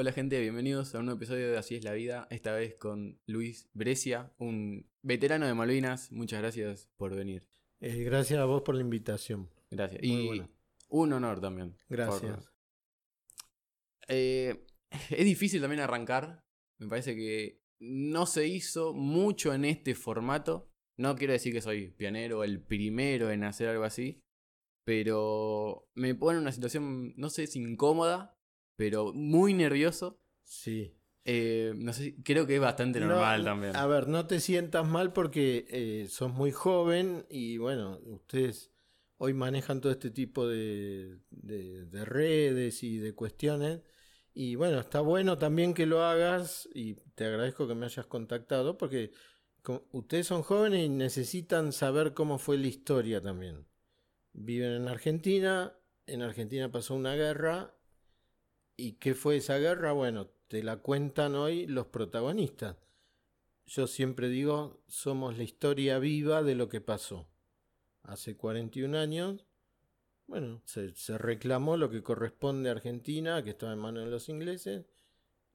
Hola 0.00 0.12
gente, 0.12 0.40
bienvenidos 0.40 0.94
a 0.94 1.00
un 1.00 1.06
nuevo 1.06 1.18
episodio 1.18 1.50
de 1.50 1.58
Así 1.58 1.74
es 1.74 1.82
la 1.82 1.92
vida, 1.92 2.28
esta 2.30 2.52
vez 2.52 2.76
con 2.76 3.20
Luis 3.26 3.68
Brescia, 3.74 4.32
un 4.38 4.88
veterano 5.02 5.44
de 5.44 5.54
Malvinas. 5.54 6.12
Muchas 6.12 6.40
gracias 6.40 6.88
por 6.96 7.16
venir. 7.16 7.48
Eh, 7.80 8.04
gracias 8.04 8.38
a 8.38 8.44
vos 8.44 8.62
por 8.62 8.76
la 8.76 8.82
invitación. 8.82 9.50
Gracias. 9.72 10.00
Muy 10.04 10.10
y 10.22 10.26
buena. 10.28 10.50
un 10.90 11.12
honor 11.14 11.40
también. 11.40 11.76
Gracias. 11.88 12.44
por- 12.44 12.52
Eh, 14.06 14.64
es 15.10 15.24
difícil 15.24 15.60
también 15.60 15.80
arrancar. 15.80 16.44
Me 16.78 16.86
parece 16.86 17.16
que 17.16 17.60
no 17.80 18.26
se 18.26 18.46
hizo 18.46 18.94
mucho 18.94 19.52
en 19.52 19.64
este 19.64 19.96
formato. 19.96 20.70
No 20.96 21.16
quiero 21.16 21.32
decir 21.32 21.52
que 21.52 21.60
soy 21.60 21.88
pionero 21.90 22.38
o 22.38 22.44
el 22.44 22.62
primero 22.62 23.32
en 23.32 23.42
hacer 23.42 23.66
algo 23.66 23.82
así. 23.82 24.22
Pero 24.84 25.90
me 25.96 26.14
pone 26.14 26.36
en 26.38 26.42
una 26.42 26.52
situación, 26.52 27.14
no 27.16 27.30
sé 27.30 27.48
si 27.48 27.58
incómoda, 27.58 28.37
pero 28.78 29.12
muy 29.12 29.54
nervioso. 29.54 30.20
Sí. 30.44 30.94
Eh, 31.24 31.72
no 31.76 31.92
sé, 31.92 32.14
creo 32.22 32.46
que 32.46 32.54
es 32.54 32.60
bastante 32.60 33.00
normal 33.00 33.40
No, 33.40 33.44
también. 33.44 33.74
A 33.76 33.86
ver, 33.88 34.06
no 34.06 34.26
te 34.28 34.38
sientas 34.38 34.86
mal 34.86 35.12
porque 35.12 35.66
eh, 35.68 36.06
sos 36.08 36.32
muy 36.32 36.52
joven 36.52 37.26
y 37.28 37.58
bueno, 37.58 37.98
ustedes 38.04 38.70
hoy 39.16 39.34
manejan 39.34 39.80
todo 39.80 39.90
este 39.90 40.10
tipo 40.12 40.46
de, 40.46 41.18
de- 41.30 41.86
de 41.86 42.04
redes 42.04 42.84
y 42.84 42.98
de 42.98 43.14
cuestiones. 43.16 43.80
Y 44.32 44.54
bueno, 44.54 44.78
está 44.78 45.00
bueno 45.00 45.36
también 45.38 45.74
que 45.74 45.84
lo 45.84 46.04
hagas 46.04 46.68
y 46.72 46.94
te 47.16 47.24
agradezco 47.24 47.66
que 47.66 47.74
me 47.74 47.86
hayas 47.86 48.06
contactado 48.06 48.78
porque 48.78 49.10
ustedes 49.90 50.28
son 50.28 50.42
jóvenes 50.42 50.86
y 50.86 50.88
necesitan 50.88 51.72
saber 51.72 52.14
cómo 52.14 52.38
fue 52.38 52.56
la 52.58 52.68
historia 52.68 53.20
también. 53.20 53.66
Viven 54.32 54.70
en 54.70 54.86
Argentina, 54.88 55.76
en 56.06 56.22
Argentina 56.22 56.70
pasó 56.70 56.94
una 56.94 57.16
guerra 57.16 57.74
¿Y 58.80 58.92
qué 58.92 59.16
fue 59.16 59.38
esa 59.38 59.58
guerra? 59.58 59.90
Bueno, 59.90 60.28
te 60.46 60.62
la 60.62 60.76
cuentan 60.76 61.34
hoy 61.34 61.66
los 61.66 61.88
protagonistas. 61.88 62.76
Yo 63.66 63.88
siempre 63.88 64.28
digo, 64.28 64.80
somos 64.86 65.36
la 65.36 65.42
historia 65.42 65.98
viva 65.98 66.44
de 66.44 66.54
lo 66.54 66.68
que 66.68 66.80
pasó. 66.80 67.26
Hace 68.04 68.36
41 68.36 68.96
años, 68.96 69.44
bueno, 70.28 70.62
se, 70.64 70.94
se 70.94 71.18
reclamó 71.18 71.76
lo 71.76 71.90
que 71.90 72.04
corresponde 72.04 72.68
a 72.68 72.72
Argentina, 72.72 73.42
que 73.42 73.50
estaba 73.50 73.72
en 73.72 73.80
manos 73.80 74.04
de 74.04 74.12
los 74.12 74.28
ingleses, 74.28 74.86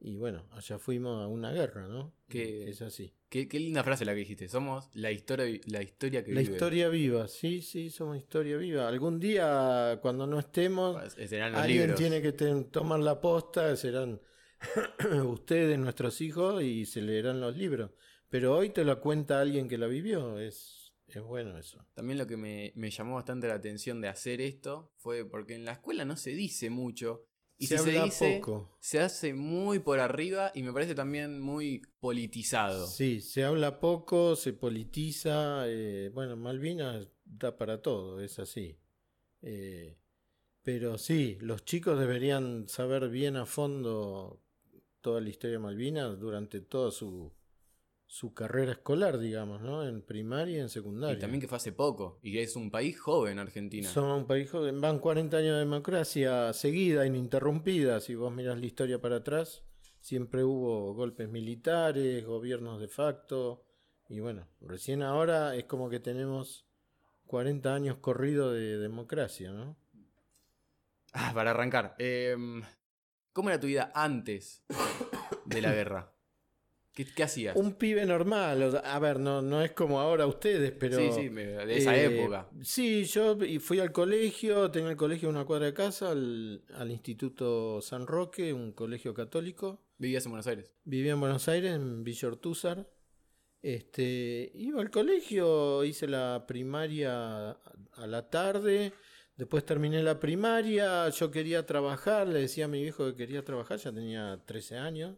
y 0.05 0.17
bueno, 0.17 0.45
allá 0.51 0.77
fuimos 0.77 1.23
a 1.23 1.27
una 1.27 1.51
guerra, 1.51 1.87
¿no? 1.87 2.13
Que- 2.27 2.69
Es 2.69 2.81
así. 2.81 3.13
Qué, 3.29 3.47
qué 3.47 3.57
linda 3.59 3.83
frase 3.83 4.05
la 4.05 4.13
que 4.13 4.19
dijiste. 4.19 4.47
Somos 4.47 4.89
la 4.93 5.11
historia, 5.11 5.59
la 5.65 5.81
historia 5.81 6.23
que 6.23 6.33
La 6.33 6.41
vive. 6.41 6.53
historia 6.53 6.89
viva, 6.89 7.27
sí, 7.27 7.61
sí, 7.63 7.89
somos 7.89 8.17
historia 8.17 8.57
viva. 8.57 8.87
Algún 8.87 9.19
día, 9.19 9.97
cuando 10.01 10.27
no 10.27 10.37
estemos, 10.39 11.01
Pues, 11.15 11.29
Serán 11.29 11.53
los 11.53 11.61
Alguien 11.61 11.81
libros. 11.81 11.99
tiene 11.99 12.21
que 12.21 12.31
ten- 12.33 12.69
tomar 12.69 12.99
la 12.99 13.19
posta, 13.19 13.75
serán 13.75 14.21
ustedes, 15.25 15.79
nuestros 15.79 16.21
hijos, 16.21 16.61
y 16.63 16.85
se 16.85 17.01
leerán 17.01 17.39
los 17.41 17.57
libros. 17.57 17.91
Pero 18.29 18.55
hoy 18.55 18.69
te 18.69 18.83
lo 18.83 18.99
cuenta 18.99 19.39
alguien 19.41 19.67
que 19.67 19.77
la 19.77 19.87
vivió, 19.87 20.39
es, 20.39 20.93
es 21.07 21.21
bueno 21.21 21.57
eso. 21.57 21.85
También 21.93 22.17
lo 22.17 22.27
que 22.27 22.37
me, 22.37 22.71
me 22.75 22.89
llamó 22.91 23.15
bastante 23.15 23.47
la 23.47 23.55
atención 23.55 24.01
de 24.01 24.07
hacer 24.07 24.41
esto 24.41 24.91
fue 24.97 25.25
porque 25.25 25.55
en 25.55 25.65
la 25.65 25.73
escuela 25.73 26.05
no 26.05 26.17
se 26.17 26.31
dice 26.31 26.69
mucho. 26.69 27.25
Y 27.63 27.67
se 27.67 27.77
si 27.77 27.83
se 27.83 27.89
habla 27.91 28.03
dice, 28.05 28.37
poco. 28.39 28.77
se 28.79 28.99
hace 28.99 29.33
muy 29.33 29.79
por 29.79 29.99
arriba 29.99 30.51
y 30.53 30.63
me 30.63 30.73
parece 30.73 30.95
también 30.95 31.39
muy 31.39 31.81
politizado. 31.99 32.87
Sí, 32.87 33.21
se 33.21 33.43
habla 33.43 33.79
poco, 33.79 34.35
se 34.35 34.53
politiza. 34.53 35.63
eh, 35.67 36.11
bueno, 36.13 36.35
Malvinas 36.35 37.07
da 37.25 37.57
para 37.57 37.81
todo, 37.81 38.19
es 38.21 38.39
así. 38.39 38.77
Eh, 39.41 39.97
pero 40.61 40.97
sí, 40.97 41.37
los 41.41 41.65
chicos 41.65 41.99
deberían 41.99 42.67
saber 42.69 43.09
bien 43.09 43.35
a 43.35 43.45
fondo 43.45 44.41
toda 45.01 45.19
la 45.21 45.29
historia 45.29 45.57
de 45.57 45.63
Malvinas 45.63 46.19
durante 46.19 46.61
toda 46.61 46.91
su, 46.91 47.33
su 48.13 48.31
carrera 48.35 48.73
escolar, 48.73 49.17
digamos, 49.17 49.61
¿no? 49.61 49.83
En 49.87 50.03
primaria 50.03 50.57
y 50.57 50.59
en 50.59 50.69
secundaria. 50.69 51.17
Y 51.17 51.19
también 51.19 51.41
que 51.41 51.47
fue 51.47 51.57
hace 51.57 51.71
poco. 51.71 52.19
Y 52.21 52.31
que 52.31 52.43
es 52.43 52.55
un 52.55 52.69
país 52.69 52.99
joven 52.99 53.39
Argentina. 53.39 53.89
Somos 53.89 54.19
un 54.19 54.27
país 54.27 54.51
joven. 54.51 54.79
Van 54.79 54.99
40 54.99 55.35
años 55.35 55.53
de 55.53 55.59
democracia 55.61 56.53
seguida, 56.53 57.07
ininterrumpida. 57.07 57.99
Si 58.01 58.13
vos 58.13 58.31
mirás 58.31 58.59
la 58.59 58.67
historia 58.67 59.01
para 59.01 59.15
atrás, 59.15 59.63
siempre 59.99 60.43
hubo 60.43 60.93
golpes 60.93 61.27
militares, 61.27 62.23
gobiernos 62.23 62.79
de 62.79 62.87
facto. 62.87 63.65
Y 64.07 64.19
bueno, 64.19 64.47
recién 64.61 65.01
ahora 65.01 65.55
es 65.55 65.63
como 65.63 65.89
que 65.89 65.99
tenemos 65.99 66.67
40 67.25 67.73
años 67.73 67.97
corrido 67.97 68.53
de 68.53 68.77
democracia, 68.77 69.51
¿no? 69.51 69.75
Ah, 71.13 71.31
para 71.33 71.49
arrancar. 71.49 71.95
em, 71.97 72.61
¿Cómo 73.31 73.49
era 73.49 73.59
tu 73.59 73.65
vida 73.65 73.91
antes 73.95 74.63
de 75.45 75.61
la 75.63 75.73
guerra? 75.73 76.12
¿Qué, 76.93 77.05
qué 77.05 77.23
hacías? 77.23 77.55
Un 77.55 77.73
pibe 77.73 78.05
normal. 78.05 78.81
A 78.83 78.99
ver, 78.99 79.19
no, 79.19 79.41
no 79.41 79.61
es 79.61 79.71
como 79.71 79.99
ahora 79.99 80.27
ustedes, 80.27 80.71
pero. 80.71 80.97
sí, 80.97 81.09
sí, 81.13 81.29
de 81.29 81.77
esa 81.77 81.97
Eh, 81.97 82.05
época. 82.05 82.47
Sí, 82.61 83.03
yo 83.05 83.37
fui 83.59 83.79
al 83.79 83.91
colegio, 83.91 84.69
tenía 84.69 84.91
el 84.91 84.97
colegio 84.97 85.27
a 85.29 85.31
una 85.31 85.45
cuadra 85.45 85.65
de 85.65 85.73
casa, 85.73 86.11
al, 86.11 86.63
al 86.75 86.91
Instituto 86.91 87.81
San 87.81 88.05
Roque, 88.05 88.53
un 88.53 88.73
colegio 88.73 89.13
católico. 89.13 89.81
Vivías 89.97 90.25
en 90.25 90.31
Buenos 90.31 90.47
Aires. 90.47 90.71
Vivía 90.83 91.13
en 91.13 91.19
Buenos 91.19 91.47
Aires, 91.47 91.73
en 91.73 92.03
Villa 92.03 92.27
Ortúzar. 92.27 92.87
Este, 93.61 94.51
iba 94.55 94.81
al 94.81 94.91
colegio, 94.91 95.83
hice 95.85 96.05
la 96.07 96.43
primaria 96.45 97.51
a 97.51 98.07
la 98.07 98.29
tarde, 98.29 98.91
después 99.37 99.65
terminé 99.65 100.03
la 100.03 100.19
primaria, 100.19 101.07
yo 101.09 101.31
quería 101.31 101.65
trabajar, 101.65 102.27
le 102.27 102.39
decía 102.41 102.65
a 102.65 102.67
mi 102.67 102.81
viejo 102.81 103.05
que 103.05 103.15
quería 103.15 103.45
trabajar, 103.45 103.79
ya 103.79 103.93
tenía 103.93 104.41
13 104.45 104.77
años, 104.77 105.15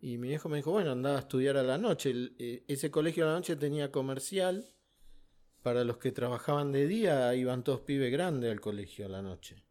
y 0.00 0.18
mi 0.18 0.28
viejo 0.28 0.48
me 0.48 0.56
dijo, 0.58 0.70
bueno, 0.72 0.92
andaba 0.92 1.16
a 1.16 1.20
estudiar 1.20 1.56
a 1.56 1.62
la 1.62 1.78
noche. 1.78 2.10
El- 2.10 2.34
eh, 2.38 2.64
ese 2.68 2.90
colegio 2.90 3.24
a 3.24 3.28
la 3.28 3.34
noche 3.34 3.56
tenía 3.56 3.90
comercial, 3.92 4.66
para 5.62 5.82
los 5.84 5.96
que 5.98 6.12
trabajaban 6.12 6.70
de 6.72 6.86
día 6.86 7.34
iban 7.34 7.64
todos 7.64 7.80
pibes 7.80 8.12
grandes 8.12 8.52
al 8.52 8.60
colegio 8.60 9.06
a 9.06 9.08
la 9.08 9.22
noche. 9.22 9.64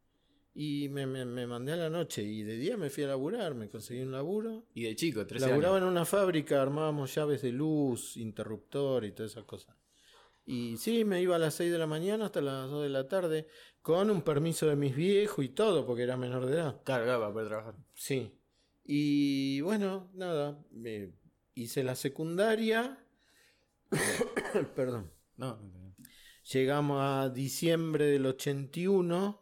Y 0.53 0.87
me, 0.89 1.05
me- 1.05 1.25
me 1.25 1.47
mandé 1.47 1.73
a 1.73 1.77
la 1.77 1.89
noche 1.89 2.23
y 2.23 2.43
de 2.43 2.57
día 2.57 2.77
me 2.77 2.89
fui 2.89 3.03
a 3.03 3.07
laburar, 3.07 3.55
me 3.55 3.69
conseguí 3.69 4.01
un 4.01 4.11
laburo. 4.11 4.65
Y 4.73 4.83
de 4.83 4.95
chico, 4.95 5.25
13 5.25 5.47
Laburaba 5.47 5.77
años. 5.77 5.87
en 5.87 5.91
una 5.91 6.05
fábrica, 6.05 6.61
armábamos 6.61 7.13
llaves 7.15 7.41
de 7.41 7.51
luz, 7.51 8.15
interruptor 8.17 9.05
y 9.05 9.11
todas 9.11 9.31
esas 9.33 9.43
cosas. 9.45 9.75
Y 10.45 10.77
sí, 10.77 11.03
me 11.05 11.21
iba 11.21 11.35
a 11.37 11.39
las 11.39 11.55
6 11.55 11.71
de 11.71 11.77
la 11.79 11.87
mañana 11.87 12.25
hasta 12.25 12.39
las 12.41 12.69
2 12.69 12.83
de 12.83 12.89
la 12.89 13.07
tarde, 13.07 13.47
con 13.81 14.09
un 14.11 14.21
permiso 14.21 14.67
de 14.67 14.75
mis 14.75 14.95
viejos 14.95 15.43
y 15.43 15.49
todo, 15.49 15.85
porque 15.85 16.03
era 16.03 16.17
menor 16.17 16.45
de 16.45 16.53
edad. 16.53 16.81
Claro, 16.83 17.03
claro, 17.05 17.19
para 17.21 17.33
poder 17.33 17.47
trabajar. 17.47 17.75
Sí. 17.93 18.31
Y 18.85 19.61
bueno, 19.61 20.11
nada, 20.13 20.63
me 20.71 21.11
hice 21.55 21.83
la 21.83 21.95
secundaria. 21.95 22.99
Perdón. 24.75 25.11
No, 25.37 25.57
no, 25.57 25.79
no. 25.79 25.95
Llegamos 26.51 27.01
a 27.01 27.29
diciembre 27.29 28.05
del 28.05 28.25
81 28.27 29.41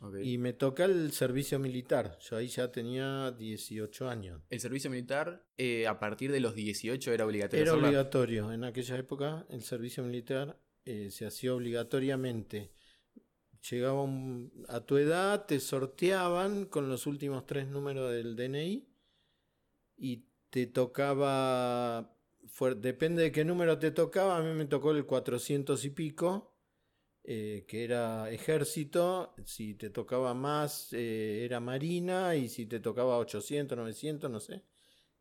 Ok. 0.00 0.16
y 0.22 0.36
me 0.36 0.52
toca 0.52 0.84
el 0.84 1.12
servicio 1.12 1.58
militar. 1.58 2.18
Yo 2.20 2.36
ahí 2.36 2.48
ya 2.48 2.70
tenía 2.70 3.30
18 3.30 4.08
años. 4.10 4.42
El 4.50 4.60
servicio 4.60 4.90
militar 4.90 5.46
eh, 5.56 5.86
a 5.86 5.98
partir 5.98 6.30
de 6.30 6.40
los 6.40 6.54
18 6.54 7.12
era 7.12 7.24
obligatorio. 7.24 7.62
Era 7.62 7.74
obligatorio. 7.74 8.52
En 8.52 8.64
aquella 8.64 8.98
época 8.98 9.46
el 9.48 9.62
servicio 9.62 10.02
militar 10.04 10.60
eh, 10.84 11.10
se 11.10 11.24
hacía 11.24 11.54
obligatoriamente. 11.54 12.72
Llegaba 13.70 14.02
un- 14.02 14.64
a 14.68 14.80
tu 14.84 14.96
edad, 14.96 15.46
te 15.46 15.60
sorteaban 15.60 16.66
con 16.66 16.88
los 16.88 17.06
últimos 17.06 17.46
tres 17.46 17.68
números 17.68 18.10
del 18.12 18.34
DNI 18.36 18.88
y 19.96 20.26
te 20.50 20.66
tocaba, 20.66 22.16
depende 22.76 23.22
de 23.24 23.32
qué 23.32 23.44
número 23.44 23.78
te 23.78 23.90
tocaba, 23.92 24.36
a 24.38 24.42
mí 24.42 24.52
me 24.54 24.66
tocó 24.66 24.90
el 24.92 25.06
400 25.06 25.84
y 25.84 25.90
pico, 25.90 26.54
eh, 27.24 27.64
que 27.68 27.84
era 27.84 28.30
ejército, 28.30 29.34
si 29.44 29.74
te 29.74 29.90
tocaba 29.90 30.34
más 30.34 30.92
eh, 30.92 31.44
era 31.44 31.60
marina 31.60 32.36
y 32.36 32.48
si 32.48 32.66
te 32.66 32.80
tocaba 32.80 33.18
800, 33.18 33.78
900, 33.78 34.30
no 34.30 34.40
sé, 34.40 34.64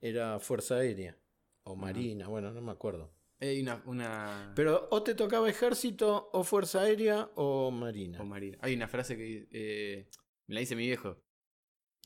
era 0.02 0.40
fuerza 0.40 0.78
aérea 0.78 1.18
o 1.64 1.76
marina, 1.76 2.28
bueno, 2.28 2.52
no 2.52 2.62
me 2.62 2.72
acuerdo. 2.72 3.14
Hay 3.42 3.60
una, 3.62 3.82
una... 3.86 4.52
Pero 4.56 4.88
o 4.92 5.02
te 5.04 5.16
tocaba 5.16 5.50
ejército 5.50 6.30
o 6.32 6.44
fuerza 6.44 6.82
aérea 6.82 7.30
o 7.36 7.72
marina. 7.72 8.20
o 8.22 8.24
marina. 8.26 8.58
Hay 8.62 8.74
una 8.76 8.88
frase 8.88 9.18
que 9.18 9.48
eh, 9.52 10.08
me 10.48 10.54
la 10.56 10.60
dice 10.62 10.76
mi 10.76 10.86
viejo. 10.86 11.18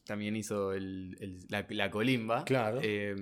También 0.06 0.36
hizo 0.36 0.72
el, 0.74 1.18
el- 1.20 1.46
la, 1.50 1.66
la 1.70 1.92
colimba. 1.92 2.46
Claro. 2.46 2.80
Eh, 2.82 3.16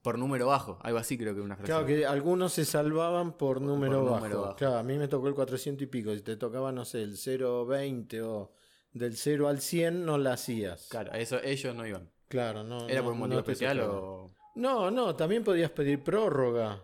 por 0.00 0.18
número 0.18 0.46
bajo. 0.46 0.78
Algo 0.82 0.98
así 0.98 1.18
creo 1.18 1.34
que 1.34 1.40
una 1.40 1.56
frase. 1.56 1.70
Claro 1.72 1.84
que 1.86 2.06
algunos 2.06 2.52
se 2.52 2.64
salvaban 2.64 3.36
por 3.36 3.60
número, 3.60 4.00
Por 4.02 4.10
bajo. 4.10 4.16
número 4.24 4.40
bajo. 4.42 4.56
Claro, 4.56 4.76
a 4.76 4.82
mí 4.84 4.96
me 4.96 5.08
tocó 5.08 5.26
el 5.28 5.34
400 5.34 5.82
y 5.82 5.86
pico. 5.86 6.14
Si 6.14 6.22
te 6.22 6.36
tocaba, 6.36 6.70
no 6.72 6.84
sé, 6.84 7.02
el 7.02 7.16
0,20 7.16 8.22
o 8.22 8.52
del 8.92 9.16
0 9.16 9.48
al 9.48 9.60
100, 9.60 10.04
no 10.06 10.16
la 10.18 10.34
hacías. 10.34 10.86
Claro, 10.88 11.12
a 11.12 11.18
eso 11.18 11.42
ellos 11.42 11.74
no 11.74 11.84
iban. 11.86 12.08
Claro, 12.28 12.62
no. 12.62 12.88
¿Era 12.88 13.00
no- 13.00 13.04
por 13.04 13.12
un 13.14 13.18
no 13.18 13.24
motivo 13.26 13.42
te 13.42 13.52
especial 13.52 13.80
o...? 13.80 14.35
No, 14.56 14.90
no, 14.90 15.14
también 15.14 15.44
podías 15.44 15.70
pedir 15.70 16.02
prórroga. 16.02 16.82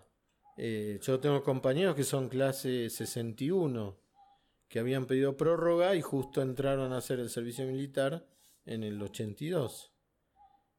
Eh, 0.59 1.01
yo 1.03 1.19
tengo 1.19 1.43
compañeros 1.43 1.97
que 1.97 2.05
son 2.05 2.29
clase 2.29 2.91
61, 2.91 3.99
que 4.69 4.79
habían 4.79 5.07
pedido 5.07 5.37
prórroga 5.39 5.95
y 5.95 6.03
justo 6.03 6.43
entraron 6.43 6.93
a 6.93 6.99
hacer 6.99 7.19
el 7.19 7.31
servicio 7.31 7.67
militar 7.67 8.27
en 8.67 8.85
el 8.85 9.01
82. 9.01 9.92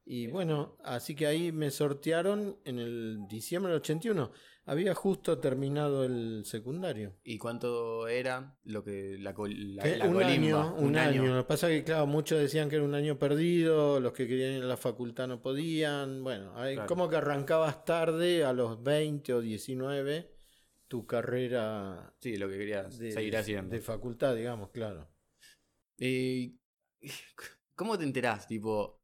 Y 0.05 0.27
bueno, 0.27 0.77
así 0.83 1.15
que 1.15 1.27
ahí 1.27 1.51
me 1.51 1.71
sortearon 1.71 2.57
en 2.65 2.79
el 2.79 3.25
diciembre 3.29 3.71
del 3.71 3.81
81. 3.81 4.31
Había 4.65 4.93
justo 4.95 5.39
terminado 5.39 6.03
el 6.05 6.43
secundario. 6.45 7.15
¿Y 7.23 7.37
cuánto 7.37 8.07
era 8.07 8.57
lo 8.63 8.83
que 8.83 9.17
la, 9.19 9.33
la- 9.37 9.97
la 9.97 10.05
un 10.07 10.23
año, 10.23 10.75
un 10.75 10.97
año. 10.97 11.25
Lo 11.35 11.43
que 11.43 11.47
pasa 11.47 11.69
es 11.69 11.79
que, 11.79 11.83
claro, 11.85 12.05
muchos 12.07 12.39
decían 12.39 12.69
que 12.69 12.77
era 12.77 12.85
un 12.85 12.95
año 12.95 13.17
perdido, 13.19 13.99
los 13.99 14.13
que 14.13 14.27
querían 14.27 14.53
ir 14.53 14.63
a 14.63 14.67
la 14.67 14.77
facultad 14.77 15.27
no 15.27 15.41
podían. 15.41 16.23
Bueno, 16.23 16.53
ahí 16.57 16.75
Claro. 16.75 16.87
como 16.87 17.09
que 17.09 17.17
arrancabas 17.17 17.83
tarde, 17.83 18.45
a 18.45 18.53
los 18.53 18.81
20 18.83 19.33
o 19.33 19.41
19, 19.41 20.31
tu 20.87 21.05
carrera 21.05 22.13
Sí, 22.19 22.37
lo 22.37 22.47
que 22.47 22.57
querías 22.57 22.97
de, 22.97 23.11
seguir 23.11 23.35
haciendo. 23.37 23.69
de 23.75 23.81
facultad, 23.81 24.33
digamos, 24.35 24.69
claro. 24.71 25.09
Eh, 25.97 26.55
¿Cómo 27.75 27.97
te 27.97 28.03
enterás? 28.05 28.47
Tipo, 28.47 29.02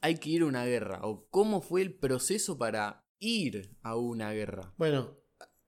hay 0.00 0.16
que 0.16 0.30
ir 0.30 0.42
a 0.42 0.46
una 0.46 0.64
guerra. 0.64 1.00
¿O 1.02 1.28
cómo 1.30 1.60
fue 1.60 1.82
el 1.82 1.94
proceso 1.94 2.58
para 2.58 3.06
ir 3.18 3.76
a 3.82 3.96
una 3.96 4.32
guerra? 4.32 4.74
Bueno, 4.76 5.18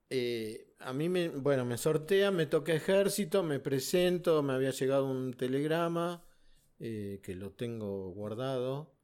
eh, 0.08 0.74
a 0.78 0.92
mí 0.92 1.08
me, 1.08 1.28
bueno, 1.28 1.64
me 1.64 1.76
sortea, 1.76 2.30
me 2.30 2.46
toca 2.46 2.72
ejército, 2.74 3.42
me 3.42 3.60
presento, 3.60 4.42
me 4.42 4.52
había 4.52 4.70
llegado 4.70 5.10
un 5.10 5.34
telegrama 5.34 6.24
eh, 6.78 7.20
que 7.22 7.34
lo 7.34 7.52
tengo 7.52 8.10
guardado. 8.10 8.96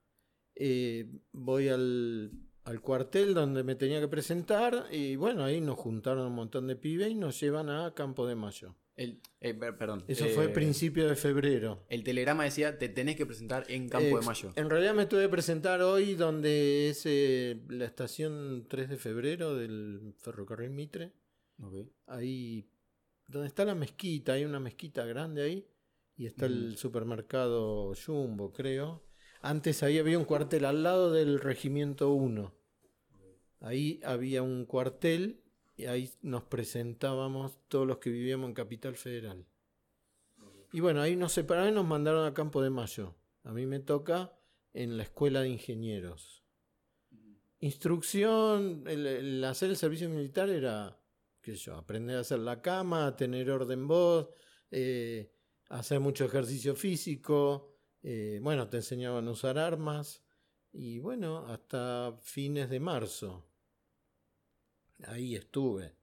Eh, 0.55 1.11
voy 1.33 1.69
al, 1.69 2.33
al 2.65 2.81
cuartel 2.81 3.35
donde 3.35 3.63
me 3.63 3.75
tenía 3.75 4.01
que 4.01 4.09
presentar 4.09 4.87
y 4.91 5.17
bueno, 5.17 5.45
ahí 5.45 5.61
nos 5.61 5.79
juntaron 5.79 6.27
un 6.27 6.35
montón 6.35 6.67
de 6.67 6.77
pibes 6.77 7.11
y 7.11 7.15
nos 7.15 7.39
llevan 7.39 7.69
a 7.69 7.93
Campo 7.95 8.27
de 8.27 8.35
Mayo. 8.35 8.75
El, 8.97 9.21
eh, 9.41 9.53
perdón. 9.55 10.05
Eso 10.09 10.25
eh, 10.25 10.31
fue 10.31 10.49
principio 10.49 11.07
de 11.07 11.17
febrero. 11.17 11.85
El 11.91 12.03
telegrama 12.03 12.45
decía, 12.45 12.79
te 12.79 12.89
tenés 12.89 13.17
que 13.17 13.27
presentar 13.27 13.65
en 13.69 13.91
Campo 13.91 14.17
Eh, 14.17 14.21
de 14.21 14.27
Mayo. 14.27 14.53
En 14.57 14.71
realidad 14.71 14.95
me 14.95 15.05
tuve 15.05 15.23
que 15.23 15.29
presentar 15.29 15.83
hoy 15.83 16.15
donde 16.15 16.89
es 16.89 17.03
eh, 17.05 17.61
la 17.69 17.85
estación 17.85 18.67
3 18.69 18.89
de 18.89 18.97
febrero 18.97 19.55
del 19.55 20.15
ferrocarril 20.19 20.71
Mitre. 20.71 21.13
Ahí 22.07 22.71
donde 23.29 23.49
está 23.49 23.65
la 23.65 23.75
mezquita, 23.75 24.33
hay 24.35 24.45
una 24.45 24.61
mezquita 24.61 25.05
grande 25.05 25.43
ahí 25.43 25.67
y 26.17 26.27
está 26.27 26.47
el 26.47 26.77
supermercado 26.79 27.93
Jumbo, 27.95 28.53
creo. 28.53 29.05
Antes 29.43 29.83
ahí 29.83 29.99
había 29.99 30.19
un 30.19 30.25
cuartel 30.25 30.65
al 30.65 30.83
lado 30.83 31.13
del 31.13 31.41
regimiento 31.41 32.13
1. 32.13 32.55
Ahí 33.61 34.01
había 34.05 34.43
un 34.43 34.65
cuartel 34.65 35.43
y 35.77 35.87
ahí 35.87 36.11
nos 36.23 36.45
presentábamos 36.45 37.59
todos 37.69 37.87
los 37.87 37.99
que 37.99 38.11
vivíamos 38.11 38.49
en 38.49 38.55
Capital 38.55 38.97
Federal. 38.97 39.45
Y 40.73 40.81
bueno, 40.81 41.01
ahí 41.01 41.17
nos 41.17 41.33
separaron 41.33 41.71
y 41.71 41.75
nos 41.75 41.87
mandaron 41.87 42.27
a 42.27 42.35
Campo 42.35 42.63
de 42.63 42.71
Mayo. 42.71 43.15
A 43.45 43.53
mí 43.53 43.67
me 43.67 43.81
toca 43.81 44.33
en 44.73 44.97
la 44.97 45.03
Escuela 45.03 45.41
de 45.41 45.51
Ingenieros. 45.51 46.43
Instrucción, 47.61 48.85
el, 48.87 49.43
hacer 49.45 49.71
el 49.71 49.77
servicio 49.77 50.09
militar 50.09 50.51
era, 50.51 50.99
qué 51.41 51.53
sé 51.53 51.59
yo, 51.59 51.77
aprender 51.77 52.17
a 52.17 52.21
hacer 52.21 52.41
la 52.41 52.61
cama, 52.61 53.17
tener 53.17 53.51
orden 53.51 53.87
voz, 53.87 54.29
eh, 54.71 55.33
hacer 55.69 56.01
mucho 56.01 56.25
ejercicio 56.25 56.75
físico, 56.75 57.77
eh, 58.03 58.39
bueno, 58.43 58.69
te 58.69 58.79
enseñaban 58.79 59.27
a 59.27 59.31
usar 59.31 59.59
armas 59.59 60.23
y 60.73 60.99
bueno, 60.99 61.47
hasta 61.47 62.17
fines 62.21 62.69
de 62.69 62.81
marzo. 62.81 63.47
Ahí 65.05 65.35
estuve, 65.35 65.95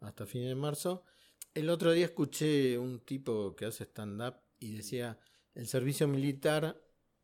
hasta 0.00 0.26
fines 0.26 0.48
de 0.48 0.54
marzo. 0.54 1.04
El 1.52 1.70
otro 1.70 1.92
día 1.92 2.06
escuché 2.06 2.78
un 2.78 3.00
tipo 3.00 3.54
que 3.54 3.66
hace 3.66 3.84
stand-up 3.84 4.36
y 4.58 4.76
decía, 4.76 5.18
el 5.54 5.66
servicio 5.66 6.08
militar 6.08 6.80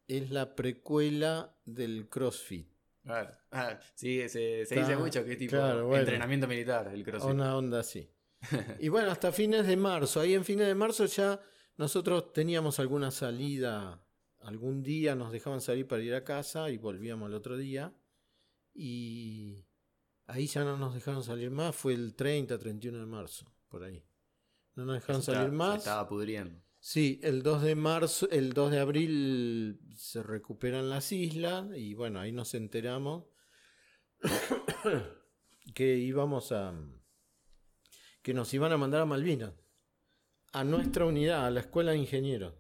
es 0.07 0.31
la 0.31 0.55
precuela 0.55 1.57
del 1.65 2.09
CrossFit. 2.09 2.69
Claro. 3.03 3.35
Ah, 3.51 3.79
sí, 3.95 4.29
se, 4.29 4.67
dice 4.69 4.97
mucho 4.97 5.25
que 5.25 5.33
es 5.33 5.39
tipo 5.39 5.57
claro, 5.57 5.87
bueno. 5.87 6.03
entrenamiento 6.03 6.47
militar, 6.47 6.91
el 6.93 7.03
crossfit. 7.03 7.31
Una 7.31 7.57
onda 7.57 7.81
así. 7.81 8.09
y 8.79 8.89
bueno, 8.89 9.11
hasta 9.11 9.33
fines 9.33 9.67
de 9.67 9.77
marzo. 9.77 10.21
Ahí 10.21 10.35
en 10.35 10.45
fines 10.45 10.67
de 10.67 10.75
marzo 10.75 11.07
ya 11.07 11.41
nosotros 11.77 12.33
teníamos 12.33 12.79
alguna 12.79 13.11
salida. 13.11 14.05
Algún 14.41 14.83
día 14.83 15.15
nos 15.15 15.33
dejaban 15.33 15.61
salir 15.61 15.87
para 15.87 16.03
ir 16.03 16.15
a 16.15 16.25
casa 16.25 16.71
y 16.71 16.79
volvíamos 16.79 17.27
al 17.27 17.35
otro 17.35 17.57
día. 17.57 17.93
Y 18.75 19.65
ahí 20.31 20.47
ya 20.47 20.65
no 20.65 20.77
nos 20.77 20.95
dejaron 20.95 21.23
salir 21.23 21.51
más. 21.51 21.75
Fue 21.75 21.93
el 21.93 22.15
30, 22.15 22.59
31 22.59 22.99
de 22.99 23.07
marzo, 23.07 23.53
por 23.69 23.85
ahí. 23.85 24.03
No 24.75 24.85
nos 24.85 24.97
dejaron 24.97 25.23
Se 25.23 25.33
salir 25.33 25.53
más. 25.53 25.75
Se 25.75 25.79
estaba 25.79 26.09
pudriendo. 26.09 26.61
Sí, 26.79 27.21
el 27.23 27.43
2 27.43 27.63
de 27.63 27.75
marzo, 27.75 28.31
el 28.31 28.55
2 28.55 28.71
de 28.71 28.79
abril 28.79 29.81
se 29.95 30.23
recuperan 30.23 30.89
las 30.89 31.13
islas 31.13 31.67
y 31.77 31.93
bueno, 31.93 32.21
ahí 32.21 32.33
nos 32.33 32.55
enteramos 32.55 33.25
que 35.75 35.97
íbamos 35.99 36.53
a 36.53 36.73
que 38.23 38.33
nos 38.33 38.53
iban 38.55 38.73
a 38.73 38.79
mandar 38.79 39.03
a 39.03 39.07
Malvinas, 39.07 39.53
a 40.53 40.65
nuestra 40.65 41.05
unidad, 41.05 41.47
a 41.47 41.51
la 41.51 41.61
escuela 41.61 41.93
de 41.93 41.99
ingenieros. 41.99 42.55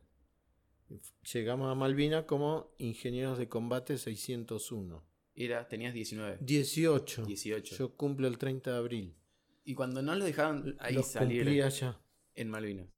Llegamos 1.33 1.71
a 1.71 1.75
Malvinas 1.75 2.25
como 2.25 2.75
ingenieros 2.79 3.39
de 3.39 3.49
combate 3.49 3.97
601. 3.97 5.10
Era, 5.35 5.67
tenías 5.69 5.95
19. 5.95 6.39
18. 6.41 7.25
18. 7.25 7.77
Yo 7.77 7.97
cumplo 7.97 8.27
el 8.29 8.37
30 8.39 8.73
de 8.73 8.77
abril. 8.77 9.17
Y 9.65 9.75
cuando 9.75 10.03
no 10.03 10.15
lo 10.15 10.25
dejaban 10.25 10.77
ahí 10.81 10.95
Los 10.95 11.07
salir 11.09 11.43
cumplí 11.45 11.61
allá. 11.61 11.99
en 12.35 12.49
Malvinas. 12.51 12.89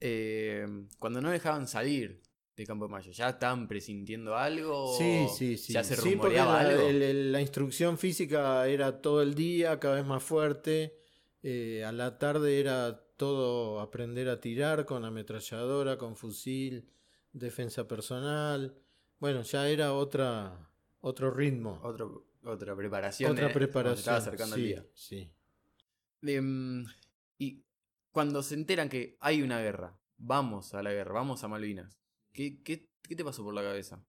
eh, 0.00 0.66
cuando 0.98 1.20
no 1.20 1.30
dejaban 1.30 1.66
salir 1.66 2.22
de 2.56 2.66
Campo 2.66 2.86
de 2.86 2.90
Mayo, 2.92 3.12
¿ya 3.12 3.30
estaban 3.30 3.68
presintiendo 3.68 4.36
algo? 4.36 4.94
Sí, 4.96 5.26
sí, 5.36 5.56
sí. 5.56 5.72
¿Ya 5.72 5.84
se 5.84 5.94
Sí, 5.96 6.16
porque 6.16 6.36
rumoreaba 6.38 6.62
la, 6.62 6.68
algo? 6.70 6.88
el- 6.88 7.02
el- 7.02 7.32
la 7.32 7.40
instrucción 7.40 7.98
física 7.98 8.66
era 8.68 9.00
todo 9.00 9.22
el 9.22 9.34
día, 9.34 9.78
cada 9.78 9.96
vez 9.96 10.06
más 10.06 10.22
fuerte. 10.22 10.96
Eh, 11.42 11.84
a 11.84 11.92
la 11.92 12.18
tarde 12.18 12.58
era 12.60 13.02
todo 13.16 13.80
aprender 13.80 14.28
a 14.28 14.40
tirar 14.40 14.84
con 14.84 15.04
ametralladora, 15.04 15.96
con 15.96 16.16
fusil, 16.16 16.88
defensa 17.32 17.86
personal. 17.86 18.74
Bueno, 19.18 19.42
ya 19.42 19.68
era 19.68 19.92
otra, 19.94 20.70
otro 21.00 21.30
ritmo. 21.30 21.80
Otro- 21.82 22.26
otra 22.44 22.76
preparación. 22.76 23.32
otra 23.32 23.48
eh, 23.50 23.52
preparación. 23.52 23.98
estaba 23.98 24.18
acercando 24.18 24.56
sí, 24.56 24.62
el 24.62 24.68
día. 24.68 24.86
sí. 24.94 25.30
Em, 26.22 26.84
y 27.38 27.62
cuando 28.10 28.42
se 28.42 28.54
enteran 28.54 28.88
que 28.88 29.16
hay 29.20 29.42
una 29.42 29.60
guerra, 29.60 29.98
vamos 30.16 30.74
a 30.74 30.82
la 30.82 30.92
guerra, 30.92 31.12
vamos 31.12 31.42
a 31.44 31.48
Malvinas, 31.48 31.98
¿qué, 32.32 32.62
qué, 32.62 32.88
qué 33.02 33.14
te 33.16 33.24
pasó 33.24 33.42
por 33.44 33.54
la 33.54 33.62
cabeza? 33.62 34.02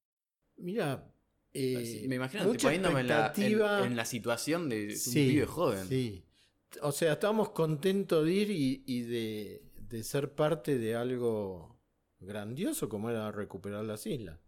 Mira, 0.58 1.12
eh, 1.54 2.06
Me 2.08 2.16
imagino 2.16 2.44
mucha 2.46 2.68
poniéndome 2.68 3.02
en 3.02 3.08
la, 3.08 3.34
en- 3.86 3.96
la 3.96 4.06
situación 4.06 4.70
de 4.70 4.86
un 4.90 4.96
Sí, 4.96 5.30
pibe 5.30 5.46
joven. 5.46 5.88
Sí. 5.88 6.24
O 6.82 6.92
sea, 6.92 7.14
estábamos 7.14 7.50
contentos 7.52 8.26
de 8.26 8.32
ir 8.34 8.52
y, 8.52 8.84
y 8.86 9.02
de, 9.02 9.64
de 9.82 10.04
ser 10.04 10.34
parte 10.34 10.78
de 10.78 10.96
algo 10.96 11.78
grandioso 12.20 12.90
como 12.90 13.10
era 13.10 13.32
recuperar 13.32 13.84
las 13.86 14.06
islas. 14.06 14.40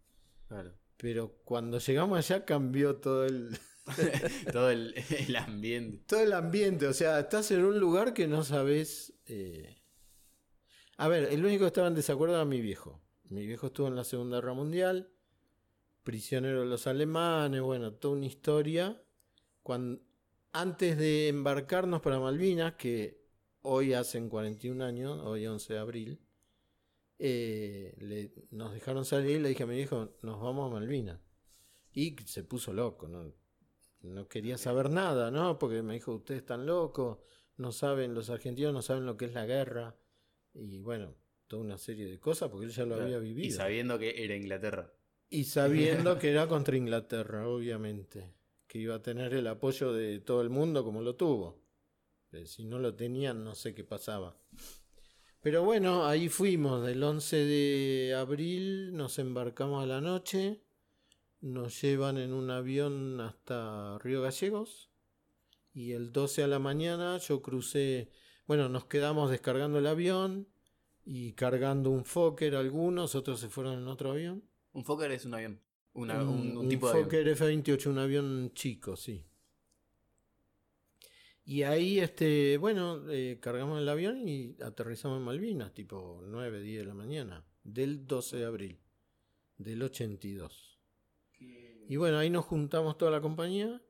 Claro. 0.48 0.74
Pero 1.02 1.40
cuando 1.46 1.80
llegamos 1.80 2.18
allá 2.18 2.44
cambió 2.44 2.98
todo 2.98 3.26
el, 3.26 3.58
Todo 4.52 4.70
el, 4.70 4.94
el 5.10 5.36
ambiente. 5.38 6.04
todo 6.06 6.20
el 6.22 6.34
ambiente. 6.34 6.88
O 6.88 6.94
sea, 6.94 7.20
estás 7.22 7.50
en 7.52 7.64
un 7.64 7.80
lugar 7.80 8.14
que 8.14 8.28
no 8.28 8.44
sabes. 8.44 9.14
eh. 9.26 9.78
A 10.98 11.08
ver, 11.08 11.30
el 11.32 11.46
único 11.46 11.62
que 11.62 11.68
estaba 11.68 11.88
en 11.88 11.96
desacuerdo 11.96 12.36
era 12.36 12.44
mi 12.46 12.60
viejo. 12.62 13.02
Mi 13.30 13.46
viejo 13.48 13.68
estuvo 13.68 13.88
en 13.88 13.96
la 13.96 14.04
Segunda 14.04 14.38
Guerra 14.38 14.54
Mundial, 14.54 15.10
prisionero 16.04 16.60
de 16.62 16.66
los 16.66 16.86
alemanes, 16.88 17.62
bueno, 17.62 17.94
toda 17.94 18.18
una 18.18 18.26
historia. 18.26 19.02
Cuando, 19.64 20.02
antes 20.52 20.98
de 20.98 21.30
embarcarnos 21.30 22.02
para 22.02 22.20
Malvinas, 22.20 22.74
que 22.74 23.24
hoy 23.62 23.94
hacen 23.94 24.28
41 24.30 24.84
años, 24.84 25.20
hoy 25.24 25.48
11 25.48 25.74
de 25.74 25.80
abril, 25.80 26.20
eh, 27.20 27.94
le- 28.00 28.32
nos 28.52 28.74
dejaron 28.74 29.06
salir 29.06 29.38
y 29.38 29.40
le 29.40 29.50
dije 29.50 29.64
a 29.64 29.68
mi 29.68 29.76
viejo, 29.76 30.18
nos 30.22 30.42
vamos 30.42 30.72
a 30.72 30.74
Malvinas. 30.74 31.20
Y 31.94 32.16
se 32.26 32.44
puso 32.44 32.74
loco, 32.74 33.08
¿no? 33.08 33.34
No 34.02 34.28
quería 34.28 34.58
saber 34.58 34.90
nada, 34.90 35.30
¿no? 35.32 35.60
Porque 35.60 35.82
me 35.82 35.94
dijo, 35.96 36.14
ustedes 36.16 36.42
están 36.42 36.66
locos, 36.66 37.18
no 37.58 37.72
saben, 37.72 38.14
los 38.14 38.30
argentinos 38.30 38.74
no 38.74 38.82
saben 38.82 39.06
lo 39.06 39.18
que 39.18 39.26
es 39.26 39.34
la 39.34 39.46
guerra. 39.46 39.98
Y 40.54 40.80
bueno, 40.80 41.16
toda 41.48 41.62
una 41.64 41.78
serie 41.78 42.06
de 42.06 42.20
cosas, 42.20 42.50
porque 42.50 42.68
él 42.68 42.72
ya 42.72 42.86
lo 42.86 42.96
había 42.96 43.20
vivido. 43.20 43.48
Y 43.48 43.52
sabiendo 43.52 44.00
que 44.00 44.24
era 44.24 44.36
Inglaterra. 44.36 44.94
Y 45.30 45.44
sabiendo 45.44 46.18
que 46.18 46.32
era 46.32 46.48
contra 46.48 46.78
Inglaterra, 46.78 47.48
obviamente. 47.48 48.34
Que 48.68 48.78
iba 48.80 48.96
a 48.96 49.02
tener 49.02 49.34
el 49.34 49.48
apoyo 49.48 49.92
de 49.94 50.20
todo 50.20 50.42
el 50.42 50.50
mundo 50.50 50.84
como 50.84 51.02
lo 51.02 51.16
tuvo. 51.16 51.62
Eh, 52.32 52.46
Si 52.46 52.64
no 52.66 52.80
lo 52.80 52.96
tenían, 52.96 53.44
no 53.44 53.56
sé 53.56 53.74
qué 53.76 53.84
pasaba. 53.84 54.38
Pero 55.42 55.64
bueno, 55.64 56.06
ahí 56.06 56.28
fuimos. 56.30 56.86
Del 56.86 57.02
11 57.04 57.36
de 57.46 58.16
abril 58.18 58.96
nos 58.96 59.20
embarcamos 59.20 59.84
a 59.84 59.88
la 59.88 60.02
noche. 60.02 60.62
Nos 61.42 61.82
llevan 61.82 62.18
en 62.18 62.34
un 62.34 62.50
avión 62.52 63.22
hasta 63.22 63.98
Río 64.00 64.22
Gallegos. 64.22 64.90
Y 65.74 65.94
el 65.94 66.12
12 66.12 66.44
a 66.44 66.48
la 66.48 66.60
mañana 66.60 67.18
yo 67.20 67.42
crucé. 67.42 68.10
Bueno, 68.48 68.68
nos 68.68 68.86
quedamos 68.86 69.30
descargando 69.32 69.80
el 69.80 69.88
avión 69.88 70.48
y 71.06 71.34
cargando 71.34 71.90
un 71.90 72.04
Fokker 72.04 72.56
algunos, 72.56 73.16
otros 73.16 73.40
se 73.40 73.48
fueron 73.48 73.80
en 73.80 73.88
otro 73.88 74.12
avión. 74.12 74.44
Un 74.74 74.84
Fokker 74.84 75.12
es 75.12 75.26
un 75.26 75.36
avión. 75.36 75.62
Una- 75.94 76.22
un, 76.24 76.52
un 76.52 76.58
un 76.58 76.70
tipo 76.70 76.92
de. 76.92 77.02
Fokker 77.04 77.28
F-28, 77.30 77.86
un 77.88 77.98
avión 78.00 78.52
chico, 78.54 78.96
sí. 78.98 79.24
Y 81.50 81.64
ahí, 81.64 82.00
este, 82.00 82.60
bueno, 82.60 83.10
eh, 83.10 83.40
cargamos 83.42 83.82
el 83.82 83.90
avión 83.90 84.30
y 84.30 84.56
aterrizamos 84.62 85.18
en 85.18 85.24
Malvinas, 85.24 85.74
tipo 85.74 86.22
9, 86.28 86.62
10 86.62 86.82
de 86.82 86.86
la 86.86 86.94
mañana, 86.94 87.44
del 87.64 88.06
12 88.06 88.38
de 88.38 88.46
abril 88.46 88.80
del 89.58 89.82
82. 89.82 90.80
Y 91.40 91.96
bueno, 91.96 92.20
ahí 92.20 92.30
nos 92.30 92.46
juntamos 92.46 93.00
toda 93.00 93.10
la 93.10 93.20
compañía, 93.20 93.82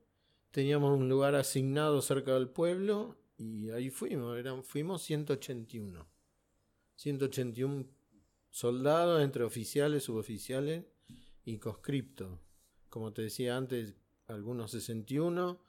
teníamos 0.52 0.98
un 0.98 1.10
lugar 1.10 1.34
asignado 1.34 2.00
cerca 2.00 2.32
del 2.32 2.48
pueblo 2.48 3.18
y 3.36 3.68
ahí 3.68 3.90
fuimos, 3.90 4.38
eran, 4.38 4.64
fuimos 4.64 5.02
181. 5.02 6.08
181 6.96 7.84
soldados 8.48 9.22
entre 9.22 9.44
oficiales, 9.44 10.04
suboficiales 10.04 10.86
y 11.44 11.58
conscriptos. 11.58 12.38
Como 12.88 13.12
te 13.12 13.20
decía 13.20 13.58
antes, 13.58 13.96
algunos 14.28 14.70
61, 14.70 15.60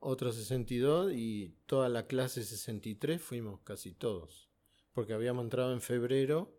otros 0.00 0.34
62 0.36 1.12
y 1.14 1.54
toda 1.66 1.88
la 1.88 2.06
clase 2.06 2.42
63 2.44 3.20
fuimos 3.20 3.60
casi 3.60 3.92
todos. 3.92 4.48
Porque 4.92 5.12
habíamos 5.12 5.44
entrado 5.44 5.72
en 5.72 5.80
febrero 5.80 6.58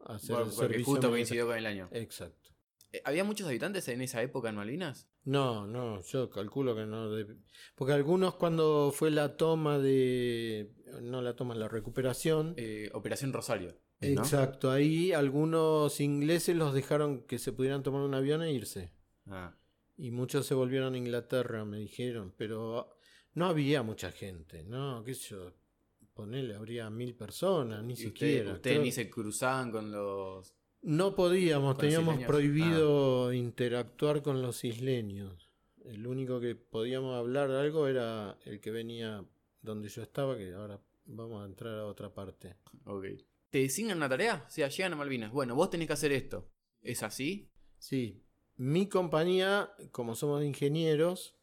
a 0.00 0.14
hacer 0.14 0.36
Bueno, 0.36 0.50
el 0.50 0.56
porque 0.56 0.66
servicio 0.68 0.84
justo 0.84 1.00
militar. 1.08 1.10
coincidió 1.10 1.46
con 1.46 1.56
el 1.56 1.66
año. 1.66 1.88
Exacto. 1.92 2.50
Eh, 2.92 3.02
¿Había 3.04 3.24
muchos 3.24 3.46
habitantes 3.48 3.86
en 3.88 4.00
esa 4.00 4.22
época 4.22 4.48
en 4.48 4.54
Malvinas? 4.56 5.08
No, 5.24 5.66
no, 5.66 6.00
yo 6.02 6.30
calculo 6.30 6.74
que 6.74 6.86
no. 6.86 7.10
de- 7.10 7.36
Porque 7.74 7.92
algunos 7.92 8.34
cuando 8.36 8.92
fue 8.94 9.10
la 9.10 9.36
toma 9.36 9.78
de... 9.78 10.72
No 11.02 11.20
la 11.20 11.34
toma, 11.36 11.54
la 11.54 11.68
recuperación. 11.68 12.54
Eh, 12.56 12.88
Operación 12.94 13.32
Rosario. 13.32 13.74
¿no? 14.00 14.06
Exacto, 14.08 14.70
ahí 14.70 15.12
algunos 15.12 16.00
ingleses 16.00 16.54
los 16.56 16.72
dejaron 16.72 17.22
que 17.26 17.38
se 17.38 17.52
pudieran 17.52 17.82
tomar 17.82 18.02
un 18.02 18.14
avión 18.14 18.42
e 18.42 18.52
irse. 18.52 18.92
Ah, 19.26 19.54
Y 19.98 20.10
muchos 20.12 20.46
se 20.46 20.54
volvieron 20.54 20.94
a 20.94 20.98
Inglaterra, 20.98 21.64
me 21.64 21.78
dijeron, 21.78 22.32
pero 22.36 22.96
no 23.34 23.46
había 23.46 23.82
mucha 23.82 24.10
gente, 24.12 24.62
¿no? 24.62 25.02
¿Qué 25.04 25.12
sé 25.14 25.30
yo? 25.30 25.52
Ponele, 26.14 26.54
habría 26.54 26.88
mil 26.90 27.14
personas, 27.14 27.82
ni 27.82 27.90
y 27.90 27.94
usted- 27.94 28.06
siquiera. 28.06 28.52
Ustedes 28.54 28.76
Creo- 28.76 28.84
ni 28.84 28.92
se 28.92 29.10
cruzaban 29.10 29.70
con 29.70 29.90
los. 29.92 30.54
No 30.82 31.14
podíamos, 31.16 31.76
teníamos 31.76 32.14
isleños. 32.14 32.24
Ah. 32.24 32.32
prohibido 32.32 33.32
interactuar 33.32 34.22
con 34.22 34.40
los 34.42 34.64
isleños. 34.64 35.50
El 35.84 36.06
único 36.06 36.40
que 36.40 36.54
podíamos 36.54 37.16
hablar 37.16 37.50
de 37.50 37.58
algo 37.60 37.88
era 37.88 38.38
el 38.44 38.60
que 38.60 38.70
venía 38.70 39.24
donde 39.62 39.88
yo 39.88 40.02
estaba, 40.02 40.36
que 40.36 40.52
ahora 40.52 40.80
vamos 41.06 41.42
a 41.42 41.46
entrar 41.46 41.76
a 41.78 41.86
otra 41.86 42.14
parte. 42.14 42.56
Ok. 42.84 43.04
¿Te 43.50 43.58
designan 43.58 43.96
una 43.96 44.08
tarea? 44.08 44.44
O 44.46 44.50
sea, 44.50 44.68
llegan 44.68 44.92
a 44.92 44.96
Malvinas. 44.96 45.32
Bueno, 45.32 45.54
vos 45.56 45.70
tenés 45.70 45.86
que 45.88 45.92
hacer 45.94 46.12
esto. 46.12 46.48
¿Es 46.82 47.02
así? 47.02 47.50
Sí, 47.78 48.22
mi 48.58 48.86
compañía, 48.88 49.72
como 49.92 50.14
somos 50.14 50.44
ingenieros, 50.44 51.34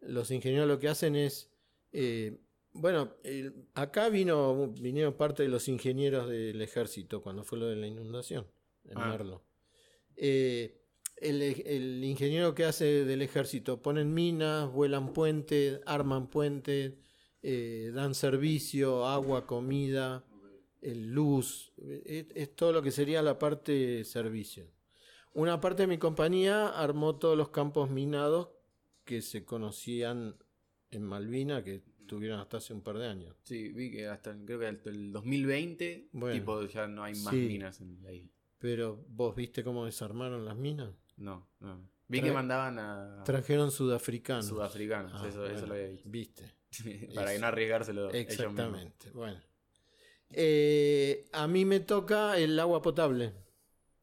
los 0.00 0.30
ingenieros 0.30 0.68
lo 0.68 0.78
que 0.78 0.88
hacen 0.88 1.16
es, 1.16 1.50
eh, 1.92 2.38
bueno, 2.72 3.14
el- 3.24 3.66
acá 3.74 4.08
vino, 4.08 4.68
vinieron 4.80 5.14
parte 5.14 5.42
de 5.42 5.48
los 5.48 5.66
ingenieros 5.68 6.28
del 6.28 6.60
ejército 6.62 7.22
cuando 7.22 7.42
fue 7.44 7.58
lo 7.58 7.66
de 7.66 7.76
la 7.76 7.86
inundación 7.86 8.46
en 8.84 8.98
Ah. 8.98 9.06
Merlo. 9.08 9.42
Eh, 10.16 10.76
el, 11.16 11.42
el 11.42 12.04
ingeniero 12.04 12.54
que 12.54 12.64
hace 12.64 13.04
del 13.04 13.22
ejército 13.22 13.80
ponen 13.82 14.12
minas, 14.14 14.70
vuelan 14.72 15.12
puentes, 15.12 15.80
arman 15.86 16.28
puentes, 16.30 16.94
eh, 17.42 17.90
dan 17.94 18.14
servicio, 18.14 19.06
agua, 19.06 19.46
comida, 19.46 20.24
luz, 20.82 21.72
es, 22.06 22.26
es 22.34 22.56
todo 22.56 22.72
lo 22.72 22.82
que 22.82 22.90
sería 22.90 23.20
la 23.22 23.38
parte 23.38 24.02
servicio. 24.04 24.66
Una 25.32 25.60
parte 25.60 25.82
de 25.82 25.86
mi 25.86 25.98
compañía 25.98 26.68
armó 26.68 27.16
todos 27.16 27.36
los 27.36 27.50
campos 27.50 27.90
minados 27.90 28.48
que 29.04 29.22
se 29.22 29.44
conocían 29.44 30.36
en 30.90 31.02
Malvina, 31.04 31.62
que 31.62 31.82
tuvieron 32.06 32.40
hasta 32.40 32.56
hace 32.56 32.72
un 32.74 32.82
par 32.82 32.98
de 32.98 33.06
años. 33.06 33.36
Sí, 33.44 33.68
vi 33.68 33.90
que 33.92 34.08
hasta 34.08 34.36
creo 34.44 34.58
que 34.58 34.66
hasta 34.66 34.90
el 34.90 35.12
2020 35.12 36.08
Bueno. 36.12 36.34
tipo 36.34 36.62
ya 36.66 36.88
no 36.88 37.04
hay 37.04 37.14
más 37.14 37.32
Sí. 37.32 37.46
minas 37.46 37.80
en 37.80 38.02
la 38.02 38.12
isla. 38.12 38.30
Pero 38.58 39.04
vos 39.08 39.34
viste 39.36 39.62
cómo 39.62 39.84
desarmaron 39.86 40.44
las 40.44 40.56
minas. 40.56 40.90
No, 41.16 41.48
no. 41.60 41.88
Vi 42.08 42.18
Tra- 42.18 42.24
que 42.24 42.32
mandaban 42.32 42.78
a 42.80 43.22
Trajeron 43.24 43.70
sudafricanos. 43.70 44.46
sudafricanos, 44.46 45.12
Ah, 45.14 45.28
eso, 45.28 45.44
eso 45.46 45.52
bueno, 45.52 45.66
lo 45.68 45.74
había 45.74 45.88
visto. 45.88 46.08
Viste. 46.10 46.54
Para 47.14 47.26
que 47.28 47.32
Eso. 47.34 47.40
no 47.40 47.46
arriesgárselo 47.46 48.10
ellos. 48.10 48.14
Exactamente. 48.14 49.10
Bueno. 49.12 49.40
Eh, 50.32 51.24
a 51.32 51.46
mí 51.46 51.64
me 51.64 51.80
toca 51.80 52.36
el 52.38 52.58
agua 52.58 52.82
potable. 52.82 53.32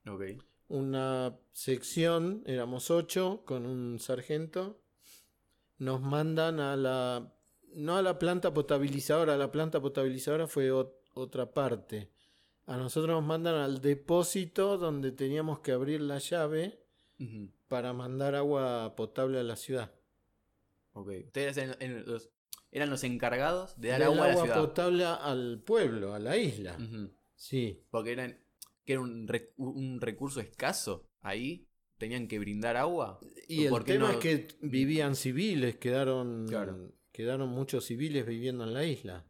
Ok. 0.08 0.24
Una 0.70 1.38
sección, 1.54 2.44
éramos 2.46 2.92
ocho, 2.92 3.44
con 3.46 3.66
un 3.66 4.00
sargento. 4.00 4.82
Nos 5.78 6.02
mandan 6.02 6.60
a 6.60 6.76
la. 6.76 7.34
No 7.74 7.96
a 7.98 8.02
la 8.02 8.18
planta 8.18 8.54
potabilizadora, 8.54 9.38
la 9.38 9.52
planta 9.52 9.80
potabilizadora 9.80 10.48
fue 10.48 10.72
ot- 10.72 10.94
otra 11.14 11.54
parte. 11.54 12.10
A 12.66 12.76
nosotros 12.76 13.16
nos 13.16 13.24
mandan 13.24 13.56
al 13.56 13.82
depósito 13.82 14.78
donde 14.78 15.12
teníamos 15.12 15.60
que 15.60 15.72
abrir 15.74 16.02
la 16.02 16.18
llave 16.18 16.80
para 17.68 17.94
mandar 17.94 18.36
agua 18.36 18.96
potable 18.96 19.40
a 19.40 19.44
la 19.44 19.56
ciudad. 19.56 19.92
Ok. 20.94 21.10
Ustedes 21.28 21.58
eran, 21.58 22.06
los, 22.06 22.30
eran 22.72 22.90
los 22.90 23.04
encargados 23.04 23.80
de 23.80 23.90
dar 23.90 24.04
agua 24.04 24.26
a 24.26 24.28
la 24.30 24.36
ciudad. 24.38 24.60
potable 24.60 25.06
al 25.06 25.62
pueblo, 25.64 26.14
a 26.14 26.20
la 26.20 26.36
isla. 26.38 26.78
Sí. 27.36 27.84
Porque 27.92 28.12
eran, 28.14 28.38
que 28.88 28.94
era 28.94 29.02
un, 29.02 29.28
rec- 29.28 29.52
un 29.58 30.00
recurso 30.02 30.40
escaso 30.40 31.06
ahí. 31.22 31.68
Tenían 31.98 32.28
que 32.28 32.40
brindar 32.40 32.78
agua. 32.78 33.20
Y 33.50 33.66
el 33.66 33.70
¿Por 33.70 33.84
qué 33.84 33.94
tema 33.94 34.08
no- 34.08 34.14
es 34.14 34.20
que 34.20 34.48
vivían 34.62 35.16
civiles, 35.16 35.76
quedaron, 35.76 36.46
Claro. 36.48 36.94
quedaron 37.12 37.50
muchos 37.50 37.86
civiles 37.86 38.26
viviendo 38.26 38.64
en 38.64 38.74
la 38.74 38.86
isla 38.86 39.26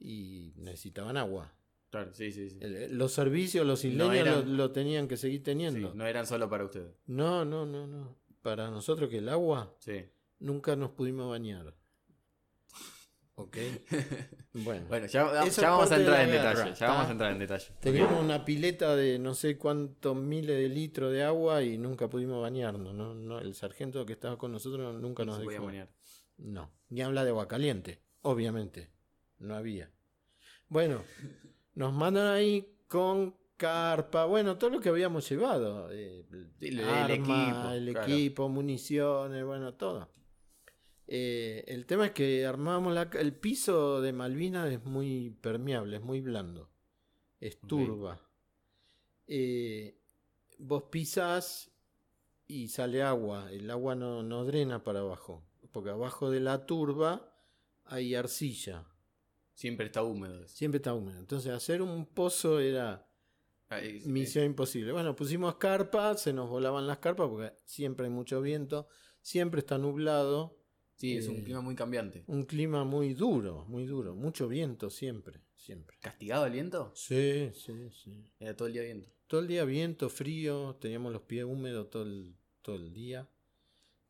y 0.00 0.52
necesitaban 0.56 1.16
agua. 1.16 1.54
Claro, 1.90 2.12
sí, 2.14 2.32
sí, 2.32 2.50
sí. 2.50 2.58
El- 2.60 2.96
los 2.98 3.12
servicios, 3.12 3.64
los 3.66 3.84
isleños 3.84 4.46
lo, 4.46 4.54
lo 4.54 4.72
tenían 4.72 5.06
que 5.06 5.16
seguir 5.16 5.40
Sí, 5.40 5.44
teniendo. 5.44 5.94
no 5.94 6.06
eran 6.06 6.26
solo 6.26 6.48
para 6.48 6.64
ustedes. 6.64 6.96
no, 7.06 7.44
no, 7.44 7.66
no, 7.66 7.86
no. 7.86 8.18
Para 8.40 8.70
nosotros 8.70 9.08
que 9.08 9.18
el 9.18 9.28
agua 9.28 9.76
Sí. 9.78 10.04
nunca 10.40 10.74
nos 10.74 10.90
pudimos 10.90 11.28
bañar. 11.30 11.76
¿Ok? 13.42 13.56
Bueno. 14.54 14.84
Bueno, 14.86 15.06
ya, 15.06 15.24
vamos 15.24 15.90
a 15.92 15.96
entrar 15.96 16.20
en 16.24 16.30
guerra, 16.30 16.50
detalle. 16.50 16.74
Ya 16.74 16.88
vamos 16.88 17.06
a 17.08 17.12
entrar 17.12 17.32
en 17.32 17.38
detalle. 17.38 17.66
Teníamos 17.80 18.22
una 18.22 18.44
pileta 18.44 18.94
de 18.94 19.18
no 19.18 19.34
sé 19.34 19.56
cuántos 19.56 20.14
miles 20.14 20.56
de 20.58 20.68
litros 20.68 21.10
de 21.10 21.22
agua 21.22 21.62
y 21.62 21.78
nunca 21.78 22.10
pudimos 22.10 22.42
bañarnos. 22.42 22.92
¿no? 22.94 23.14
No, 23.14 23.38
el 23.38 23.54
sargento 23.54 24.04
que 24.04 24.12
estaba 24.12 24.36
con 24.36 24.52
nosotros 24.52 24.94
nunca 25.00 25.24
No 25.24 25.32
nos 25.32 25.38
se 25.38 25.44
podía 25.44 25.56
dejó. 25.56 25.66
bañar. 25.66 25.88
No, 26.36 26.70
ni 26.90 27.00
habla 27.00 27.24
de 27.24 27.30
agua 27.30 27.48
caliente, 27.48 28.02
obviamente. 28.20 28.90
No 29.38 29.54
había. 29.56 29.90
Bueno, 30.68 31.02
nos 31.74 31.94
mandan 31.94 32.26
ahí 32.26 32.76
con 32.88 33.34
carpa, 33.56 34.26
bueno, 34.26 34.58
todo 34.58 34.68
lo 34.68 34.80
que 34.80 34.90
habíamos 34.90 35.26
llevado. 35.30 35.88
eh, 35.92 36.26
el- 36.60 36.78
el 36.80 36.80
arma, 36.88 37.14
equipo, 37.14 37.70
el 37.72 37.90
claro. 37.92 38.06
equipo, 38.12 38.48
municiones, 38.50 39.44
bueno, 39.46 39.72
todo. 39.74 40.10
Eh, 41.08 41.64
el 41.66 41.84
tema 41.86 42.06
es 42.06 42.12
que 42.12 42.46
armamos 42.46 42.94
la, 42.94 43.10
el 43.18 43.34
piso 43.34 44.00
de 44.00 44.12
Malvinas 44.12 44.70
es 44.72 44.84
muy 44.84 45.30
permeable, 45.40 45.96
es 45.96 46.02
muy 46.02 46.20
blando. 46.20 46.70
Es 47.40 47.58
turba. 47.60 48.20
Eh, 49.26 49.98
vos 50.58 50.84
pisas 50.90 51.70
y 52.46 52.68
sale 52.68 53.02
agua. 53.02 53.50
El 53.52 53.70
agua 53.70 53.94
no, 53.94 54.22
no 54.22 54.44
drena 54.44 54.82
para 54.84 55.00
abajo. 55.00 55.44
Porque 55.72 55.90
abajo 55.90 56.30
de 56.30 56.40
la 56.40 56.66
turba 56.66 57.34
hay 57.84 58.14
arcilla. 58.14 58.86
Siempre 59.54 59.86
está 59.86 60.02
húmedo. 60.02 60.46
Siempre 60.48 60.76
está 60.78 60.94
húmedo. 60.94 61.18
Entonces 61.18 61.52
hacer 61.52 61.82
un 61.82 62.06
pozo 62.06 62.60
era 62.60 63.06
Ah, 63.68 63.80
es- 63.80 64.06
misión 64.06 64.44
imposible. 64.44 64.92
Bueno, 64.92 65.16
pusimos 65.16 65.56
carpas, 65.56 66.20
se 66.22 66.32
nos 66.32 66.48
volaban 66.48 66.86
las 66.86 66.98
carpas 66.98 67.28
porque 67.28 67.54
siempre 67.64 68.06
hay 68.06 68.12
mucho 68.12 68.40
viento, 68.42 68.86
siempre 69.22 69.60
está 69.60 69.78
nublado. 69.78 70.58
Sí, 71.02 71.16
es 71.16 71.26
un 71.26 71.38
Eh, 71.38 71.42
clima 71.42 71.60
muy 71.60 71.74
cambiante. 71.74 72.22
Un 72.28 72.44
clima 72.44 72.84
muy 72.84 73.12
duro, 73.12 73.64
muy 73.66 73.86
duro. 73.86 74.14
Mucho 74.14 74.46
viento 74.46 74.88
siempre, 74.88 75.40
siempre. 75.56 75.96
¿Castigado 76.00 76.46
el 76.46 76.52
viento? 76.52 76.92
Sí, 76.94 77.50
sí, 77.54 77.90
sí. 77.90 78.24
Era 78.38 78.54
todo 78.56 78.68
el 78.68 78.74
día 78.74 78.82
viento. 78.82 79.10
Todo 79.26 79.40
el 79.40 79.48
día 79.48 79.64
viento, 79.64 80.08
frío, 80.08 80.76
teníamos 80.80 81.12
los 81.12 81.22
pies 81.22 81.44
húmedos 81.44 81.90
todo 81.90 82.04
el, 82.04 82.36
todo 82.60 82.76
el 82.76 82.92
día. 82.92 83.28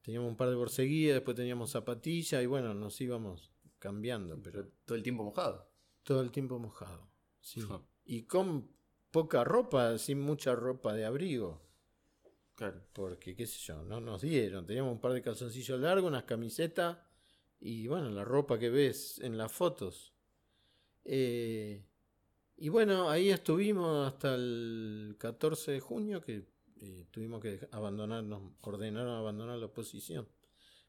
Teníamos 0.03 0.29
un 0.29 0.37
par 0.37 0.51
de 0.51 0.55
borseguías, 0.57 1.15
después 1.15 1.35
teníamos 1.35 1.71
zapatillas 1.71 2.43
y 2.43 2.47
bueno, 2.47 2.75
nos 2.75 3.01
íbamos 3.01 3.51
cambiando, 3.79 4.39
pero 4.43 4.61
Pero 4.65 4.73
todo 4.85 4.97
el 4.99 5.03
tiempo 5.03 5.25
mojado. 5.25 5.73
todo 6.03 6.21
el 6.21 6.31
tiempo 6.31 6.59
mojado. 6.59 7.09
Sí. 7.41 7.61
Y 8.05 8.25
con 8.25 8.69
poca 9.13 9.45
ropa, 9.45 9.97
sin 9.97 10.21
mucha 10.21 10.55
ropa 10.55 10.93
de 10.93 11.07
abrigo. 11.07 11.63
Claro. 12.63 12.81
Porque, 12.93 13.35
qué 13.35 13.45
sé 13.45 13.59
yo, 13.59 13.83
no 13.83 14.01
nos 14.01 14.23
dieron. 14.23 14.65
Teníamos 14.65 14.93
un 14.93 15.01
par 15.01 15.13
de 15.13 15.21
calzoncillos 15.21 15.81
largos, 15.81 16.09
unas 16.09 16.23
camisetas 16.23 16.97
y 17.59 17.89
bueno, 17.89 18.09
la 18.11 18.25
ropa 18.25 18.57
que 18.57 18.71
ves 18.71 19.19
en 19.21 19.37
las 19.37 19.51
fotos. 19.51 20.13
Eh, 21.05 21.85
y 22.57 22.69
bueno, 22.69 23.11
ahí 23.11 23.31
estuvimos 23.31 24.07
hasta 24.07 24.37
el 24.37 25.17
14 25.19 25.73
de 25.73 25.81
junio, 25.81 26.21
que 26.21 26.45
eh, 26.81 27.07
tuvimos 27.11 27.41
que 27.41 27.69
abandonar, 27.73 28.23
nos 28.23 28.53
ordenaron 28.61 29.17
abandonar 29.17 29.59
la 29.59 29.67
posición. 29.67 30.29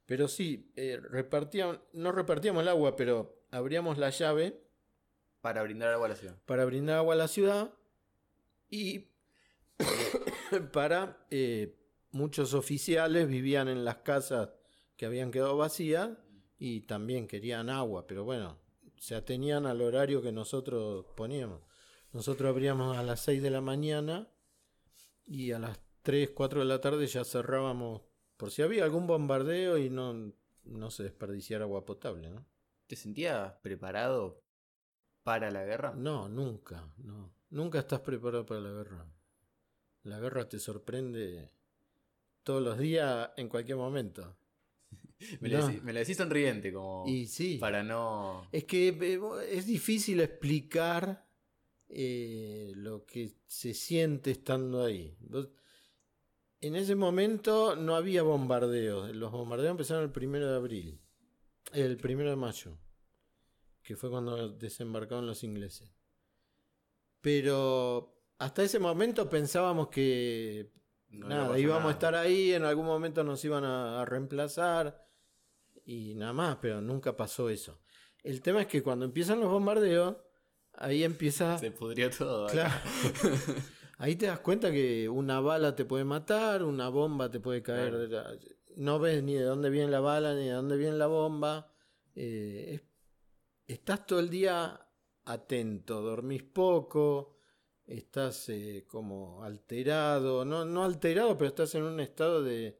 Pero 0.06 0.28
sí, 0.28 0.72
eh, 0.76 1.00
repartíamos, 1.02 1.80
no 1.94 2.12
repartíamos 2.12 2.62
el 2.62 2.68
agua, 2.68 2.96
pero 2.96 3.46
abríamos 3.50 3.98
la 3.98 4.12
llave 4.12 4.62
Para 5.42 5.64
brindar 5.64 5.92
agua 5.92 6.06
a 6.06 6.10
la 6.10 6.16
ciudad. 6.16 6.38
para 6.46 6.66
brindar 6.66 6.98
agua 6.98 7.16
a 7.16 7.18
la 7.18 7.28
ciudad 7.28 7.74
y 8.70 9.08
para 10.72 11.26
eh, 11.30 11.78
muchos 12.12 12.54
oficiales 12.54 13.28
vivían 13.28 13.68
en 13.68 13.86
las 13.86 13.98
casas 13.98 14.50
que 14.96 15.06
habían 15.06 15.32
quedado 15.32 15.58
vacías 15.58 16.12
y 16.58 16.82
también 16.82 17.28
querían 17.28 17.70
agua, 17.70 18.08
pero 18.08 18.24
bueno, 18.24 18.58
se 18.98 19.16
atenían 19.16 19.66
al 19.66 19.82
horario 19.82 20.22
que 20.22 20.32
nosotros 20.32 21.06
poníamos. 21.16 21.62
Nosotros 22.12 22.50
abríamos 22.50 22.96
a 22.98 23.04
las 23.04 23.22
6 23.22 23.42
de 23.42 23.50
la 23.50 23.62
mañana 23.62 24.30
y 25.26 25.52
a 25.52 25.60
las 25.60 25.80
3, 26.04 26.30
4 26.30 26.60
de 26.60 26.66
la 26.66 26.80
tarde 26.80 27.08
ya 27.08 27.26
cerrábamos 27.26 28.02
por 28.38 28.52
si 28.52 28.62
había 28.62 28.84
algún 28.84 29.08
bombardeo 29.08 29.78
y 29.78 29.90
no, 29.90 30.34
no 30.64 30.92
se 30.92 31.04
desperdiciara 31.04 31.66
agua 31.66 31.86
potable, 31.86 32.30
¿no? 32.30 32.46
¿Te 32.88 32.96
sentías 32.96 33.54
preparado 33.62 34.44
para 35.24 35.50
la 35.50 35.64
guerra? 35.64 35.94
No, 35.96 36.30
nunca, 36.30 36.94
no. 36.98 37.34
Nunca 37.50 37.80
estás 37.80 38.02
preparado 38.02 38.46
para 38.46 38.62
la 38.62 38.72
guerra. 38.72 39.06
La 40.04 40.20
guerra 40.20 40.48
te 40.50 40.60
sorprende 40.60 41.50
todos 42.44 42.62
los 42.62 42.78
días, 42.78 43.32
en 43.38 43.48
cualquier 43.50 43.78
momento. 43.78 44.36
Me, 45.40 45.50
decí- 45.50 45.82
lo 45.82 45.94
decís 45.94 46.18
sonriente, 46.18 46.74
como 46.74 47.06
Y 47.08 47.28
sí, 47.28 47.58
para 47.58 47.84
no... 47.84 48.48
es 48.52 48.66
que 48.66 48.90
eh, 48.90 49.20
es 49.50 49.66
difícil 49.66 50.20
explicar 50.20 51.26
eh, 51.88 52.74
lo 52.76 53.06
que 53.06 53.34
se 53.48 53.74
siente 53.74 54.32
estando 54.32 54.84
ahí. 54.84 55.16
Vos- 55.22 55.50
en 56.60 56.76
ese 56.76 56.96
momento 56.96 57.76
no 57.76 57.96
había 57.96 58.24
bombardeos. 58.24 59.14
Los 59.16 59.32
bombardeos 59.32 59.72
empezaron 59.72 60.04
el 60.04 60.12
primero 60.12 60.50
de 60.50 60.56
abril, 60.56 61.00
el 61.74 61.98
primero 61.98 62.30
de 62.30 62.36
mayo, 62.38 62.78
que 63.82 63.96
fue 63.98 64.10
cuando 64.10 64.50
desembarcaron 64.50 65.26
los 65.28 65.44
ingleses. 65.44 65.90
Pero 67.22 68.14
hasta 68.38 68.64
ese 68.64 68.80
momento 68.80 69.30
pensábamos 69.30 69.90
que 69.90 70.72
no 71.10 71.28
nada, 71.30 71.60
íbamos 71.60 71.82
nada. 71.82 71.90
a 71.90 71.94
estar 71.94 72.16
ahí, 72.16 72.54
en 72.54 72.64
algún 72.64 72.86
momento 72.86 73.24
nos 73.24 73.44
iban 73.46 73.64
a, 73.64 74.02
a 74.02 74.06
reemplazar 74.06 75.06
y 75.86 76.16
nada 76.16 76.34
más, 76.34 76.58
pero 76.62 76.82
nunca 76.82 77.16
pasó 77.16 77.50
eso. 77.50 77.80
El 78.24 78.42
tema 78.42 78.62
es 78.62 78.68
que 78.68 78.82
cuando 78.82 79.06
empiezan 79.06 79.40
los 79.40 79.50
bombardeos, 79.52 80.16
ahí 80.74 81.04
empieza... 81.04 81.58
Se 81.58 81.72
pudrió 81.72 82.10
todo. 82.10 82.48
Claro. 82.48 82.74
Ahí 84.00 84.16
te 84.16 84.26
das 84.26 84.40
cuenta 84.40 84.72
que 84.72 85.08
una 85.08 85.40
bala 85.40 85.76
te 85.76 85.86
puede 85.86 86.04
matar, 86.04 86.64
una 86.64 86.90
bomba 86.90 87.30
te 87.30 87.40
puede 87.40 87.62
caer. 87.62 87.90
Claro. 87.90 88.00
de 88.00 88.08
la- 88.10 88.38
No 88.76 89.00
ves 89.00 89.24
ni 89.24 89.36
de 89.36 89.44
dónde 89.44 89.70
viene 89.70 89.92
la 89.92 90.00
bala 90.02 90.34
ni 90.34 90.46
de 90.46 90.52
dónde 90.52 90.76
viene 90.78 90.98
la 90.98 91.08
bomba. 91.08 91.72
Eh, 92.16 92.74
es- 92.74 92.82
estás 93.68 94.06
todo 94.06 94.20
el 94.20 94.30
día 94.30 94.88
atento, 95.26 96.02
dormís 96.02 96.44
poco, 96.44 97.33
estás 97.98 98.50
eh, 98.50 98.86
como 98.88 99.44
alterado, 99.44 100.46
no, 100.46 100.66
no 100.66 100.84
alterado, 100.84 101.38
pero 101.38 101.50
estás 101.50 101.76
en 101.76 101.84
un 101.84 102.00
estado 102.00 102.44
de, 102.44 102.80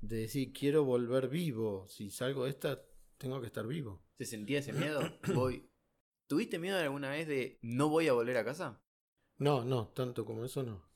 de 0.00 0.16
decir 0.16 0.52
quiero 0.52 0.84
volver 0.84 1.28
vivo. 1.28 1.86
Si 1.88 2.10
salgo 2.10 2.44
de 2.44 2.50
esta, 2.50 2.82
tengo 3.18 3.40
que 3.40 3.46
estar 3.46 3.66
vivo. 3.66 4.02
¿Te 4.16 4.24
sentía 4.24 4.58
ese 4.58 4.72
miedo? 4.72 5.00
Voy. 5.34 5.68
¿Tuviste 6.26 6.58
miedo 6.58 6.78
alguna 6.78 7.10
vez 7.10 7.26
de 7.26 7.58
no 7.62 7.88
voy 7.88 8.08
a 8.08 8.12
volver 8.12 8.36
a 8.36 8.44
casa? 8.44 8.80
No, 9.38 9.64
no, 9.64 9.88
tanto 9.88 10.24
como 10.24 10.44
eso 10.44 10.62
no. 10.62 10.88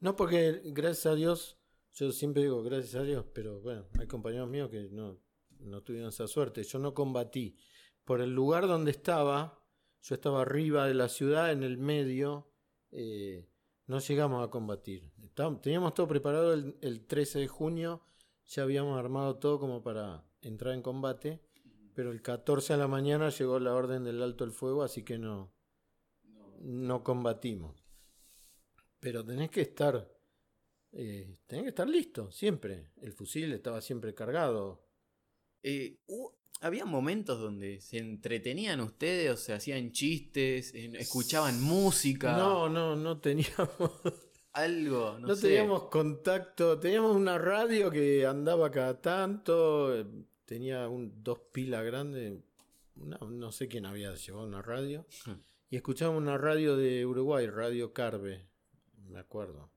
No, 0.00 0.14
porque 0.14 0.60
gracias 0.66 1.06
a 1.06 1.14
Dios, 1.14 1.58
yo 1.92 2.12
siempre 2.12 2.42
digo 2.42 2.62
gracias 2.62 2.94
a 2.94 3.02
Dios, 3.02 3.26
pero 3.34 3.60
bueno, 3.60 3.88
hay 3.98 4.06
compañeros 4.06 4.48
míos 4.48 4.70
que 4.70 4.88
no, 4.90 5.18
no 5.58 5.82
tuvieron 5.82 6.10
esa 6.10 6.28
suerte. 6.28 6.62
Yo 6.62 6.78
no 6.78 6.94
combatí. 6.94 7.56
Por 8.04 8.20
el 8.20 8.30
lugar 8.30 8.68
donde 8.68 8.92
estaba, 8.92 9.64
yo 10.02 10.14
estaba 10.14 10.42
arriba 10.42 10.86
de 10.86 10.94
la 10.94 11.08
ciudad, 11.08 11.50
en 11.50 11.62
el 11.62 11.78
medio, 11.78 12.48
eh, 12.92 13.48
no 13.86 13.98
llegamos 13.98 14.46
a 14.46 14.50
combatir. 14.50 15.10
Teníamos 15.62 15.94
todo 15.94 16.08
preparado 16.08 16.52
el, 16.52 16.76
el 16.80 17.06
13 17.06 17.40
de 17.40 17.48
junio, 17.48 18.02
ya 18.46 18.62
habíamos 18.62 18.98
armado 18.98 19.36
todo 19.36 19.58
como 19.58 19.82
para 19.82 20.24
entrar 20.40 20.74
en 20.74 20.82
combate, 20.82 21.40
pero 21.94 22.12
el 22.12 22.22
14 22.22 22.74
a 22.74 22.76
la 22.76 22.88
mañana 22.88 23.30
llegó 23.30 23.58
la 23.58 23.74
orden 23.74 24.04
del 24.04 24.22
alto 24.22 24.44
el 24.44 24.52
fuego, 24.52 24.82
así 24.82 25.02
que 25.02 25.18
no, 25.18 25.52
no 26.60 27.02
combatimos. 27.02 27.84
Pero 29.00 29.24
tenés 29.24 29.50
que 29.50 29.62
estar, 29.62 30.08
eh, 30.92 31.38
tenés 31.46 31.64
que 31.64 31.68
estar 31.70 31.88
listo, 31.88 32.30
siempre. 32.30 32.92
El 33.00 33.12
fusil 33.12 33.52
estaba 33.52 33.80
siempre 33.80 34.14
cargado. 34.14 34.86
Eh, 35.62 35.98
había 36.60 36.84
momentos 36.84 37.40
donde 37.40 37.80
se 37.80 37.98
entretenían 37.98 38.80
ustedes, 38.80 39.30
o 39.32 39.36
se 39.36 39.52
hacían 39.52 39.92
chistes, 39.92 40.72
escuchaban 40.74 41.62
música, 41.62 42.36
No, 42.36 42.68
no, 42.68 42.96
no 42.96 43.20
teníamos, 43.20 43.58
algo, 44.52 45.18
no, 45.20 45.28
no, 45.28 45.34
sé. 45.36 45.48
teníamos 45.48 45.84
contacto. 45.84 46.78
Teníamos 46.80 47.14
una 47.16 47.38
radio 47.38 47.90
que 47.90 48.26
andaba 48.26 48.70
cada 48.70 49.00
tanto, 49.00 49.94
eh, 49.96 50.06
tenía 50.44 50.88
un, 50.88 51.22
dos 51.22 51.38
pilas 51.52 51.84
grandes. 51.84 52.40
una- 52.96 53.18
no 53.18 53.52
sé 53.52 53.68
quién 53.68 53.86
había 53.86 54.14
llevado 54.14 54.46
una 54.46 54.62
radio. 54.62 55.06
Hmm. 55.26 55.32
Y 55.70 55.76
escuchábamos 55.76 56.22
una 56.22 56.38
radio 56.38 56.76
de 56.76 57.04
Uruguay, 57.06 57.46
Radio 57.46 57.92
Carve, 57.92 58.48
me 59.08 59.18
acuerdo. 59.20 59.70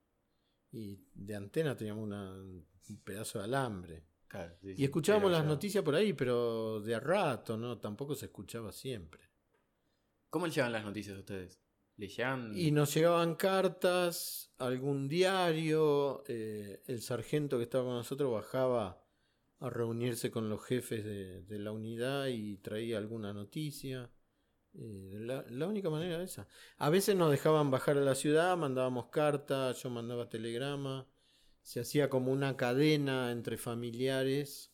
Y 0.72 1.00
de 1.13 1.36
antena 1.36 1.76
teníamos 1.76 2.04
una- 2.06 2.32
un 2.34 2.65
pedazo 3.04 3.39
de 3.39 3.46
alambre. 3.46 4.04
Claro, 4.32 4.56
sí, 4.62 4.76
sí, 4.76 4.82
Y 4.82 4.86
escuchábamos 4.86 5.30
las 5.30 5.41
ya- 5.44 5.48
noticias 5.50 5.84
por 5.84 5.94
ahí, 5.94 6.13
pero 6.13 6.80
de 6.80 6.96
a 6.96 7.00
rato, 7.02 7.58
¿no? 7.58 7.78
Tampoco 7.80 8.15
se 8.15 8.28
escuchaba 8.28 8.72
siempre. 8.72 9.30
¿Cómo 10.30 10.48
le 10.48 10.54
llevan 10.54 10.72
las 10.72 10.86
noticias 10.86 11.17
a 11.17 11.20
ustedes? 11.20 11.60
¿Le 11.98 12.08
llegan? 12.08 12.58
Y 12.58 12.72
nos 12.72 12.94
llegaban 12.94 13.36
cartas, 13.36 14.54
algún 14.58 15.10
diario, 15.10 16.24
eh, 16.28 16.82
el 16.88 17.02
sargento 17.02 17.58
que 17.58 17.63
estaba 17.63 17.84
con 17.84 17.96
nosotros 17.96 18.32
bajaba 18.32 19.04
a 19.60 19.70
reunirse 19.70 20.32
con 20.32 20.50
los 20.50 20.63
jefes 20.63 21.04
de, 21.04 21.41
de 21.44 21.60
la 21.60 21.74
unidad 21.74 22.28
y 22.28 22.56
traía 22.58 22.98
alguna 22.98 23.34
noticia. 23.34 24.10
Eh, 24.74 25.17
la, 25.20 25.44
la 25.50 25.67
única 25.67 25.89
manera 25.89 26.15
era 26.15 26.24
esa. 26.24 26.48
A 26.78 26.89
veces 26.89 27.17
nos 27.17 27.30
dejaban 27.30 27.70
bajar 27.70 27.98
a 27.98 28.02
la 28.02 28.15
ciudad, 28.15 28.56
mandábamos 28.56 29.08
cartas, 29.10 29.84
yo 29.84 29.89
mandaba 29.89 30.30
telegrama, 30.30 31.06
se 31.62 31.80
hacía 31.82 32.10
como 32.10 32.32
una 32.32 32.58
cadena 32.58 33.32
entre 33.32 33.58
familiares. 33.58 34.74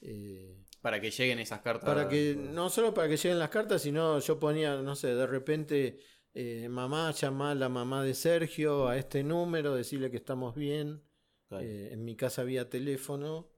eh, 0.00 0.64
Para 0.80 1.00
que 1.00 1.10
lleguen 1.10 1.38
esas 1.38 1.60
cartas. 1.62 1.84
para 1.84 2.08
que, 2.08 2.36
no 2.36 2.68
solo 2.70 2.92
para 2.94 3.08
que 3.08 3.16
lleguen 3.16 3.38
las 3.38 3.50
cartas, 3.50 3.82
sino 3.82 4.18
yo 4.20 4.38
ponía, 4.38 4.76
no 4.82 4.94
sé, 4.96 5.14
de 5.14 5.26
repente, 5.26 5.98
eh, 6.34 6.68
mamá, 6.68 7.10
llama 7.12 7.52
a 7.52 7.54
la 7.54 7.68
mamá 7.68 8.04
de 8.04 8.14
Sergio 8.14 8.88
a 8.88 8.96
este 8.98 9.22
número, 9.22 9.74
decirle 9.74 10.10
que 10.10 10.18
estamos 10.18 10.54
bien. 10.54 11.02
Claro. 11.48 11.64
Eh, 11.64 11.92
en 11.92 12.04
mi 12.04 12.16
casa 12.16 12.42
había 12.42 12.68
teléfono, 12.68 13.50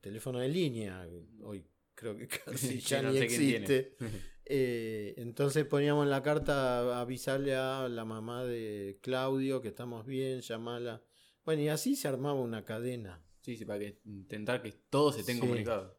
teléfono 0.00 0.38
de 0.38 0.48
línea, 0.48 1.06
hoy 1.42 1.66
creo 1.94 2.16
que 2.16 2.28
casi 2.28 2.80
ya 2.80 3.02
no 3.02 3.10
ni 3.10 3.18
existe. 3.18 3.96
Eh, 4.48 5.14
entonces 5.16 5.64
poníamos 5.64 6.04
en 6.04 6.10
la 6.10 6.22
carta, 6.22 7.00
avisarle 7.00 7.56
a 7.56 7.88
la 7.88 8.04
mamá 8.04 8.44
de 8.44 8.96
Claudio 9.02 9.60
que 9.60 9.66
estamos 9.66 10.06
bien, 10.06 10.40
llamala. 10.40 11.02
Bueno, 11.46 11.62
y 11.62 11.68
así 11.68 11.96
se 11.96 12.08
armaba 12.08 12.38
una 12.40 12.64
cadena. 12.64 13.24
Sí, 13.40 13.56
sí, 13.56 13.64
para 13.64 13.78
que 13.78 14.00
intentar 14.04 14.60
que 14.60 14.72
todos 14.90 15.16
estén 15.18 15.36
Sí. 15.36 15.40
comunicados. 15.40 15.96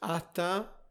hasta 0.00 0.84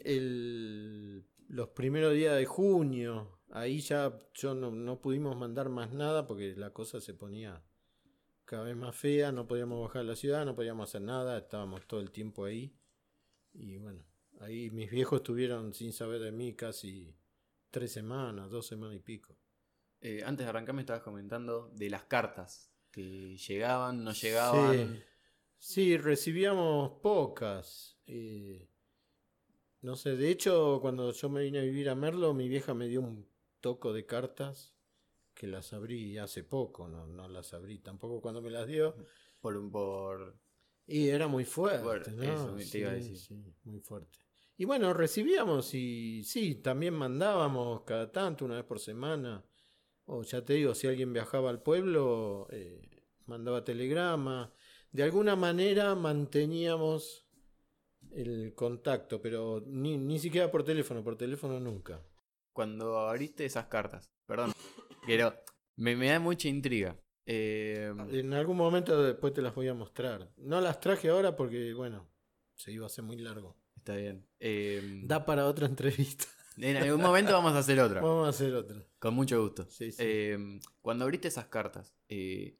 el- 0.00 1.26
los 1.48 1.68
primeros 1.70 2.14
días 2.14 2.36
de 2.36 2.44
junio. 2.46 3.40
Ahí 3.50 3.80
ya 3.80 4.18
yo 4.34 4.54
no, 4.54 4.70
no 4.70 5.00
pudimos 5.00 5.36
mandar 5.36 5.68
más 5.68 5.92
nada 5.92 6.26
porque 6.26 6.54
la 6.56 6.72
cosa 6.72 7.00
se 7.00 7.14
ponía 7.14 7.62
cada 8.44 8.64
vez 8.64 8.76
más 8.76 8.94
fea, 8.94 9.32
no 9.32 9.46
podíamos 9.48 9.80
bajar 9.80 10.02
a 10.02 10.04
la 10.04 10.16
ciudad, 10.16 10.44
no 10.44 10.54
podíamos 10.54 10.88
hacer 10.88 11.02
nada, 11.02 11.38
estábamos 11.38 11.86
todo 11.86 12.00
el 12.00 12.10
tiempo 12.10 12.44
ahí. 12.44 12.76
Y 13.52 13.76
bueno, 13.78 14.04
ahí 14.40 14.70
mis 14.70 14.90
viejos 14.90 15.20
estuvieron 15.20 15.72
sin 15.74 15.92
saber 15.92 16.20
de 16.20 16.32
mí 16.32 16.54
casi 16.54 17.14
tres 17.70 17.92
semanas, 17.92 18.50
dos 18.50 18.66
semanas 18.66 18.96
y 18.96 19.00
pico. 19.00 19.36
Eh, 20.00 20.22
antes 20.24 20.44
de 20.46 20.50
arrancar 20.50 20.74
me 20.74 20.82
estabas 20.82 21.02
comentando 21.02 21.70
de 21.74 21.90
las 21.90 22.04
cartas 22.04 22.71
que 22.92 23.36
llegaban, 23.36 24.04
no 24.04 24.12
llegaban. 24.12 24.78
Sí, 24.78 25.04
sí, 25.58 25.96
recibíamos 25.96 27.00
pocas. 27.02 27.98
eh, 28.06 28.68
no 29.82 29.96
sé, 29.96 30.16
de 30.16 30.30
hecho, 30.30 30.78
cuando 30.80 31.12
yo 31.12 31.28
me 31.28 31.42
vine 31.42 31.58
a 31.58 31.62
vivir 31.62 31.88
a 31.90 31.94
Merlo, 31.94 32.34
mi 32.34 32.48
vieja 32.48 32.74
me 32.74 32.86
dio 32.88 33.00
un 33.00 33.28
toco 33.60 33.92
de 33.92 34.06
cartas 34.06 34.74
que 35.34 35.46
las 35.48 35.72
abrí 35.72 36.18
hace 36.18 36.44
poco, 36.44 36.88
no, 36.88 37.06
no 37.06 37.28
las 37.28 37.54
abrí 37.54 37.78
tampoco 37.80 38.20
cuando 38.22 38.42
me 38.42 38.50
las 38.50 38.66
dio. 38.68 38.96
Por, 39.40 39.70
por 39.70 40.38
Y 40.86 41.08
era 41.08 41.26
muy 41.26 41.44
fuerte, 41.44 41.82
Fuerte, 41.82 42.12
¿no? 42.12 42.32
eso 42.32 42.54
te 42.70 42.78
iba 42.78 42.90
a 42.90 42.94
Sí, 42.94 43.00
decir. 43.00 43.18
sí, 43.18 43.34
muy 43.64 43.80
fuerte. 43.80 44.18
Y 44.56 44.64
bueno, 44.64 44.92
recibíamos 44.94 45.74
y 45.74 46.22
sí, 46.24 46.56
también 46.56 46.94
mandábamos 46.94 47.82
cada 47.82 48.10
tanto, 48.12 48.44
una 48.44 48.56
vez 48.56 48.64
por 48.64 48.78
semana. 48.78 49.44
O 50.06 50.22
ya 50.22 50.44
te 50.44 50.54
digo, 50.54 50.74
si 50.74 50.86
alguien 50.86 51.12
viajaba 51.12 51.50
al 51.50 51.62
pueblo, 51.62 52.48
eh, 52.50 52.80
mandaba 53.26 53.64
telegrama. 53.64 54.52
De 54.90 55.02
alguna 55.02 55.36
manera 55.36 55.94
manteníamos 55.94 57.26
el 58.10 58.54
contacto, 58.54 59.22
pero 59.22 59.62
ni, 59.66 59.96
ni 59.96 60.18
siquiera 60.18 60.50
por 60.50 60.64
teléfono, 60.64 61.02
por 61.02 61.16
teléfono 61.16 61.58
nunca. 61.60 62.04
Cuando 62.52 62.98
abriste 62.98 63.44
esas 63.46 63.66
cartas, 63.66 64.10
perdón, 64.26 64.52
pero 65.06 65.32
me, 65.76 65.96
me 65.96 66.08
da 66.08 66.20
mucha 66.20 66.48
intriga. 66.48 66.98
Eh, 67.24 67.90
En 68.10 68.34
algún 68.34 68.56
momento 68.56 69.00
después 69.02 69.32
te 69.32 69.40
las 69.40 69.54
voy 69.54 69.68
a 69.68 69.74
mostrar. 69.74 70.30
No 70.36 70.60
las 70.60 70.80
traje 70.80 71.08
ahora 71.08 71.36
porque, 71.36 71.72
bueno, 71.72 72.10
se 72.54 72.72
iba 72.72 72.84
a 72.84 72.88
hacer 72.88 73.04
muy 73.04 73.16
largo. 73.16 73.56
está 73.76 73.96
bien. 73.96 74.26
Eh, 74.40 75.00
Da 75.04 75.24
para 75.24 75.46
otra 75.46 75.66
entrevista. 75.66 76.26
En 76.58 76.76
algún 76.76 77.00
momento 77.00 77.32
vamos 77.32 77.52
a 77.54 77.58
hacer 77.58 77.80
otra. 77.80 78.00
Vamos 78.00 78.26
a 78.26 78.30
hacer 78.30 78.54
otra. 78.54 78.84
Con 78.98 79.14
mucho 79.14 79.40
gusto. 79.42 79.66
Sí, 79.70 79.92
sí. 79.92 79.98
Eh, 80.00 80.60
cuando 80.80 81.04
abriste 81.04 81.28
esas 81.28 81.46
cartas, 81.46 81.94
eh, 82.08 82.56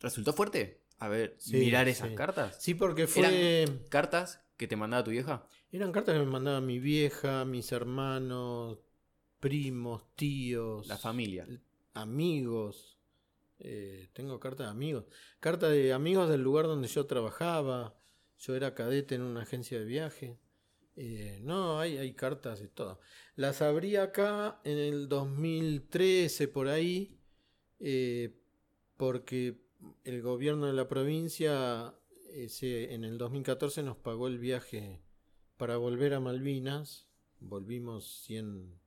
¿resultó 0.00 0.32
fuerte? 0.32 0.82
A 0.98 1.08
ver, 1.08 1.34
Sí, 1.38 1.56
mirar 1.56 1.88
esas 1.88 2.10
cartas. 2.12 2.62
Sí, 2.62 2.74
porque 2.74 3.06
fue. 3.06 3.66
¿Cartas 3.88 4.44
que 4.56 4.68
te 4.68 4.76
mandaba 4.76 5.02
tu 5.04 5.10
vieja? 5.10 5.46
Eran 5.72 5.90
cartas 5.90 6.14
que 6.14 6.20
me 6.20 6.30
mandaba 6.30 6.60
mi 6.60 6.78
vieja, 6.78 7.44
mis 7.44 7.72
hermanos, 7.72 8.78
primos, 9.40 10.04
tíos, 10.14 10.86
La 10.86 10.98
familia. 10.98 11.46
amigos. 11.94 12.98
Eh, 13.58 14.08
tengo 14.12 14.38
cartas 14.40 14.66
de 14.66 14.70
amigos. 14.70 15.04
Carta 15.40 15.68
de 15.68 15.92
amigos 15.92 16.28
del 16.28 16.42
lugar 16.42 16.66
donde 16.66 16.88
yo 16.88 17.06
trabajaba. 17.06 17.94
Yo 18.38 18.54
era 18.56 18.74
cadete 18.74 19.14
en 19.14 19.22
una 19.22 19.42
agencia 19.42 19.78
de 19.78 19.84
viaje. 19.84 20.38
Eh, 20.96 21.40
no, 21.42 21.78
hay, 21.80 21.96
hay 21.96 22.12
cartas 22.14 22.60
de 22.60 22.68
todo. 22.68 23.00
Las 23.34 23.62
abrí 23.62 23.96
acá 23.96 24.60
en 24.64 24.78
el 24.78 25.08
2013, 25.08 26.48
por 26.48 26.68
ahí, 26.68 27.18
eh, 27.80 28.38
porque 28.96 29.62
el 30.04 30.22
gobierno 30.22 30.66
de 30.66 30.74
la 30.74 30.88
provincia 30.88 31.94
eh, 32.34 32.48
se- 32.48 32.94
en 32.94 33.04
el 33.04 33.18
2014 33.18 33.82
nos 33.82 33.96
pagó 33.96 34.26
el 34.28 34.38
viaje 34.38 35.02
para 35.56 35.76
volver 35.76 36.14
a 36.14 36.20
Malvinas. 36.20 37.08
Volvimos 37.40 38.22
100 38.24 38.78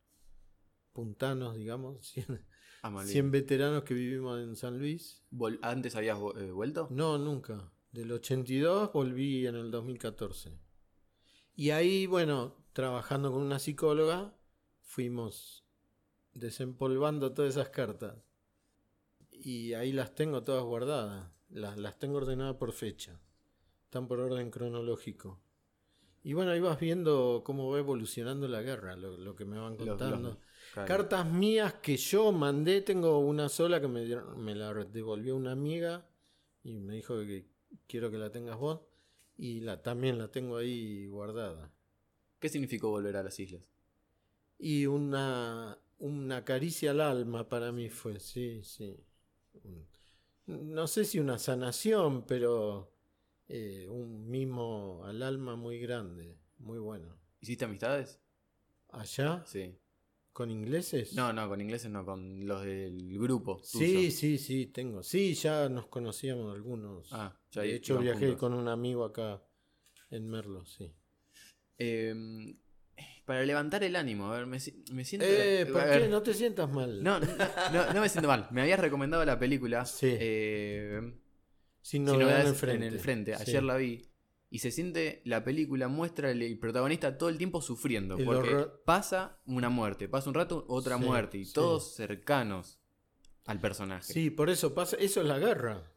puntanos, 0.93 1.55
digamos, 1.55 2.05
100, 2.13 2.45
Ah, 2.81 2.89
Malvinas. 2.91 3.11
100 3.13 3.31
veteranos 3.31 3.83
que 3.83 3.93
vivimos 3.95 4.39
en 4.39 4.55
San 4.55 4.77
Luis. 4.77 5.23
¿Antes 5.61 5.95
habías 5.95 6.17
eh, 6.37 6.51
vuelto? 6.51 6.87
No, 6.91 7.17
nunca. 7.17 7.71
Del 7.91 8.11
82 8.11 8.91
volví 8.93 9.47
en 9.47 9.55
el 9.55 9.71
2014. 9.71 10.51
Y 11.55 11.69
ahí, 11.71 12.05
bueno, 12.05 12.55
trabajando 12.73 13.31
con 13.31 13.41
una 13.41 13.59
psicóloga, 13.59 14.33
fuimos 14.81 15.63
desempolvando 16.33 17.33
todas 17.33 17.51
esas 17.55 17.69
cartas. 17.69 18.15
Y 19.31 19.73
ahí 19.73 19.91
las 19.91 20.15
tengo 20.15 20.43
todas 20.43 20.63
guardadas. 20.63 21.31
Las, 21.49 21.77
las 21.77 21.97
tengo 21.99 22.17
ordenadas 22.17 22.55
por 22.57 22.71
fecha. 22.73 23.19
Están 23.85 24.07
por 24.07 24.19
orden 24.19 24.49
cronológico. 24.51 25.39
Y 26.23 26.33
bueno, 26.33 26.51
ahí 26.51 26.59
vas 26.59 26.79
viendo 26.79 27.43
cómo 27.45 27.69
va 27.69 27.77
evolucionando 27.77 28.47
la 28.47 28.61
guerra, 28.63 28.95
lo, 28.95 29.15
lo 29.15 29.35
que 29.35 29.45
me 29.45 29.59
van 29.59 29.77
contando. 29.77 30.29
los- 30.29 30.37
claro. 30.73 30.87
Cartas 30.87 31.25
mías 31.31 31.75
que 31.75 31.97
yo 31.97 32.31
mandé, 32.31 32.81
tengo 32.81 33.19
una 33.19 33.47
sola 33.47 33.79
que 33.79 33.87
me, 33.87 34.03
dieron- 34.03 34.35
me 34.37 34.55
la 34.55 34.73
devolvió 34.73 35.35
una 35.35 35.51
amiga 35.51 36.09
y 36.63 36.79
me 36.79 36.95
dijo 36.95 37.15
que 37.19 37.47
quiero 37.87 38.09
que 38.09 38.17
la 38.17 38.31
tengas 38.31 38.57
vos 38.57 38.81
y 39.37 39.61
la 39.61 39.81
también 39.81 40.17
la 40.17 40.29
tengo 40.29 40.57
ahí 40.57 41.07
guardada. 41.07 41.71
¿Qué 42.39 42.49
significó 42.49 42.89
volver 42.89 43.17
a 43.17 43.23
las 43.23 43.39
islas? 43.39 43.63
Y 44.57 44.85
una, 44.85 45.77
una 45.99 46.45
caricia 46.45 46.91
al 46.91 47.01
alma 47.01 47.49
para 47.49 47.71
mí 47.71 47.89
fue, 47.89 48.19
sí, 48.19 48.61
sí. 48.63 48.97
No 50.45 50.87
sé 50.87 51.05
si 51.05 51.19
una 51.19 51.37
sanación, 51.37 52.25
pero 52.25 52.93
eh, 53.47 53.87
un 53.89 54.29
mimo 54.29 55.03
al 55.05 55.23
alma 55.23 55.55
muy 55.55 55.79
grande, 55.79 56.37
muy 56.59 56.79
bueno. 56.79 57.17
¿Hiciste 57.41 57.65
amistades? 57.65 58.19
¿Allá? 58.89 59.43
Sí. 59.45 59.77
¿Con 60.35 60.51
ingleses? 60.51 61.13
No, 61.13 61.31
no, 61.31 61.47
con 61.47 61.61
ingleses 61.61 61.89
no, 61.89 62.03
con 62.03 62.45
los 62.45 62.61
del 62.65 63.17
grupo. 63.17 63.61
Sí, 63.63 63.93
tuyo. 63.93 64.11
sí, 64.11 64.37
sí, 64.37 64.65
tengo. 64.65 65.01
Sí, 65.01 65.33
ya 65.33 65.69
nos 65.69 65.87
conocíamos 65.87 66.53
algunos. 66.53 67.07
Ah, 67.13 67.39
ya 67.51 67.61
de 67.61 67.75
hecho, 67.75 67.97
viajé 67.99 68.19
juntos. 68.25 68.39
con 68.41 68.53
un 68.53 68.67
amigo 68.67 69.05
acá 69.05 69.41
en 70.09 70.27
Merlo, 70.29 70.65
sí. 70.65 70.91
Eh, 71.77 72.53
para 73.23 73.45
levantar 73.45 73.85
el 73.85 73.95
ánimo, 73.95 74.25
a 74.29 74.35
ver, 74.37 74.45
me, 74.45 74.57
me 74.91 75.05
siento. 75.05 75.25
Eh, 75.25 75.65
¿por 75.71 75.81
qué? 75.85 76.09
No 76.09 76.21
te 76.21 76.33
sientas 76.33 76.69
mal. 76.69 77.01
No, 77.01 77.17
no, 77.17 77.27
no, 77.71 77.93
no 77.93 78.01
me 78.01 78.09
siento 78.09 78.27
mal. 78.27 78.49
Me 78.51 78.61
habías 78.61 78.81
recomendado 78.81 79.23
la 79.23 79.39
película. 79.39 79.85
Sí. 79.85 80.09
eh, 80.19 80.99
Sin 81.81 82.01
Sin 82.01 82.03
novedad 82.03 82.43
novedades 82.43 82.63
en 82.63 82.83
el 82.83 82.99
frente. 82.99 83.37
Sí. 83.37 83.43
Ayer 83.51 83.63
la 83.63 83.77
vi. 83.77 84.05
Y 84.55 84.59
se 84.59 84.71
siente, 84.71 85.21
la 85.25 85.43
película 85.43 85.89
muestra 85.89 86.31
el, 86.31 86.57
protagonista 86.59 87.17
todo 87.17 87.27
el 87.27 87.37
tiempo 87.37 87.61
sufriendo. 87.61 88.15
El 88.17 88.23
porque 88.23 88.53
horror- 88.55 88.83
pasa 88.85 89.41
una 89.45 89.67
muerte, 89.67 90.07
pasa 90.07 90.29
un 90.29 90.33
rato 90.33 90.63
otra 90.69 90.97
Sí, 90.97 91.03
muerte. 91.03 91.37
Y 91.39 91.43
sí. 91.43 91.51
todos 91.53 91.93
cercanos 91.93 92.79
al 93.45 93.59
personaje. 93.59 94.13
Sí, 94.13 94.29
por 94.29 94.49
eso 94.49 94.73
pasa. 94.73 94.95
Eso 94.95 95.19
es 95.19 95.27
la 95.27 95.39
guerra. 95.39 95.91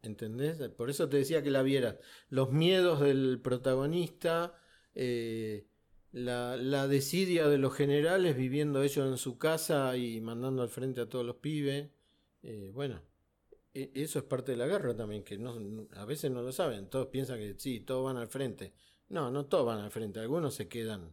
¿Entendés? 0.00 0.56
Por 0.70 0.88
eso 0.88 1.10
te 1.10 1.18
decía 1.18 1.42
que 1.42 1.50
la 1.50 1.60
vieras. 1.60 1.96
Los 2.30 2.50
miedos 2.52 3.00
del 3.00 3.38
protagonista, 3.42 4.54
eh, 4.94 5.66
la, 6.10 6.56
la 6.56 6.88
desidia 6.88 7.48
de 7.48 7.58
los 7.58 7.74
generales 7.74 8.34
viviendo 8.34 8.82
ellos 8.82 9.06
en 9.06 9.18
su 9.18 9.36
casa 9.36 9.94
y 9.98 10.22
mandando 10.22 10.62
al 10.62 10.70
frente 10.70 11.02
a 11.02 11.08
todos 11.10 11.26
los 11.26 11.36
pibes. 11.36 11.90
Eh, 12.42 12.70
bueno, 12.72 13.02
eso 13.74 14.18
es 14.18 14.24
parte 14.24 14.52
de 14.52 14.58
la 14.58 14.66
guerra 14.66 14.96
también, 14.96 15.22
que 15.22 15.38
no, 15.38 15.86
a 15.96 16.04
veces 16.04 16.30
no 16.30 16.42
lo 16.42 16.52
saben. 16.52 16.88
Todos 16.88 17.08
piensan 17.08 17.38
que 17.38 17.54
sí, 17.58 17.80
todos 17.80 18.04
van 18.04 18.16
al 18.16 18.28
frente. 18.28 18.72
No, 19.08 19.30
no 19.30 19.46
todos 19.46 19.66
van 19.66 19.78
al 19.80 19.90
frente. 19.90 20.20
Algunos 20.20 20.54
se 20.54 20.68
quedan 20.68 21.12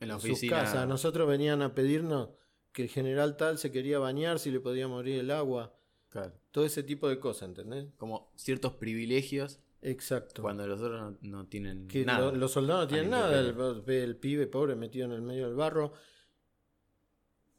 en 0.00 0.08
la 0.08 0.14
en 0.14 0.20
sus 0.20 0.30
oficina. 0.30 0.58
casas. 0.62 0.88
Nosotros 0.88 1.28
venían 1.28 1.62
a 1.62 1.74
pedirnos 1.74 2.30
que 2.72 2.82
el 2.82 2.88
general 2.88 3.36
tal 3.36 3.58
se 3.58 3.70
quería 3.70 3.98
bañar, 3.98 4.38
si 4.38 4.50
le 4.50 4.60
podía 4.60 4.88
morir 4.88 5.20
el 5.20 5.30
agua. 5.30 5.74
Claro. 6.08 6.32
Todo 6.50 6.64
ese 6.64 6.82
tipo 6.82 7.08
de 7.08 7.18
cosas, 7.18 7.48
¿entendés? 7.50 7.86
Como 7.96 8.30
ciertos 8.36 8.74
privilegios 8.74 9.60
Exacto. 9.80 10.42
cuando 10.42 10.66
los 10.66 10.80
otros 10.80 11.00
no, 11.00 11.18
no 11.22 11.46
tienen 11.46 11.88
que 11.88 12.04
nada. 12.04 12.30
lo- 12.30 12.36
los 12.36 12.52
soldados 12.52 12.84
no 12.84 12.88
tienen 12.88 13.10
nada. 13.10 13.38
El, 13.40 13.84
el 13.90 14.16
pibe 14.16 14.46
pobre 14.46 14.74
metido 14.76 15.06
en 15.06 15.12
el 15.12 15.22
medio 15.22 15.46
del 15.46 15.54
barro. 15.56 15.92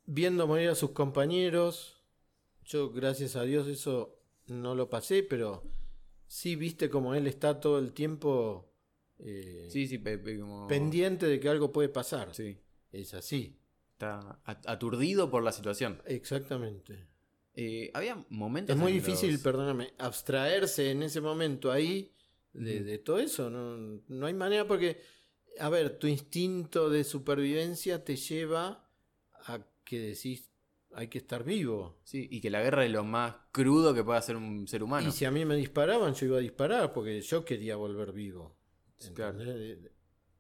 Viendo 0.06 0.48
morir 0.48 0.69
a 0.69 0.76
sus 0.76 0.91
compañeros. 0.91 1.98
Yo, 2.65 2.91
gracias 2.91 3.36
a 3.36 3.43
Dios, 3.43 3.67
eso 3.67 4.19
no 4.47 4.75
lo 4.75 4.89
pasé, 4.89 5.23
pero 5.23 5.63
sí 6.27 6.56
viste 6.56 6.89
como 6.89 7.15
él 7.15 7.27
está 7.27 7.60
todo 7.60 7.79
el 7.79 7.93
tiempo 7.93 8.69
eh, 9.19 9.67
Sí, 9.69 9.88
sí, 9.88 10.01
como... 10.39 10.67
pendiente 10.67 11.27
de 11.27 11.39
que 11.39 11.49
algo 11.49 11.71
puede 11.71 11.89
pasar. 11.89 12.34
Sí. 12.34 12.58
Es 12.91 13.13
así. 13.13 13.58
Está 13.93 14.39
at- 14.43 14.67
aturdido 14.67 15.29
por 15.29 15.43
la 15.43 15.51
situación. 15.51 16.01
Exactamente. 16.06 17.08
Eh, 17.56 17.91
había 17.93 18.25
momentos. 18.29 18.75
Es 18.75 18.82
muy 18.82 18.91
difícil, 18.91 19.34
los- 19.34 19.41
perdóname, 19.41 19.93
abstraerse 19.99 20.91
en 20.91 21.03
ese 21.03 21.21
momento 21.21 21.71
ahí 21.71 22.12
de, 22.53 22.84
de 22.84 22.97
todo 22.97 23.19
eso. 23.19 23.49
No, 23.49 24.01
no 24.08 24.25
hay 24.25 24.34
manera 24.34 24.67
porque, 24.67 24.99
a 25.60 25.69
ver, 25.69 25.97
tu 25.99 26.08
instinto 26.08 26.89
de 26.89 27.03
supervivencia 27.03 28.03
te 28.03 28.15
lleva 28.15 28.89
a 29.45 29.65
que 29.86 29.99
decís, 29.99 30.49
hay 30.95 31.08
que 31.08 31.17
estar 31.19 31.43
vivo. 31.43 31.99
Sí, 32.03 32.27
y 32.32 32.41
que 32.41 32.49
la 32.49 32.62
guerra 32.62 32.86
es 32.86 32.91
lo 32.91 33.03
más 33.03 33.36
crudo 33.51 33.93
que 33.93 34.03
puede 34.03 34.19
hacer 34.19 34.36
un 34.36 34.67
ser 34.67 34.84
humano. 34.84 35.08
Y 35.08 35.12
si 35.12 35.25
a 35.25 35.32
mí 35.32 35.45
me 35.45 35.56
disparaban, 35.56 36.13
yo 36.13 36.25
iba 36.27 36.38
a 36.38 36.41
disparar 36.41 36.93
porque 36.93 37.21
yo 37.21 37.43
quería 37.45 37.75
volver 37.75 38.12
vivo. 38.12 38.56
Claro. 39.13 39.39
¿entendés? 39.41 39.91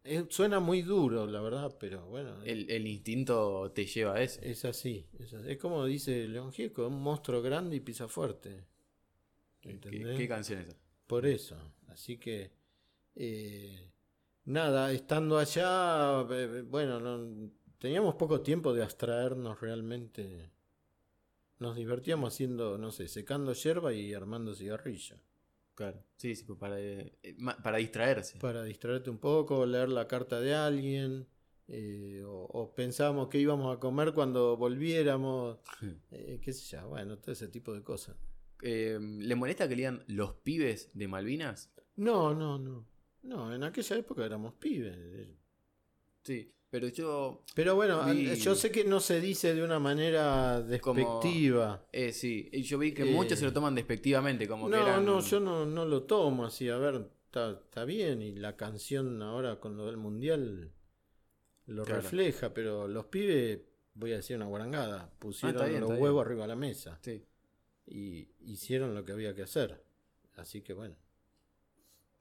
Eh, 0.05 0.25
suena 0.29 0.59
muy 0.59 0.81
duro, 0.81 1.25
la 1.25 1.39
verdad, 1.41 1.77
pero 1.79 2.05
bueno, 2.07 2.41
El, 2.43 2.69
el 2.69 2.87
instinto 2.87 3.71
te 3.73 3.85
lleva 3.85 4.15
a 4.15 4.21
eso. 4.21 4.39
es 4.41 4.65
así. 4.65 5.07
Es, 5.17 5.33
así. 5.33 5.49
Es 5.51 5.57
como 5.57 5.85
dice 5.85 6.27
León 6.27 6.51
Gieco, 6.51 6.87
un 6.87 7.01
monstruo 7.01 7.41
grande 7.41 7.77
y 7.77 7.79
pisa 7.79 8.07
fuerte. 8.09 8.65
¿Qué, 9.61 9.69
¿entendés? 9.71 10.17
qué 10.17 10.27
canción 10.27 10.59
es 10.59 10.67
esa? 10.69 10.77
Por 11.07 11.25
eso. 11.25 11.55
Así 11.87 12.17
que. 12.17 12.51
eh, 13.15 13.91
nada, 14.45 14.91
estando 14.91 15.37
allá. 15.37 16.21
eh, 16.31 16.63
Bueno, 16.67 16.99
no, 16.99 17.51
teníamos 17.83 18.15
poco 18.15 18.39
tiempo 18.39 18.73
de 18.73 18.81
abstraernos 18.81 19.59
realmente. 19.59 20.49
Nos 21.59 21.75
divertíamos 21.75 22.33
haciendo, 22.33 22.77
no 22.77 22.91
sé, 22.91 23.09
secando 23.09 23.51
hierba 23.51 23.91
y 23.93 24.13
armando 24.13 24.53
cigarrillo. 24.55 25.17
Claro. 25.75 26.01
Sí, 26.15 26.33
sí, 26.35 26.45
pues 26.45 26.57
para, 26.59 26.79
eh, 26.79 27.17
para 27.61 27.77
distraerse. 27.79 28.39
Para 28.39 28.63
distraerte 28.63 29.09
un 29.09 29.17
poco, 29.17 29.65
leer 29.65 29.89
la 29.89 30.07
carta 30.07 30.39
de 30.39 30.53
alguien. 30.55 31.27
eh, 31.67 32.23
o, 32.25 32.43
o 32.53 32.73
pensábamos 32.73 33.27
que 33.27 33.39
íbamos 33.39 33.75
a 33.75 33.79
comer 33.81 34.13
cuando 34.13 34.55
volviéramos. 34.55 35.57
eh, 36.11 36.39
qué 36.41 36.53
sé 36.53 36.77
yo, 36.77 36.87
bueno, 36.87 37.17
todo 37.17 37.33
ese 37.33 37.49
tipo 37.49 37.73
de 37.73 37.83
cosas. 37.83 38.15
Eh, 38.61 38.97
¿Le 39.01 39.35
molesta 39.35 39.67
que 39.67 39.75
lean 39.75 40.05
los 40.07 40.35
pibes 40.35 40.89
de 40.93 41.07
Malvinas? 41.09 41.69
No, 41.97 42.33
no, 42.33 42.57
no. 42.57 42.87
No, 43.23 43.53
en 43.53 43.63
aquella 43.63 43.97
época 43.97 44.25
éramos 44.25 44.53
pibes. 44.53 45.27
Sí. 46.23 46.53
Pero 46.73 46.87
yo. 46.87 47.43
Pero 47.53 47.75
bueno, 47.75 48.03
Vi- 48.05 48.35
yo 48.35 48.55
sé 48.55 48.71
que 48.71 48.83
no 48.83 48.99
se 48.99 49.21
dice 49.21 49.53
de 49.53 49.63
una 49.63 49.77
manera 49.77 50.65
Como- 50.81 50.95
despectiva. 50.99 51.85
Eh, 51.91 52.11
sí, 52.11 52.49
y 52.51 52.63
yo 52.63 52.79
vi 52.79 52.93
que 52.95 53.03
Eh, 53.03 53.13
muchos 53.13 53.37
se 53.37 53.45
lo 53.45 53.53
toman 53.53 53.75
despectivamente, 53.75 54.47
como 54.47 54.65
que 54.67 54.77
No, 54.77 54.81
eran- 54.81 55.05
no, 55.05 55.19
yo 55.21 55.39
no, 55.39 55.67
no 55.67 55.85
lo 55.85 56.01
tomo 56.01 56.45
así. 56.45 56.67
A 56.69 56.77
ver, 56.79 57.11
está, 57.27 57.85
bien. 57.85 58.23
Y 58.23 58.31
la 58.37 58.57
canción 58.57 59.21
ahora 59.21 59.59
con 59.59 59.77
lo 59.77 59.85
del 59.85 59.97
mundial 59.97 60.71
lo 61.67 61.83
Claro. 61.85 62.01
refleja. 62.01 62.55
Pero 62.55 62.87
los 62.87 63.05
pibes, 63.05 63.59
voy 63.93 64.13
a 64.13 64.15
decir 64.15 64.35
una 64.35 64.47
guarangada, 64.47 65.11
pusieron 65.19 65.61
Ah, 65.61 65.65
bien, 65.67 65.81
los 65.81 65.91
huevos 65.91 66.25
arriba 66.25 66.41
de 66.41 66.47
la 66.47 66.55
mesa. 66.55 66.97
Sí. 67.03 67.23
Y 67.85 68.29
hicieron 68.51 68.95
lo 68.95 69.05
que 69.05 69.11
había 69.11 69.35
que 69.35 69.43
hacer. 69.43 69.83
Así 70.37 70.61
que 70.61 70.73
bueno. 70.73 70.95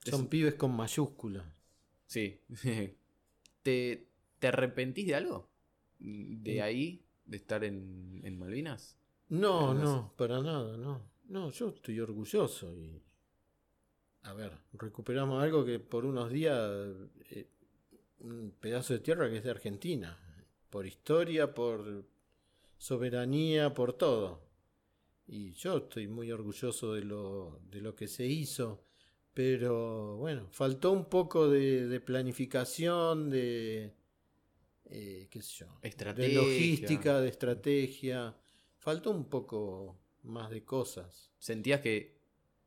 Es- 0.05 0.11
Son 0.11 0.27
pibes 0.27 0.57
con 0.57 0.77
mayúsculas. 0.77 1.47
Sí. 2.05 2.39
¿Te, 3.63 4.09
¿Te 4.43 4.49
arrepentís 4.49 5.07
de 5.07 5.15
algo? 5.15 5.39
¿De 5.99 6.55
Sí. 6.55 6.61
ahí? 6.61 7.07
¿De 7.25 7.37
estar 7.37 7.63
en, 7.65 8.21
en 8.25 8.39
Malvinas? 8.39 8.99
No 9.29 9.73
no, 9.73 10.13
para 10.17 10.41
nada, 10.43 10.77
no. 10.77 10.95
No, 11.29 11.51
yo 11.51 11.69
estoy 11.69 12.01
orgulloso 12.01 12.75
y... 12.77 13.01
A 14.25 14.33
ver, 14.35 14.53
recuperamos 14.75 15.43
algo 15.43 15.65
que 15.65 15.79
por 15.79 16.05
unos 16.05 16.31
días... 16.31 16.59
eh, 17.31 17.49
un 18.21 18.53
pedazo 18.61 18.95
de 18.95 19.01
tierra 19.01 19.31
que 19.31 19.39
es 19.39 19.45
de 19.45 19.51
Argentina. 19.51 20.19
Por 20.71 20.87
historia, 20.87 21.55
por 21.55 22.05
soberanía, 22.79 23.75
por 23.75 23.93
todo. 23.95 24.43
Y 25.27 25.53
yo 25.53 25.79
estoy 25.79 26.09
muy 26.09 26.31
orgulloso 26.33 26.95
de 26.95 27.03
lo, 27.05 27.61
de 27.71 27.81
lo 27.81 27.95
que 27.95 28.09
se 28.09 28.27
hizo. 28.27 28.85
Pero 29.35 30.17
bueno, 30.19 30.49
faltó 30.51 30.93
un 30.93 31.07
poco 31.07 31.49
de, 31.49 31.87
de 31.87 32.01
planificación, 32.01 33.31
de... 33.31 33.95
eh, 34.93 35.29
qué 35.31 35.43
sé 35.43 35.65
yo. 35.65 35.79
De 35.83 35.89
Estrategia. 35.89 36.41
logística, 36.41 37.21
de 37.21 37.29
estrategia. 37.29 38.37
Faltó 38.79 39.11
un 39.11 39.29
poco 39.29 39.99
más 40.23 40.51
de 40.51 40.65
cosas. 40.65 41.33
¿Sentías 41.39 41.81
que 41.81 42.21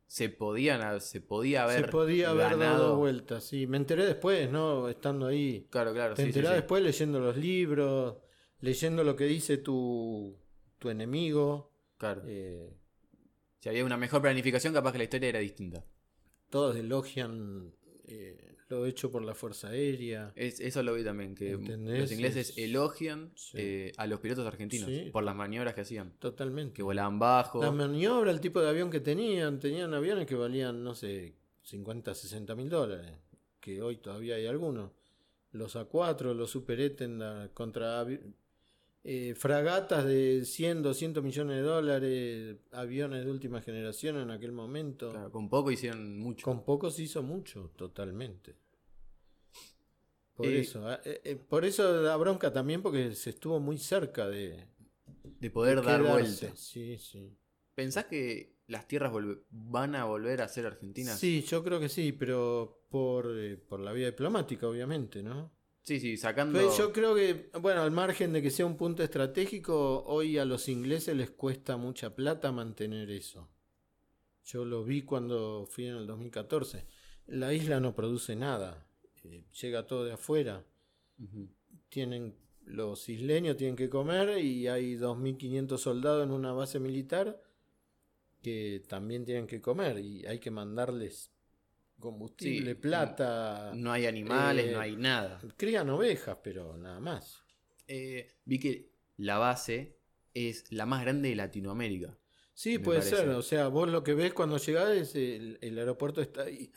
se 0.07 0.29
podían 0.29 1.01
se 1.01 1.21
podía 1.21 1.63
haber 1.63 1.85
Se 1.85 1.91
podía 1.91 2.29
haber 2.29 2.57
dado 2.57 2.97
vueltas, 2.97 3.43
sí. 3.43 3.67
Me 3.67 3.77
enteré 3.77 4.05
después, 4.05 4.49
¿no? 4.51 4.87
Estando 4.89 5.27
ahí. 5.27 5.67
Claro, 5.69 5.93
claro, 5.93 6.13
Te 6.15 6.21
sí, 6.23 6.31
sí, 6.31 6.39
enterás 6.39 6.51
sí. 6.51 6.55
después 6.57 6.83
leyendo 6.83 7.19
los 7.19 7.37
libros, 7.37 8.17
leyendo 8.59 9.03
lo 9.03 9.15
que 9.15 9.25
dice 9.25 9.57
tu, 9.57 10.37
tu 10.79 10.89
enemigo. 10.89 11.71
Claro. 11.97 12.21
eh, 12.25 12.69
Si 13.59 13.69
había 13.69 13.83
una 13.85 13.97
mejor 13.97 14.21
planificación, 14.21 14.73
capaz 14.73 14.91
que 14.91 14.97
la 14.99 15.03
historia 15.05 15.29
era 15.29 15.39
distinta. 15.39 15.83
todos 16.49 16.75
elogian 16.77 17.73
eh, 18.05 18.44
lo 18.67 18.85
hecho 18.85 19.11
por 19.11 19.21
la 19.23 19.35
Fuerza 19.35 19.69
Aérea. 19.69 20.31
Es- 20.35 20.59
eso 20.59 20.81
lo 20.81 20.93
vi 20.95 21.03
también, 21.03 21.35
que 21.35 21.51
¿Entendés? 21.51 21.99
los 21.99 22.11
ingleses 22.11 22.49
Es- 22.49 22.57
elogian 22.57 23.31
Sí. 23.35 23.57
eh, 23.59 23.91
a 23.97 24.07
los 24.07 24.19
pilotos 24.19 24.45
argentinos 24.47 24.89
Sí. 24.89 25.09
por 25.11 25.23
las 25.23 25.35
maniobras 25.35 25.73
que 25.75 25.81
hacían. 25.81 26.13
Totalmente. 26.19 26.73
Que 26.73 26.81
volaban 26.83 27.19
bajo. 27.19 27.61
La 27.61 27.71
maniobra, 27.71 28.31
el 28.31 28.39
tipo 28.41 28.59
de 28.61 28.69
avión 28.69 28.89
que 28.89 28.99
tenían, 28.99 29.59
tenían 29.59 29.93
aviones 29.93 30.25
que 30.25 30.35
valían, 30.35 30.83
no 30.83 30.95
sé, 30.95 31.35
50, 31.61 32.13
60 32.15 32.55
mil 32.55 32.69
dólares, 32.69 33.11
que 33.59 33.81
hoy 33.81 33.97
todavía 33.97 34.35
hay 34.35 34.47
algunos. 34.47 34.91
Los 35.51 35.75
A4, 35.75 36.33
los 36.33 36.49
Super 36.51 36.79
Etenda 36.81 37.49
contra 37.53 38.05
eh, 39.07 39.35
fragatas 39.35 40.03
de 40.03 40.43
100, 40.45 40.81
200 40.81 41.23
millones 41.23 41.57
de 41.57 41.61
dólares, 41.61 42.57
aviones 42.71 43.23
de 43.23 43.31
última 43.31 43.61
generación 43.61 44.17
en 44.17 44.31
aquel 44.31 44.51
momento. 44.51 45.11
Claro, 45.11 45.31
con 45.31 45.47
poco 45.47 45.69
hicieron 45.71 46.17
mucho. 46.17 46.43
Con 46.43 46.63
poco 46.65 46.89
se 46.89 47.03
hizo 47.03 47.21
mucho, 47.21 47.71
totalmente. 47.75 48.55
Por 50.35 50.47
Eh, 50.47 50.59
eso, 50.61 50.85
ah, 50.87 50.99
eh, 51.05 51.21
eh, 51.23 51.35
por 51.35 51.63
eso 51.63 52.01
da 52.01 52.17
bronca 52.17 52.51
también 52.51 52.81
porque 52.81 53.13
se 53.15 53.29
estuvo 53.29 53.59
muy 53.59 53.77
cerca 53.77 54.27
de, 54.27 54.65
de 55.39 55.51
poder 55.51 55.79
de 55.79 55.85
dar 55.85 56.01
vuelta. 56.01 56.53
Sí, 56.55 56.97
sí. 56.97 57.37
¿Pensás 57.73 58.05
que 58.05 58.55
las 58.67 58.87
tierras 58.87 59.13
van 59.49 59.95
a 59.95 60.05
volver 60.05 60.41
a 60.41 60.47
ser 60.47 60.65
argentinas? 60.65 61.19
Sí, 61.19 61.41
yo 61.43 61.63
creo 61.63 61.79
que 61.79 61.89
sí, 61.89 62.11
pero 62.11 62.85
por, 62.89 63.29
por 63.69 63.79
la 63.79 63.93
vía 63.93 64.07
diplomática, 64.07 64.67
obviamente, 64.67 65.23
¿no? 65.23 65.54
Sí, 65.85 65.99
sí, 65.99 66.17
sacando. 66.17 66.59
Pero 66.59 66.75
yo 66.77 66.91
creo 66.91 67.15
que, 67.15 67.49
bueno, 67.61 67.81
al 67.81 67.91
margen 67.91 68.33
de 68.33 68.41
que 68.41 68.51
sea 68.51 68.65
un 68.65 68.75
punto 68.75 69.03
estratégico, 69.03 70.03
hoy 70.05 70.37
a 70.37 70.45
los 70.45 70.67
ingleses 70.67 71.15
les 71.15 71.31
cuesta 71.31 71.77
mucha 71.77 72.15
plata 72.15 72.51
mantener 72.51 73.09
eso. 73.09 73.49
Yo 74.43 74.65
lo 74.65 74.83
vi 74.83 75.03
cuando 75.03 75.65
fui 75.69 75.85
en 75.85 75.95
el 75.95 76.07
2014. 76.07 76.85
La 77.27 77.53
isla 77.53 77.79
no 77.79 77.95
produce 77.95 78.35
nada, 78.35 78.85
eh, 79.23 79.45
llega 79.61 79.87
todo 79.87 80.03
de 80.03 80.13
afuera. 80.13 80.65
Tienen 81.89 82.35
los 82.65 83.09
isleños 83.09 83.57
tienen 83.57 83.75
que 83.75 83.89
comer 83.89 84.39
y 84.39 84.67
hay 84.67 84.95
2.500 84.95 85.77
soldados 85.77 86.25
en 86.25 86.31
una 86.31 86.51
base 86.51 86.79
militar 86.79 87.41
que 88.41 88.83
también 88.87 89.25
tienen 89.25 89.47
que 89.47 89.61
comer 89.61 89.99
y 89.99 90.25
hay 90.25 90.39
que 90.39 90.51
mandarles 90.51 91.31
combustible, 91.99 92.71
Sí, 92.71 92.75
plata. 92.75 93.71
No 93.75 93.91
hay 93.91 94.05
animales, 94.05 94.67
Eh, 94.67 94.71
no 94.71 94.79
hay 94.79 94.95
nada. 94.95 95.39
Crían 95.57 95.89
ovejas, 95.89 96.37
pero 96.43 96.77
nada 96.77 96.99
más. 96.99 97.43
Eh, 97.87 98.35
vi 98.45 98.59
que 98.59 98.91
la 99.17 99.37
base 99.37 99.97
es 100.33 100.71
la 100.71 100.85
más 100.85 101.01
grande 101.03 101.29
de 101.29 101.35
Latinoamérica. 101.35 102.17
Sí, 102.53 102.79
puede 102.79 102.99
parece. 102.99 103.17
ser. 103.17 103.29
O 103.29 103.41
sea, 103.41 103.67
vos 103.67 103.89
lo 103.89 104.03
que 104.03 104.13
ves 104.13 104.33
cuando 104.33 104.57
llegás 104.57 104.89
es 104.91 105.15
el, 105.15 105.57
el 105.61 105.77
aeropuerto 105.77 106.21
está 106.21 106.43
ahí. 106.43 106.71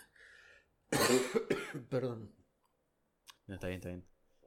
Perdón. 1.88 2.32
No, 3.46 3.54
está 3.54 3.68
bien, 3.68 3.78
está 3.78 3.88
bien. 3.90 4.04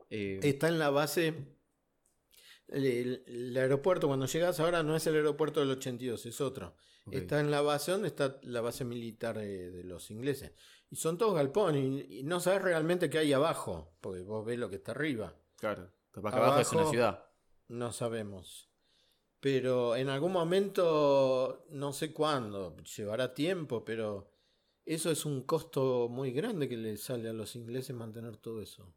Eh, 0.09 0.39
Está 0.43 0.67
en 0.67 0.77
la 0.79 0.89
base. 0.89 1.33
El, 2.71 3.53
aeropuerto, 3.57 4.07
cuando 4.07 4.25
llegas 4.25 4.59
ahora, 4.59 4.81
no 4.83 4.95
es 4.95 5.05
el 5.07 5.15
aeropuerto 5.15 5.59
del 5.59 5.71
82, 5.71 6.25
es 6.25 6.41
otro. 6.41 6.75
Está 7.11 7.39
en 7.39 7.51
la 7.51 7.61
base 7.61 7.91
donde 7.91 8.07
está 8.07 8.39
la 8.43 8.61
base 8.61 8.85
militar 8.85 9.37
eh, 9.39 9.71
de 9.71 9.83
los 9.83 10.09
ingleses. 10.11 10.51
Y 10.89 10.95
son 10.95 11.17
todos 11.17 11.35
galpones. 11.35 11.83
Y, 12.09 12.19
y 12.19 12.23
no 12.23 12.39
sabes 12.39 12.61
realmente 12.61 13.09
qué 13.09 13.17
hay 13.19 13.33
abajo. 13.33 13.93
Porque 14.01 14.21
vos 14.21 14.45
ves 14.45 14.57
lo 14.59 14.69
que 14.69 14.77
está 14.77 14.91
arriba. 14.91 15.35
Claro. 15.57 15.91
Capaz 16.11 16.31
que 16.31 16.37
abajo, 16.37 16.59
es 16.59 16.71
una 16.71 16.81
Abajo- 16.81 16.91
ciudad. 16.91 17.25
No 17.67 17.91
sabemos. 17.91 18.69
Pero 19.39 19.95
en 19.95 20.09
algún 20.09 20.31
momento, 20.31 21.65
no 21.71 21.91
sé 21.93 22.13
cuándo, 22.13 22.77
llevará 22.95 23.33
tiempo, 23.33 23.83
pero 23.83 24.29
eso 24.85 25.09
es 25.09 25.25
un 25.25 25.41
costo 25.43 26.07
muy 26.09 26.31
grande 26.31 26.69
que 26.69 26.77
le 26.77 26.95
sale 26.97 27.29
a 27.29 27.33
los 27.33 27.55
ingleses 27.55 27.95
mantener 27.95 28.37
todo 28.37 28.61
eso. 28.61 28.93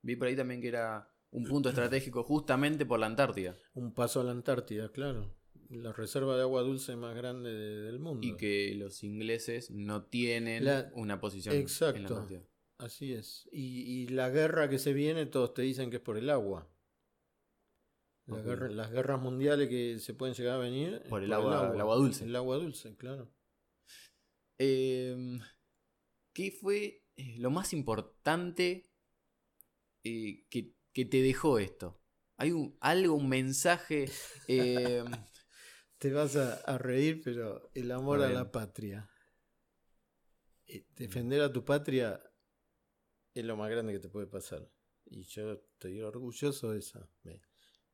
Vi 0.00 0.16
por 0.16 0.28
ahí 0.28 0.36
también 0.36 0.60
que 0.62 0.68
era 0.68 1.11
un 1.32 1.44
punto 1.44 1.68
estratégico 1.70 2.22
justamente 2.22 2.86
por 2.86 3.00
la 3.00 3.06
Antártida. 3.06 3.58
Un 3.74 3.92
paso 3.92 4.20
a 4.20 4.24
la 4.24 4.30
Antártida, 4.30 4.90
claro. 4.92 5.34
La 5.70 5.92
reserva 5.92 6.36
de 6.36 6.42
agua 6.42 6.62
dulce 6.62 6.94
más 6.96 7.14
grande 7.16 7.50
de- 7.52 7.80
del 7.82 7.98
mundo. 7.98 8.26
Y 8.26 8.36
que 8.36 8.74
los 8.76 9.02
ingleses 9.02 9.70
no 9.70 10.04
tienen 10.04 10.64
La- 10.66 10.90
una 10.94 11.18
posición 11.20 11.54
en 11.54 11.60
la 11.60 11.62
Exacto. 11.64 12.00
Antártida. 12.00 12.46
Así 12.78 13.12
es. 13.14 13.48
Y, 13.52 13.80
y 14.02 14.08
la 14.08 14.28
guerra 14.28 14.68
que 14.68 14.78
se 14.78 14.92
viene, 14.92 15.24
todos 15.26 15.54
te 15.54 15.62
dicen 15.62 15.88
que 15.90 15.96
es 15.96 16.02
por 16.02 16.18
el 16.18 16.28
agua. 16.30 16.68
La 18.26 18.36
Ok. 18.36 18.44
guerra- 18.44 18.68
las 18.70 18.90
guerras 18.92 19.20
mundiales 19.20 19.68
que 19.68 19.98
se 19.98 20.14
pueden 20.14 20.34
llegar 20.34 20.54
a 20.56 20.58
venir. 20.58 21.02
Por 21.08 21.22
el 21.24 21.32
agua- 21.32 21.72
el 21.74 21.80
agua 21.80 21.96
dulce. 21.96 22.24
El 22.24 22.36
agua 22.36 22.56
dulce, 22.56 22.94
claro. 22.96 23.32
Eh, 24.58 25.38
¿Qué 26.34 26.50
fue 26.50 27.04
eh, 27.16 27.36
lo 27.38 27.50
más 27.50 27.72
importante 27.72 28.90
eh, 30.04 30.44
que, 30.50 30.74
que 30.92 31.04
te 31.04 31.22
dejó 31.22 31.58
esto? 31.58 32.00
¿Hay 32.36 32.52
un, 32.52 32.76
algo, 32.80 33.14
un 33.14 33.28
mensaje? 33.28 34.10
eh, 34.48 35.04
Te 35.98 36.12
vas 36.12 36.36
a, 36.36 36.54
a 36.72 36.78
reír, 36.78 37.22
pero 37.24 37.70
el 37.74 37.90
amor 37.92 38.20
a 38.22 38.28
la 38.30 38.50
patria. 38.50 39.08
Eh, 40.66 40.84
Defender 41.02 41.40
a 41.42 41.52
tu 41.52 41.64
patria 41.64 42.08
es 43.34 43.44
lo 43.44 43.56
más 43.56 43.70
grande 43.70 43.92
que 43.92 43.98
te 43.98 44.08
puede 44.08 44.26
pasar. 44.26 44.68
Y 45.06 45.24
yo 45.24 45.52
estoy 45.52 46.00
orgulloso 46.02 46.70
de 46.72 46.78
eso. 46.78 47.08
Me, 47.24 47.40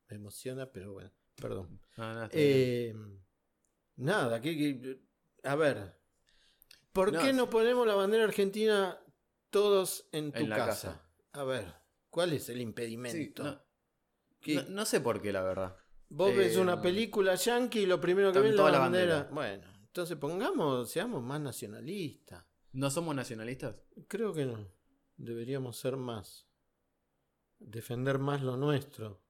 me 0.09 0.17
emociona, 0.17 0.71
pero 0.71 0.93
bueno, 0.93 1.13
perdón. 1.37 1.81
no, 1.97 2.15
no. 2.15 2.29
Eh, 2.33 2.95
nada, 3.97 4.41
que, 4.41 4.57
que- 4.57 5.01
a 5.45 5.55
ver. 5.57 5.99
¿Por 6.93 7.13
No, 7.13 7.21
qué 7.21 7.33
no 7.33 7.49
ponemos 7.49 7.87
la 7.87 7.95
bandera 7.95 8.25
argentina 8.25 8.99
todos 9.51 10.07
en 10.13 10.33
tu 10.33 10.45
En 10.45 10.51
la 10.51 10.57
casa? 10.57 10.89
casa. 10.89 11.03
A 11.33 11.45
ver, 11.45 11.75
¿cuál 12.19 12.33
es 12.33 12.49
el 12.49 12.57
Sí, 12.57 12.63
impedimento? 12.63 13.45
no, 13.45 13.63
¿Qué- 14.41 14.57
no- 14.57 14.63
no 14.71 14.85
sé 14.85 15.01
por 15.01 15.23
qué, 15.23 15.33
la 15.33 15.43
verdad. 15.45 15.77
Vos 16.09 16.35
ves 16.35 16.57
Eh, 16.57 16.61
una 16.61 16.83
película 16.83 17.37
yankee 17.37 17.83
y 17.83 17.87
lo 17.87 18.01
primero 18.01 18.33
que 18.33 18.41
ves 18.41 18.51
es 18.51 18.57
la 18.57 18.63
bandera. 18.65 19.15
bandera. 19.23 19.31
Bueno, 19.33 19.69
entonces 19.87 20.17
pongamos, 20.17 20.91
seamos 20.91 21.23
más 21.23 21.41
nacionalistas. 21.41 22.45
¿No 22.73 22.91
somos 22.91 23.15
nacionalistas? 23.15 23.77
Creo 24.09 24.33
que 24.35 24.47
no. 24.47 24.67
Deberíamos 25.17 25.77
ser 25.77 25.97
más. 25.97 26.49
Defender 27.61 28.19
más 28.19 28.43
lo 28.43 28.57
nuestro. 28.57 29.23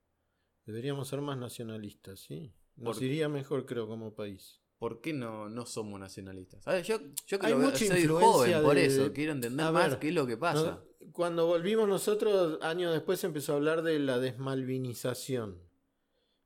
Deberíamos 0.64 1.08
ser 1.08 1.20
más 1.20 1.36
nacionalistas, 1.36 2.20
¿sí? 2.20 2.54
Nos 2.76 3.02
iría 3.02 3.28
mejor, 3.28 3.66
creo, 3.66 3.86
como 3.86 4.14
país. 4.14 4.62
¿Por 4.78 5.02
qué 5.02 5.12
no, 5.12 5.50
no 5.50 5.66
somos 5.66 6.00
nacionalistas? 6.00 6.66
A 6.66 6.72
ver, 6.72 6.84
yo, 6.84 7.00
yo 7.26 7.38
que 7.38 7.46
veo- 7.48 7.58
mucha 7.58 7.84
soy 7.86 8.06
joven, 8.06 8.62
por 8.62 8.78
eso. 8.78 9.12
Quiero 9.12 9.32
entender 9.32 9.66
a 9.66 9.72
más 9.72 9.90
ver, 9.90 9.98
qué 9.98 10.08
es 10.08 10.14
lo 10.14 10.26
que 10.26 10.36
pasa. 10.38 10.82
Cuando 11.18 11.46
volvimos 11.46 11.88
nosotros, 11.88 12.62
años 12.62 12.92
después 12.92 13.24
empezó 13.24 13.52
a 13.52 13.56
hablar 13.56 13.82
de 13.82 13.98
la 13.98 14.20
desmalvinización. 14.20 15.60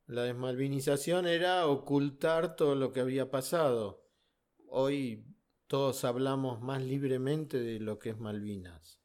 La 0.06 0.22
desmalvinización 0.22 1.26
era 1.26 1.66
ocultar 1.66 2.56
todo 2.56 2.74
lo 2.74 2.90
que 2.90 3.00
había 3.00 3.30
pasado. 3.30 4.02
Hoy 4.68 5.26
todos 5.66 6.04
hablamos 6.04 6.62
más 6.62 6.82
libremente 6.82 7.58
de 7.60 7.80
lo 7.80 7.98
que 7.98 8.08
es 8.08 8.18
Malvinas. 8.18 8.98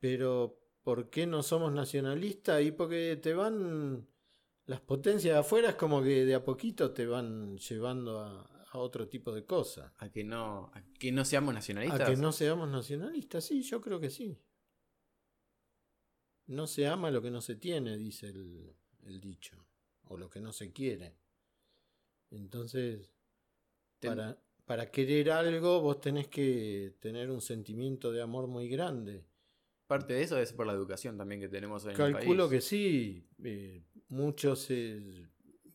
Pero, 0.00 0.58
¿por 0.82 1.10
qué 1.10 1.28
no 1.28 1.44
somos 1.44 1.72
nacionalistas? 1.72 2.60
Y 2.64 2.72
porque 2.72 3.20
te 3.22 3.34
van. 3.34 4.08
Las 4.64 4.80
potencias 4.80 5.34
de 5.34 5.40
afuera 5.42 5.68
es 5.68 5.74
como 5.76 6.02
que 6.02 6.24
de 6.24 6.34
a 6.34 6.42
poquito 6.42 6.90
te 6.90 7.06
van 7.06 7.56
llevando 7.56 8.18
a, 8.18 8.64
a 8.72 8.78
otro 8.78 9.06
tipo 9.06 9.30
de 9.30 9.44
cosas. 9.44 9.92
A 9.98 10.10
que 10.10 10.24
no, 10.24 10.72
a 10.74 10.82
que 10.98 11.12
no 11.12 11.24
seamos 11.24 11.54
nacionalistas. 11.54 12.00
A 12.00 12.06
que 12.06 12.16
no 12.16 12.32
seamos 12.32 12.68
nacionalistas, 12.68 13.44
sí, 13.44 13.62
yo 13.62 13.80
creo 13.80 14.00
que 14.00 14.10
sí. 14.10 14.36
No 16.46 16.66
se 16.66 16.86
ama 16.86 17.10
lo 17.10 17.20
que 17.22 17.30
no 17.30 17.40
se 17.40 17.56
tiene, 17.56 17.96
dice 17.96 18.28
el, 18.28 18.74
el 19.04 19.20
dicho. 19.20 19.56
O 20.04 20.16
lo 20.16 20.30
que 20.30 20.40
no 20.40 20.52
se 20.52 20.72
quiere. 20.72 21.16
Entonces, 22.30 23.12
Ten- 23.98 24.10
para, 24.16 24.38
para 24.64 24.90
querer 24.90 25.30
algo, 25.30 25.80
vos 25.80 26.00
tenés 26.00 26.28
que 26.28 26.94
tener 27.00 27.30
un 27.30 27.40
sentimiento 27.40 28.12
de 28.12 28.22
amor 28.22 28.46
muy 28.46 28.68
grande. 28.68 29.24
Parte 29.86 30.14
de 30.14 30.22
eso 30.22 30.38
es 30.38 30.52
por 30.52 30.66
la 30.66 30.72
educación 30.72 31.16
también 31.16 31.40
que 31.40 31.48
tenemos 31.48 31.84
en 31.84 31.90
el 31.92 31.96
Calculo 31.96 32.48
que 32.48 32.56
país. 32.56 32.64
sí. 32.64 33.28
eh, 33.44 33.84
muchos. 34.08 34.66
eh, 34.70 35.28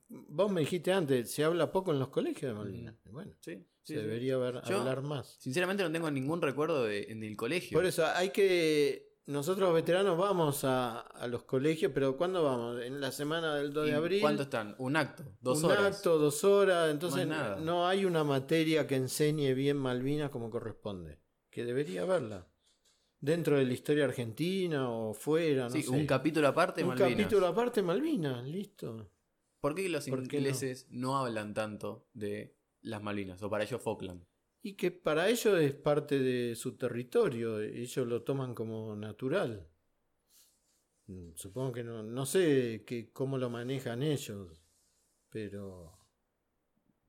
vos 0.10 0.52
me 0.52 0.62
dijiste 0.62 0.92
antes, 0.92 1.32
se 1.32 1.44
habla 1.46 1.72
poco 1.72 1.92
en 1.94 2.00
los 2.00 2.10
colegios 2.10 2.52
de 2.52 2.58
Malvinas. 2.58 2.96
Bueno, 3.10 3.34
Sí, 3.40 3.56
sí, 3.56 3.66
se 3.84 3.94
sí. 3.94 4.00
debería 4.00 4.36
haber- 4.36 4.62
Yo- 4.66 4.80
hablar 4.80 5.02
más. 5.02 5.38
Sinceramente 5.40 5.84
no 5.84 5.92
tengo 5.92 6.12
ningún 6.12 6.42
recuerdo 6.42 6.84
de, 6.84 7.04
en 7.04 7.24
el 7.24 7.38
colegio. 7.38 7.78
Por 7.78 7.86
eso 7.86 8.06
hay 8.06 8.32
que. 8.32 9.11
Nosotros 9.28 9.68
los 9.70 9.76
veteranos 9.76 10.18
vamos 10.18 10.64
a, 10.64 11.00
a 11.02 11.28
los 11.28 11.44
colegios, 11.44 11.92
pero 11.94 12.18
¿cuándo 12.18 12.44
vamos? 12.44 12.82
En 12.82 13.00
la 13.00 13.12
semana 13.12 13.56
del 13.56 13.72
2 13.72 13.86
de 13.86 13.92
¿Y 13.92 13.94
abril. 13.94 14.22
¿Cuánto 14.22 14.44
están? 14.44 14.76
Un 14.80 14.96
acto, 14.96 15.24
dos 15.40 15.64
un 15.64 15.72
horas. 15.72 15.98
acto, 15.98 16.18
dos 16.18 16.44
horas. 16.44 16.90
Entonces 16.92 17.28
no 17.28 17.88
hay 17.88 18.04
una 18.06 18.24
materia 18.24 18.88
que 18.88 18.96
enseñe 18.96 19.54
bien 19.54 19.78
Malvinas 19.78 20.32
como 20.32 20.50
corresponde. 20.50 21.20
Que 21.50 21.64
debería 21.66 22.02
haberla. 22.02 22.48
Dentro 23.20 23.58
de 23.58 23.66
la 23.66 23.74
historia 23.74 24.06
argentina 24.06 24.90
o 24.90 25.14
fuera, 25.14 25.66
no 25.66 25.70
sí, 25.70 25.84
sé. 25.84 25.90
un 25.92 26.08
capítulo 26.08 26.48
aparte, 26.48 26.82
Un 26.82 26.90
Malvinas. 26.90 27.12
capítulo 27.12 27.46
aparte 27.48 27.84
Malvinas, 27.84 28.44
listo. 28.48 29.12
¿Por 29.60 29.76
qué 29.76 29.88
los 29.90 30.08
¿Por 30.08 30.28
qué 30.28 30.38
no? 30.38 30.42
ingleses 30.42 30.88
no? 30.90 31.18
hablan 31.18 31.54
tanto 31.54 32.08
de 32.14 32.58
las 32.82 33.04
Malvinas? 33.04 33.42
O 33.44 33.50
para 33.50 33.64
ellos 33.64 33.80
Falkland. 33.82 34.26
Y 34.64 34.76
que 34.76 34.92
para 34.92 35.28
ellos 35.30 35.60
es 35.60 35.74
parte 35.74 36.20
de 36.20 36.56
su 36.56 36.78
territorio, 36.78 37.60
ellos 37.60 38.08
lo 38.08 38.24
toman 38.24 38.54
como 38.54 38.96
natural. 38.96 39.68
Mm, 41.08 41.32
Supongo 41.36 41.72
que 41.74 41.84
no, 41.84 42.04
no 42.04 42.26
sé 42.26 42.84
que, 42.86 43.12
cómo 43.12 43.38
lo 43.38 43.50
manejan 43.50 44.04
ellos, 44.04 44.62
pero 45.30 45.98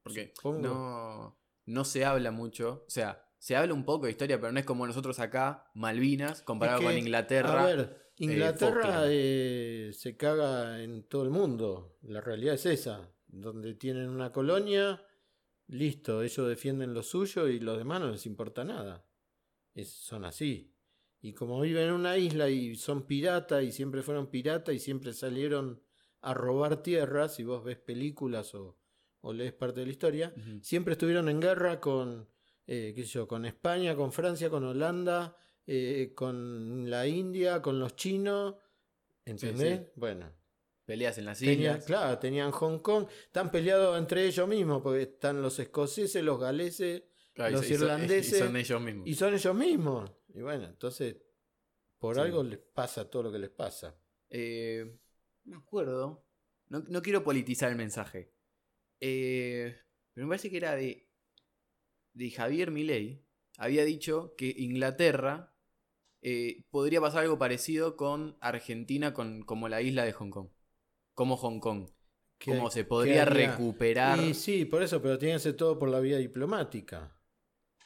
Porque 0.02 0.32
Supongo. 0.34 0.60
no, 0.60 1.38
no 1.66 1.84
se 1.84 2.04
habla 2.04 2.30
mucho. 2.30 2.84
O 2.86 2.90
sea, 2.90 3.28
se 3.38 3.56
habla 3.56 3.74
un 3.74 3.84
poco 3.84 4.06
de 4.06 4.12
historia, 4.12 4.40
pero 4.40 4.52
no 4.52 4.58
es 4.58 4.66
como 4.66 4.86
nosotros 4.86 5.18
acá, 5.18 5.70
Malvinas, 5.74 6.42
comparado 6.42 6.78
Es 6.78 6.80
que, 6.80 6.86
con 6.86 6.98
Inglaterra. 6.98 7.62
A 7.62 7.66
ver, 7.66 8.12
Inglaterra 8.16 8.82
Falkland. 8.82 9.08
eh, 9.10 9.90
se 9.92 10.16
caga 10.16 10.82
en 10.82 11.04
todo 11.08 11.24
el 11.24 11.30
mundo, 11.30 11.98
la 12.02 12.20
realidad 12.20 12.54
es 12.54 12.66
esa, 12.66 13.10
donde 13.26 13.74
tienen 13.74 14.08
una 14.08 14.32
colonia, 14.32 15.04
listo, 15.72 16.22
ellos 16.22 16.48
defienden 16.48 16.94
lo 16.94 17.02
suyo 17.02 17.48
y 17.48 17.58
los 17.60 17.78
demás 17.78 18.00
no 18.00 18.10
les 18.10 18.26
importa 18.26 18.64
nada. 18.64 19.06
Es- 19.74 19.90
son 19.92 20.24
así. 20.24 20.74
Y 21.20 21.32
como 21.32 21.60
viven 21.60 21.88
en 21.88 21.92
una 21.92 22.16
isla 22.18 22.48
y 22.50 22.74
son 22.76 23.06
piratas 23.06 23.62
y 23.64 23.72
siempre 23.72 24.02
fueron 24.02 24.28
piratas 24.28 24.74
y 24.74 24.78
siempre 24.78 25.12
salieron 25.12 25.82
a 26.20 26.34
robar 26.34 26.82
tierras, 26.82 27.34
si 27.36 27.44
vos 27.44 27.64
ves 27.64 27.78
películas 27.78 28.54
o, 28.54 28.78
o 29.20 29.32
lees 29.32 29.52
parte 29.52 29.80
de 29.80 29.86
la 29.86 29.92
historia, 29.92 30.34
siempre 30.60 30.92
estuvieron 30.92 31.28
en 31.28 31.40
guerra 31.40 31.80
con, 31.80 32.28
eh, 32.66 32.92
qué 32.94 33.02
sé 33.04 33.08
yo, 33.10 33.28
con 33.28 33.44
España, 33.44 33.94
con 33.96 34.12
Francia, 34.12 34.50
con 34.50 34.64
Holanda, 34.64 35.36
eh, 35.66 36.12
con 36.14 36.90
la 36.90 37.06
India, 37.06 37.62
con 37.62 37.78
los 37.78 37.94
chinos. 37.96 38.56
¿Entendés? 39.24 39.80
sí. 39.80 39.92
Bueno. 39.94 40.32
Peleas 40.92 41.16
en 41.16 41.24
las 41.24 41.38
Tenían, 41.38 41.58
islas. 41.76 41.86
claro, 41.86 42.18
tenían 42.18 42.50
Hong 42.50 42.80
Kong. 42.80 43.06
Están 43.24 43.50
peleados 43.50 43.98
entre 43.98 44.26
ellos 44.26 44.46
mismos, 44.46 44.82
porque 44.82 45.02
están 45.02 45.40
los 45.40 45.58
escoceses, 45.58 46.22
los 46.22 46.38
galeses, 46.38 47.04
Claro, 47.32 47.52
los 47.52 47.70
y 47.70 47.74
irlandeses- 47.74 48.36
y 48.36 48.38
son 48.40 48.56
ellos 48.58 48.80
mismos. 48.82 49.08
y 49.08 49.14
son 49.14 49.32
ellos 49.34 49.54
mismos. 49.54 50.10
Y 50.34 50.42
bueno, 50.42 50.66
entonces, 50.66 51.16
por 51.98 52.16
Sí. 52.16 52.20
algo 52.20 52.42
les 52.42 52.58
pasa 52.58 53.08
todo 53.08 53.22
lo 53.22 53.32
que 53.32 53.38
les 53.38 53.48
pasa. 53.48 53.96
Eh, 54.28 54.98
me 55.44 55.56
acuerdo. 55.56 56.26
No, 56.68 56.80
no 56.88 57.00
quiero 57.00 57.24
politizar 57.24 57.70
el 57.70 57.76
mensaje. 57.76 58.34
Eh, 59.00 59.74
pero 60.12 60.26
me 60.26 60.32
parece 60.32 60.50
que 60.50 60.58
era 60.58 60.76
de, 60.76 61.08
de 62.12 62.30
Javier 62.30 62.70
Milei. 62.70 63.24
Había 63.56 63.84
dicho 63.86 64.34
que 64.36 64.54
Inglaterra 64.58 65.54
eh, 66.20 66.64
podría 66.70 67.00
pasar 67.00 67.22
algo 67.22 67.38
parecido 67.38 67.96
con 67.96 68.36
Argentina, 68.40 69.12
con, 69.14 69.42
como 69.42 69.68
la 69.70 69.80
isla 69.82 70.04
de 70.04 70.12
Hong 70.12 70.30
Kong. 70.30 70.50
Como 71.14 71.36
Hong 71.36 71.60
Kong. 71.60 71.88
¿Qué- 72.38 72.56
Como 72.56 72.70
se 72.70 72.84
podría 72.84 73.24
recuperar. 73.24 74.18
Y 74.18 74.34
sí, 74.34 74.64
por 74.64 74.82
eso, 74.82 75.00
pero 75.00 75.18
tiene 75.18 75.34
que 75.34 75.40
ser 75.40 75.56
todo 75.56 75.78
por 75.78 75.88
la 75.88 76.00
vía 76.00 76.18
diplomática. 76.18 77.16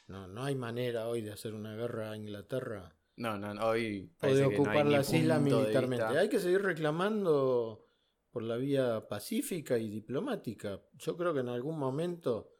No, 0.07 0.27
no 0.27 0.43
hay 0.43 0.55
manera 0.55 1.07
hoy 1.09 1.21
de 1.21 1.31
hacer 1.33 1.53
una 1.53 1.75
guerra 1.75 2.11
a 2.11 2.15
Inglaterra 2.17 2.95
No, 3.17 3.37
no, 3.37 3.53
no, 3.53 3.67
hoy 3.67 4.09
o 4.21 4.27
de 4.33 4.41
no 4.43 4.47
ocupar 4.49 4.85
las 4.85 5.11
islas 5.13 5.41
militarmente. 5.41 6.05
Hay 6.05 6.29
que 6.29 6.39
seguir 6.39 6.61
reclamando 6.61 7.85
por 8.31 8.43
la 8.43 8.55
vía 8.57 9.07
pacífica 9.07 9.77
y 9.77 9.89
diplomática. 9.89 10.81
Yo 10.93 11.17
creo 11.17 11.33
que 11.33 11.41
en 11.41 11.49
algún 11.49 11.77
momento 11.77 12.53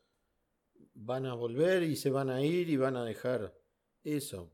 van 0.93 1.25
a 1.25 1.33
volver 1.35 1.83
y 1.83 1.95
se 1.95 2.09
van 2.09 2.29
a 2.29 2.41
ir 2.41 2.69
y 2.69 2.75
van 2.77 2.95
a 2.97 3.05
dejar 3.05 3.55
eso. 4.03 4.53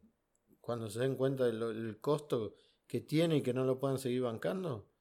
Cuando 0.62 0.90
se 0.90 1.00
den 1.00 1.16
cuenta 1.16 1.46
del 1.46 2.00
costo 2.00 2.56
que 2.86 3.02
tiene 3.02 3.38
y 3.38 3.42
que 3.42 3.54
no 3.54 3.66
lo 3.66 3.80
puedan 3.80 3.98
seguir 3.98 4.22
bancando. 4.22 4.93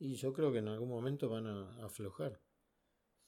Y 0.00 0.14
yo 0.14 0.32
creo 0.32 0.50
que 0.50 0.58
en 0.58 0.68
algún 0.68 0.88
momento 0.88 1.28
van 1.28 1.46
a 1.46 1.84
aflojar. 1.84 2.40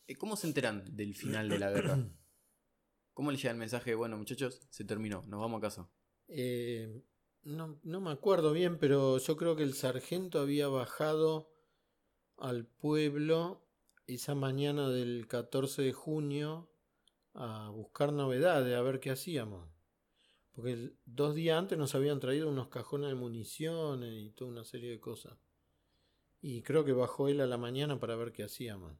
Eh, 0.06 0.16
¿Cómo 0.16 0.36
se 0.36 0.46
enteran 0.46 0.82
del 0.96 1.14
final 1.14 1.50
de 1.50 1.58
la 1.58 1.70
guerra? 1.70 1.98
¿Cómo 3.12 3.30
le 3.30 3.36
llega 3.36 3.50
el 3.50 3.58
mensaje? 3.58 3.94
Bueno, 3.94 4.16
muchachos, 4.16 4.66
se 4.70 4.84
terminó, 4.86 5.22
nos 5.26 5.38
vamos 5.38 5.58
a 5.58 5.60
casa. 5.60 5.90
Eh, 6.28 7.04
no, 7.42 7.78
no 7.82 8.00
me 8.00 8.10
acuerdo 8.10 8.54
bien, 8.54 8.78
pero 8.78 9.18
yo 9.18 9.36
creo 9.36 9.54
que 9.54 9.64
el 9.64 9.74
sargento 9.74 10.40
había 10.40 10.66
bajado 10.68 11.52
al 12.38 12.64
pueblo 12.64 13.68
esa 14.06 14.34
mañana 14.34 14.88
del 14.88 15.26
14 15.28 15.82
de 15.82 15.92
junio 15.92 16.70
a 17.34 17.68
buscar 17.68 18.14
novedades, 18.14 18.74
a 18.74 18.80
ver 18.80 18.98
qué 18.98 19.10
hacíamos. 19.10 19.68
Porque 20.52 20.94
dos 21.04 21.34
días 21.34 21.58
antes 21.58 21.76
nos 21.76 21.94
habían 21.94 22.18
traído 22.18 22.48
unos 22.48 22.68
cajones 22.68 23.10
de 23.10 23.14
municiones 23.14 24.10
y 24.22 24.30
toda 24.30 24.50
una 24.50 24.64
serie 24.64 24.90
de 24.90 25.00
cosas. 25.00 25.36
Y 26.42 26.60
creo 26.62 26.84
que 26.84 26.92
bajó 26.92 27.28
él 27.28 27.40
a 27.40 27.46
la 27.46 27.56
mañana 27.56 27.98
para 27.98 28.16
ver 28.16 28.32
qué 28.32 28.42
hacíamos. 28.42 28.98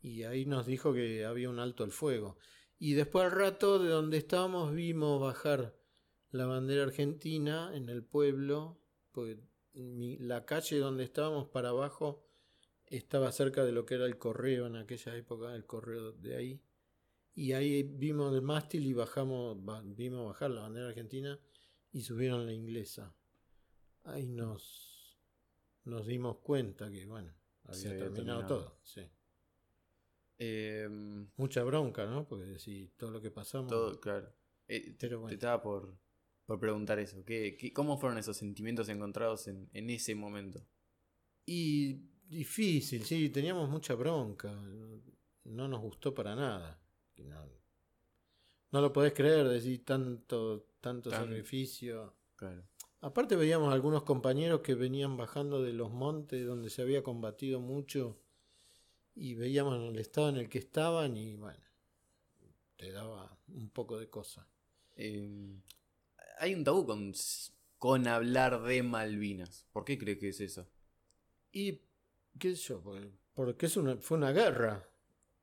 Y 0.00 0.22
ahí 0.22 0.46
nos 0.46 0.66
dijo 0.66 0.92
que 0.94 1.24
había 1.24 1.50
un 1.50 1.58
alto 1.58 1.82
el 1.82 1.90
fuego. 1.90 2.38
Y 2.78 2.92
después 2.94 3.24
al 3.24 3.32
rato 3.32 3.78
de 3.78 3.88
donde 3.88 4.18
estábamos 4.18 4.72
vimos 4.72 5.20
bajar 5.20 5.74
la 6.30 6.46
bandera 6.46 6.84
argentina 6.84 7.72
en 7.74 7.88
el 7.88 8.04
pueblo, 8.04 8.80
porque 9.10 9.40
la 9.72 10.44
calle 10.46 10.78
donde 10.78 11.04
estábamos 11.04 11.48
para 11.48 11.70
abajo 11.70 12.24
estaba 12.86 13.32
cerca 13.32 13.64
de 13.64 13.72
lo 13.72 13.84
que 13.86 13.94
era 13.94 14.06
el 14.06 14.18
correo 14.18 14.66
en 14.66 14.76
aquella 14.76 15.16
época, 15.16 15.54
el 15.54 15.66
correo 15.66 16.12
de 16.12 16.36
ahí. 16.36 16.62
Y 17.34 17.52
ahí 17.52 17.82
vimos 17.82 18.34
el 18.34 18.42
mástil 18.42 18.86
y 18.86 18.92
bajamos, 18.92 19.64
ba- 19.64 19.82
vimos 19.84 20.26
bajar 20.26 20.50
la 20.50 20.62
bandera 20.62 20.88
argentina 20.88 21.38
y 21.92 22.02
subieron 22.02 22.46
la 22.46 22.52
inglesa. 22.52 23.14
Ahí 24.04 24.26
nos, 24.26 24.99
nos 25.84 26.06
dimos 26.06 26.38
cuenta 26.38 26.90
que, 26.90 27.06
bueno, 27.06 27.32
había, 27.64 27.82
terminado 27.82 28.14
terminado. 28.14 28.46
todo. 28.46 28.78
sí. 28.82 29.02
Em, 30.38 31.28
Mucha 31.36 31.62
bronca, 31.64 32.06
¿no? 32.06 32.26
Porque 32.26 32.58
si 32.58 32.88
todo 32.96 33.10
lo 33.10 33.20
que 33.20 33.30
pasamos. 33.30 33.68
todo, 33.68 34.00
claro. 34.00 34.32
Eh, 34.68 34.96
Pero 34.98 35.16
Te 35.16 35.20
bueno. 35.22 35.34
estaba 35.34 35.62
por, 35.62 35.98
por 36.46 36.58
preguntar 36.58 36.98
eso. 36.98 37.24
¿Qué, 37.24 37.56
qué- 37.58 37.72
cómo 37.72 37.98
fueron 37.98 38.18
esos 38.18 38.36
sentimientos 38.36 38.88
encontrados 38.88 39.46
en, 39.48 39.68
en 39.72 39.90
ese 39.90 40.14
momento? 40.14 40.64
Y 41.44 42.08
difícil, 42.28 43.04
sí, 43.04 43.28
teníamos 43.30 43.68
mucha 43.68 43.94
bronca. 43.94 44.50
No, 44.52 45.02
no 45.44 45.68
nos 45.68 45.80
gustó 45.80 46.14
para 46.14 46.34
nada. 46.34 46.80
No, 47.18 47.46
no 48.72 48.80
lo 48.80 48.92
podés 48.92 49.12
creer, 49.12 49.46
decir 49.48 49.84
tanto, 49.84 50.68
tanto 50.80 51.10
Tan- 51.10 51.24
sacrificio. 51.26 52.14
Claro. 52.36 52.62
Aparte 53.00 53.36
veíamos 53.36 53.72
algunos 53.72 54.02
compañeros 54.02 54.60
que 54.60 54.74
venían 54.74 55.16
bajando 55.16 55.62
de 55.62 55.72
los 55.72 55.90
montes 55.90 56.46
donde 56.46 56.68
se 56.70 56.82
había 56.82 57.02
combatido 57.02 57.60
mucho 57.60 58.18
y 59.14 59.34
veíamos 59.34 59.76
el 59.90 59.98
estado 59.98 60.28
en 60.28 60.36
el 60.36 60.48
que 60.48 60.58
estaban 60.58 61.16
y 61.16 61.36
bueno, 61.36 61.64
te 62.76 62.92
daba 62.92 63.38
un 63.48 63.70
poco 63.70 63.98
de 63.98 64.10
cosa. 64.10 64.46
Em, 64.96 65.62
hay 66.38 66.54
un 66.54 66.64
tabú 66.64 66.84
con 66.84 67.14
con 67.80 68.06
hablar 68.06 68.62
de 68.62 68.82
Malvinas? 68.82 69.66
¿Por 69.72 69.86
qué 69.86 69.96
cree 69.96 70.18
que 70.18 70.28
es 70.28 70.40
eso? 70.42 70.68
Y, 71.50 71.80
qué 72.38 72.54
sé 72.54 72.68
yo, 72.68 72.82
porque, 72.82 73.10
porque 73.32 73.66
es 73.66 73.76
una, 73.78 73.96
fue 73.96 74.18
una 74.18 74.32
guerra. 74.32 74.86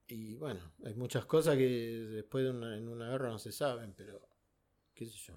Y 0.08 0.36
bueno, 0.36 0.60
hay 0.86 0.94
muchas 0.94 1.26
cosas 1.26 1.58
que 1.58 1.68
después 1.68 2.44
de 2.44 2.52
una, 2.52 2.78
en 2.78 2.88
una 2.90 3.10
guerra 3.10 3.30
no 3.30 3.40
se 3.40 3.52
saben, 3.52 3.96
pero 3.98 4.22
qué 4.94 5.08
sé 5.08 5.18
yo. 5.18 5.34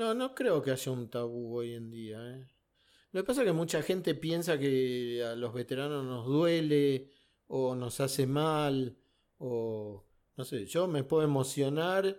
No, 0.00 0.14
no 0.14 0.34
creo 0.34 0.62
que 0.62 0.70
haya 0.70 0.92
un 0.92 1.10
tabú 1.10 1.58
hoy 1.58 1.74
en 1.74 1.90
día. 1.90 2.18
¿eh? 2.26 2.46
Lo 3.12 3.20
que 3.20 3.26
pasa 3.26 3.42
es 3.42 3.46
que 3.48 3.52
mucha 3.52 3.82
gente 3.82 4.14
piensa 4.14 4.58
que 4.58 5.22
a 5.22 5.34
los 5.36 5.52
veteranos 5.52 6.04
nos 6.06 6.24
duele 6.26 7.10
o 7.48 7.74
nos 7.74 8.00
hace 8.00 8.26
mal 8.26 8.96
o 9.36 10.06
no 10.38 10.44
sé, 10.44 10.64
yo 10.64 10.88
me 10.88 11.04
puedo 11.04 11.22
emocionar, 11.22 12.18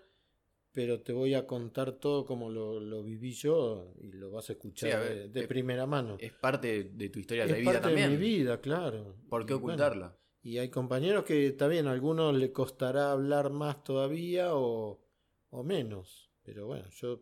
pero 0.72 1.02
te 1.02 1.12
voy 1.12 1.34
a 1.34 1.48
contar 1.48 1.94
todo 1.94 2.24
como 2.24 2.52
lo, 2.52 2.80
lo 2.80 3.02
viví 3.02 3.32
yo 3.34 3.94
y 4.00 4.12
lo 4.12 4.30
vas 4.30 4.50
a 4.50 4.54
escuchar 4.54 4.90
Sí, 4.90 4.96
a 4.96 5.00
ver, 5.00 5.16
de, 5.16 5.28
de 5.30 5.42
es- 5.42 5.48
primera 5.48 5.88
mano. 5.88 6.18
Es 6.20 6.34
parte 6.34 6.84
de 6.84 7.10
tu 7.10 7.18
historia 7.18 7.46
Es 7.46 7.52
de 7.52 7.60
vida 7.62 7.72
parte 7.74 7.88
también. 7.88 8.12
de 8.12 8.18
mi 8.18 8.22
vida, 8.22 8.62
claro. 8.62 9.16
¿Por 9.28 9.44
qué 9.48 9.54
Y 9.54 9.56
bueno, 9.58 9.74
ocultarla? 9.74 10.18
y 10.44 10.58
hay 10.60 10.70
compañeros 10.70 11.24
que 11.24 11.56
bien, 11.68 11.88
a 11.88 11.92
algunos 11.94 12.36
le 12.36 12.52
costará 12.52 13.12
hablar 13.12 13.50
más 13.50 13.84
todavía 13.84 14.54
o, 14.56 15.02
o 15.50 15.64
menos. 15.64 16.30
Pero 16.44 16.68
bueno, 16.68 16.88
yo 16.92 17.22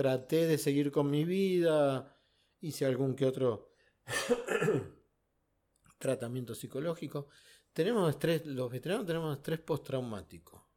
traté 0.00 0.46
de 0.46 0.56
seguir 0.56 0.90
con 0.90 1.10
mi 1.10 1.24
vida, 1.24 2.16
hice 2.60 2.86
algún 2.86 3.14
que 3.16 3.26
otro 3.26 3.74
tratamiento 5.98 6.54
psicológico. 6.54 7.28
Tenemos 7.72 8.10
estrés, 8.10 8.46
los 8.46 8.70
veteranos 8.70 9.06
tenemos 9.06 9.36
estrés 9.36 9.60
postraumático. 9.60 10.68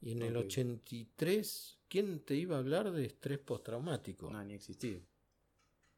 Y 0.00 0.12
en 0.12 0.22
el 0.22 0.36
Ok. 0.36 0.38
83, 0.38 1.80
¿quién 1.88 2.24
te 2.24 2.34
iba 2.36 2.56
a 2.56 2.60
hablar 2.60 2.90
de 2.92 3.06
estrés 3.06 3.38
postraumático? 3.38 4.30
No, 4.30 4.44
ni 4.44 4.54
existía. 4.54 5.00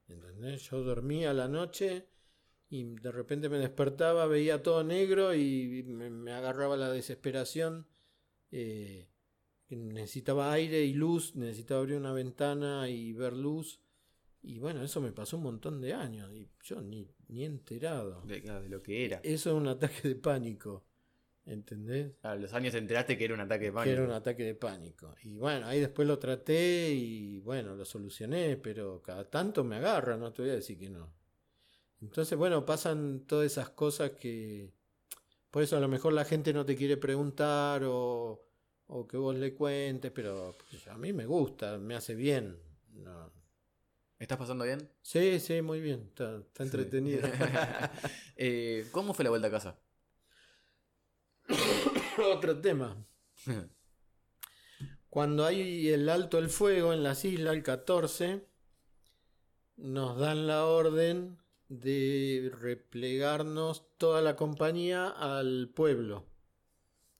¿Entendés? 0.08 0.62
Yo 0.70 0.82
dormía 0.82 1.30
a 1.30 1.34
la 1.34 1.48
noche 1.48 2.08
y 2.68 2.84
de 2.96 3.12
repente 3.12 3.48
me 3.48 3.58
despertaba, 3.58 4.26
veía 4.26 4.62
todo 4.62 4.84
negro 4.84 5.34
y 5.34 5.82
me, 5.84 6.10
me 6.10 6.32
agarraba 6.32 6.76
la 6.76 6.90
desesperación. 6.90 7.86
eh, 8.52 9.08
necesitaba 9.76 10.52
aire 10.52 10.84
y 10.84 10.92
luz, 10.94 11.36
necesitaba 11.36 11.80
abrir 11.80 11.96
una 11.96 12.12
ventana 12.12 12.88
y 12.88 13.12
ver 13.12 13.32
luz. 13.34 13.80
Y 14.42 14.58
bueno, 14.58 14.82
eso 14.82 15.00
me 15.00 15.12
pasó 15.12 15.36
un 15.36 15.42
montón 15.44 15.80
de 15.80 15.92
años 15.92 16.32
y 16.34 16.48
yo 16.62 16.80
ni, 16.80 17.08
ni 17.28 17.44
enterado. 17.44 18.22
De, 18.22 18.40
de 18.40 18.68
lo 18.68 18.82
que 18.82 19.04
era. 19.04 19.20
Eso 19.22 19.50
es 19.50 19.56
un 19.56 19.68
ataque 19.68 20.08
de 20.08 20.14
pánico. 20.16 20.84
¿Entendés? 21.46 22.12
A 22.22 22.34
los 22.36 22.52
años 22.52 22.72
te 22.72 22.78
enteraste 22.78 23.16
que 23.18 23.24
era 23.24 23.34
un 23.34 23.40
ataque 23.40 23.64
de 23.66 23.70
Que 23.70 23.74
pánico. 23.74 23.92
era 23.92 24.04
un 24.04 24.12
ataque 24.12 24.44
de 24.44 24.54
pánico. 24.54 25.14
Y 25.22 25.36
bueno, 25.36 25.66
ahí 25.66 25.80
después 25.80 26.06
lo 26.06 26.18
traté 26.18 26.92
y 26.92 27.40
bueno, 27.40 27.74
lo 27.74 27.84
solucioné, 27.84 28.56
pero 28.56 29.02
cada 29.02 29.28
tanto 29.28 29.64
me 29.64 29.76
agarra, 29.76 30.16
no 30.16 30.32
te 30.32 30.42
voy 30.42 30.50
a 30.52 30.54
decir 30.54 30.78
que 30.78 30.90
no. 30.90 31.12
Entonces, 32.00 32.38
bueno, 32.38 32.64
pasan 32.64 33.24
todas 33.26 33.46
esas 33.50 33.70
cosas 33.70 34.12
que... 34.12 34.72
Por 35.50 35.62
eso 35.62 35.76
a 35.76 35.80
lo 35.80 35.88
mejor 35.88 36.12
la 36.12 36.24
gente 36.24 36.52
no 36.52 36.64
te 36.64 36.76
quiere 36.76 36.96
preguntar 36.96 37.82
o, 37.84 38.46
o 38.92 39.06
que 39.06 39.16
vos 39.16 39.36
le 39.36 39.54
cuentes, 39.54 40.10
pero 40.10 40.56
pues, 40.68 40.88
a 40.88 40.96
mí 40.96 41.12
me 41.12 41.24
gusta, 41.24 41.78
me 41.78 41.94
hace 41.94 42.14
bien. 42.14 42.58
No. 42.92 43.30
¿Estás 44.18 44.36
pasando 44.36 44.64
bien? 44.64 44.90
Sí, 45.00 45.38
sí, 45.38 45.62
muy 45.62 45.80
bien, 45.80 46.06
está, 46.08 46.38
está 46.38 46.64
entretenido. 46.64 47.22
Eh, 48.42 48.88
¿Cómo 48.90 49.12
fue 49.12 49.24
la 49.24 49.30
vuelta 49.30 49.48
a 49.48 49.50
casa? 49.50 49.78
Otro 52.34 52.58
tema. 52.60 52.96
Cuando 55.10 55.44
hay 55.44 55.90
el 55.90 56.08
alto 56.08 56.38
el 56.38 56.48
fuego 56.48 56.92
en 56.92 57.02
las 57.02 57.24
islas, 57.24 57.54
el 57.54 57.62
14, 57.62 58.46
nos 59.76 60.18
dan 60.18 60.46
la 60.46 60.64
orden 60.64 61.38
de 61.68 62.50
replegarnos 62.58 63.96
toda 63.98 64.22
la 64.22 64.36
compañía 64.36 65.08
al 65.08 65.68
pueblo. 65.68 66.24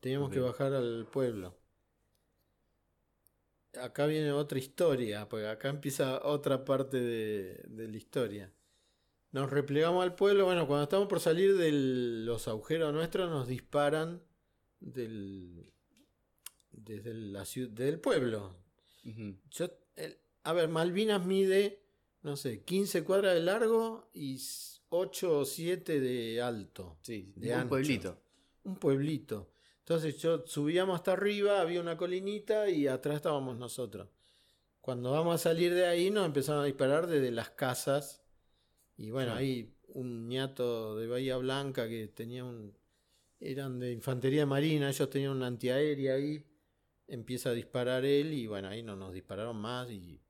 Teníamos 0.00 0.30
que 0.30 0.40
bajar 0.40 0.72
al 0.72 1.06
pueblo. 1.06 1.59
Acá 3.80 4.06
viene 4.06 4.32
otra 4.32 4.58
historia, 4.58 5.28
porque 5.28 5.46
acá 5.46 5.68
empieza 5.68 6.24
otra 6.26 6.64
parte 6.64 7.00
de, 7.00 7.62
de 7.68 7.88
la 7.88 7.96
historia. 7.96 8.52
Nos 9.32 9.48
replegamos 9.48 10.02
al 10.02 10.16
pueblo, 10.16 10.44
bueno, 10.46 10.66
cuando 10.66 10.82
estamos 10.84 11.06
por 11.06 11.20
salir 11.20 11.56
de 11.56 11.70
los 11.72 12.48
agujeros 12.48 12.92
nuestros, 12.92 13.30
nos 13.30 13.46
disparan 13.46 14.20
del, 14.80 15.70
desde 16.72 17.14
la 17.14 17.44
ciudad, 17.44 17.70
del 17.70 18.00
pueblo. 18.00 18.56
Yo, 19.50 19.66
el- 19.94 20.18
a 20.42 20.52
ver, 20.52 20.68
Malvinas 20.68 21.24
mide, 21.24 21.80
no 22.22 22.36
sé, 22.36 22.62
15 22.64 23.04
cuadras 23.04 23.34
de 23.34 23.40
largo 23.40 24.10
y 24.12 24.40
8 24.88 25.38
o 25.38 25.44
7 25.44 26.00
de 26.00 26.42
alto. 26.42 26.98
Sí, 27.02 27.32
De 27.36 27.48
un 27.52 27.54
ancho. 27.54 27.68
pueblito. 27.68 28.18
Un 28.64 28.76
pueblito. 28.76 29.52
Entonces 29.90 30.18
yo 30.18 30.46
subíamos 30.46 30.94
hasta 30.94 31.14
arriba, 31.14 31.60
había 31.60 31.80
una 31.80 31.96
colinita 31.96 32.70
y 32.70 32.86
atrás 32.86 33.16
estábamos 33.16 33.58
nosotros. 33.58 34.08
Cuando 34.80 35.10
vamos 35.10 35.34
a 35.34 35.38
salir 35.38 35.74
de 35.74 35.84
ahí 35.84 36.12
nos 36.12 36.26
empezaron 36.26 36.62
a 36.62 36.66
disparar 36.66 37.08
desde 37.08 37.32
las 37.32 37.50
casas. 37.50 38.22
Y 38.96 39.10
bueno, 39.10 39.34
ahí 39.34 39.74
un 39.88 40.28
ñato 40.28 40.96
de 40.96 41.08
Bahía 41.08 41.38
Blanca 41.38 41.88
que 41.88 42.06
tenía 42.06 42.44
un... 42.44 42.72
Eran 43.40 43.80
de 43.80 43.90
infantería 43.90 44.46
marina, 44.46 44.88
ellos 44.90 45.10
tenían 45.10 45.32
una 45.32 45.48
antiaérea 45.48 46.14
ahí. 46.14 46.46
Empieza 47.08 47.50
a 47.50 47.54
disparar 47.54 48.04
él 48.04 48.32
y 48.32 48.46
bueno, 48.46 48.68
ahí 48.68 48.84
no 48.84 48.94
nos 48.94 49.12
dispararon 49.12 49.56
más 49.56 49.90
y 49.90 50.20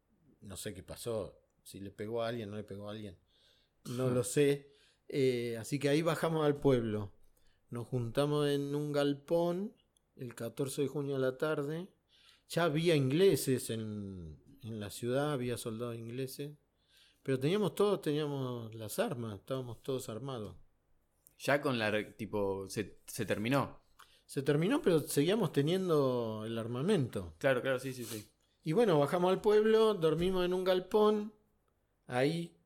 no 0.41 0.57
sé 0.57 0.73
qué 0.73 0.83
pasó. 0.83 1.39
Si 1.65 1.81
le 1.81 1.91
pegó 1.91 2.23
a 2.23 2.29
alguien, 2.29 2.49
no 2.49 2.57
le 2.57 2.65
pegó 2.65 2.89
a 2.89 2.93
alguien. 2.93 3.19
No 3.91 4.09
lo 4.09 4.25
sé. 4.25 4.73
Eh, 5.07 5.59
así 5.61 5.79
que 5.79 5.91
ahí 5.91 6.01
bajamos 6.01 6.47
al 6.47 6.57
pueblo. 6.57 7.13
Nos 7.71 7.87
juntamos 7.87 8.49
en 8.49 8.75
un 8.75 8.93
galpón 8.93 9.75
el 10.17 10.35
14 10.35 10.83
de 10.83 10.89
junio 10.89 11.17
a 11.17 11.21
la 11.21 11.39
tarde. 11.39 11.89
Ya 12.49 12.65
había 12.65 12.97
ingleses 12.97 13.71
en, 13.71 14.39
en 14.63 14.81
la 14.81 14.91
ciudad, 14.91 15.33
había 15.33 15.57
soldados 15.57 15.97
ingleses. 15.97 16.53
Pero 17.23 17.39
teníamos 17.39 17.75
todos, 17.75 18.03
teníamos 18.03 18.75
las 18.75 18.99
armas, 18.99 19.39
estábamos 19.39 19.83
todos 19.83 20.09
armados. 20.09 20.57
Ya 21.39 21.61
con 21.61 21.79
la. 21.79 22.17
Tipo, 22.17 22.69
se, 22.69 23.01
se 23.07 23.25
terminó. 23.25 23.81
Se 24.27 24.43
terminó, 24.43 24.81
pero 24.81 25.01
seguíamos 25.01 25.53
teniendo 25.53 26.45
el 26.47 26.59
armamento. 26.59 27.35
Claro, 27.39 27.63
claro, 27.63 27.79
sí, 27.79 27.93
sí, 27.93 28.05
sí. 28.05 28.31
Y 28.63 28.73
bueno, 28.73 28.99
bajamos 28.99 29.33
al 29.33 29.41
pueblo, 29.41 29.95
dormimos 29.95 30.45
en 30.45 30.55
un 30.55 30.65
galpón. 30.65 31.33
Ahí 32.07 32.57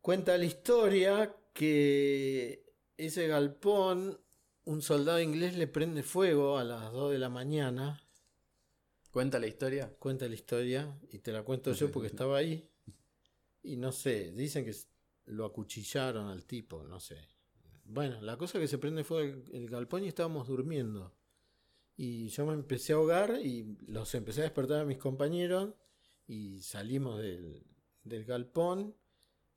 cuenta 0.00 0.38
la 0.38 0.44
historia 0.44 1.36
que 1.52 2.63
ese 2.96 3.26
galpón, 3.26 4.20
un 4.64 4.82
soldado 4.82 5.20
inglés 5.20 5.56
le 5.56 5.66
prende 5.66 6.02
fuego 6.02 6.58
a 6.58 6.64
las 6.64 6.92
2 6.92 7.12
de 7.12 7.18
la 7.18 7.28
mañana. 7.28 8.00
¿Cuenta 9.10 9.38
la 9.38 9.46
historia? 9.46 9.94
Cuenta 9.98 10.28
la 10.28 10.34
historia 10.34 10.98
y 11.10 11.18
te 11.18 11.32
la 11.32 11.42
cuento 11.42 11.72
yo 11.72 11.90
porque 11.90 12.08
estaba 12.08 12.38
ahí. 12.38 12.68
Y 13.62 13.76
no 13.76 13.92
sé, 13.92 14.32
dicen 14.32 14.64
que 14.64 14.74
lo 15.26 15.44
acuchillaron 15.44 16.28
al 16.28 16.44
tipo, 16.44 16.82
no 16.84 17.00
sé. 17.00 17.28
Bueno, 17.84 18.20
la 18.22 18.36
cosa 18.36 18.58
que 18.58 18.68
se 18.68 18.78
prende 18.78 19.04
fuego 19.04 19.44
el, 19.52 19.54
el 19.54 19.68
galpón 19.68 20.04
y 20.04 20.08
estábamos 20.08 20.48
durmiendo. 20.48 21.14
Y 21.96 22.28
yo 22.28 22.44
me 22.44 22.54
empecé 22.54 22.92
a 22.92 22.96
ahogar 22.96 23.38
y 23.42 23.76
los 23.86 24.14
empecé 24.14 24.40
a 24.40 24.44
despertar 24.44 24.80
a 24.80 24.84
mis 24.84 24.98
compañeros 24.98 25.74
y 26.26 26.60
salimos 26.60 27.20
del, 27.20 27.64
del 28.02 28.24
galpón. 28.24 28.96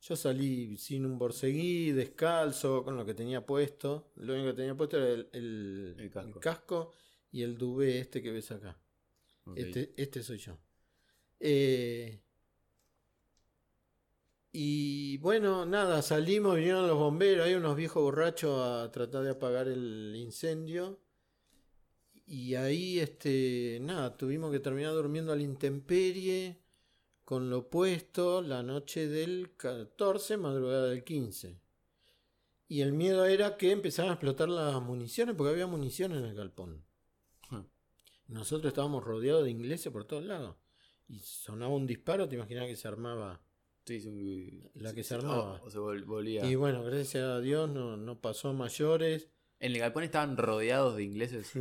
Yo 0.00 0.16
salí 0.16 0.76
sin 0.76 1.04
un 1.04 1.18
borseguí, 1.18 1.90
descalzo, 1.92 2.84
con 2.84 2.96
lo 2.96 3.04
que 3.04 3.14
tenía 3.14 3.44
puesto. 3.44 4.12
Lo 4.16 4.34
único 4.34 4.50
que 4.50 4.56
tenía 4.56 4.76
puesto 4.76 4.96
era 4.96 5.08
el, 5.08 5.28
el- 5.32 5.96
El 5.98 6.10
casco. 6.10 6.28
el 6.34 6.40
casco 6.40 6.92
y 7.32 7.42
el 7.42 7.58
duvet 7.58 7.96
este 8.02 8.22
que 8.22 8.30
ves 8.30 8.50
acá. 8.52 8.78
Este, 9.56 9.94
este 9.96 10.22
soy 10.22 10.38
yo. 10.38 10.56
Eh, 11.40 12.20
y 14.52 15.18
bueno, 15.18 15.66
nada, 15.66 16.00
salimos, 16.02 16.56
vinieron 16.56 16.86
los 16.86 16.98
bomberos, 16.98 17.46
hay 17.46 17.54
unos 17.54 17.76
viejos 17.76 18.02
borrachos 18.02 18.58
a 18.60 18.90
tratar 18.90 19.22
de 19.24 19.30
apagar 19.30 19.68
el 19.68 20.14
incendio. 20.16 21.00
Y 22.26 22.54
ahí, 22.56 22.98
este, 22.98 23.78
nada, 23.80 24.16
tuvimos 24.16 24.52
que 24.52 24.60
terminar 24.60 24.92
durmiendo 24.92 25.32
a 25.32 25.36
la 25.36 25.42
intemperie, 25.42 26.58
con 27.28 27.50
lo 27.50 27.68
puesto, 27.68 28.40
la 28.40 28.62
noche 28.62 29.06
del 29.06 29.54
14, 29.54 30.38
madrugada 30.38 30.88
del 30.88 31.04
15. 31.04 31.60
Y 32.68 32.80
el 32.80 32.94
miedo 32.94 33.26
era 33.26 33.58
que 33.58 33.70
empezaran 33.70 34.12
a 34.12 34.14
explotar 34.14 34.48
las 34.48 34.80
municiones, 34.80 35.34
porque 35.36 35.50
había 35.50 35.66
municiones 35.66 36.20
en 36.20 36.24
el 36.24 36.34
galpón. 36.34 36.86
Huh. 37.50 37.66
Nosotros 38.28 38.70
estábamos 38.70 39.04
rodeados 39.04 39.44
de 39.44 39.50
ingleses 39.50 39.92
por 39.92 40.06
todos 40.06 40.24
lados. 40.24 40.56
Y 41.06 41.18
sonaba 41.18 41.74
un 41.74 41.86
disparo, 41.86 42.26
te 42.30 42.36
imaginas 42.36 42.66
que 42.66 42.76
se 42.76 42.88
armaba. 42.88 43.42
Sí, 43.84 44.00
sí, 44.00 44.62
La 44.72 44.94
que 44.94 45.02
se 45.02 45.10
sí, 45.10 45.14
armaba. 45.16 45.60
O, 45.62 45.70
se 45.70 45.78
vol-. 45.78 46.48
Y 46.48 46.54
bueno, 46.54 46.82
gracias 46.82 47.24
a 47.24 47.40
Dios 47.40 47.68
no, 47.68 47.98
no 47.98 48.22
pasó 48.22 48.54
mayores. 48.54 49.28
En 49.60 49.72
el 49.72 49.80
galpón 49.80 50.04
estaban 50.04 50.38
rodeados 50.38 50.96
de 50.96 51.02
ingleses. 51.02 51.52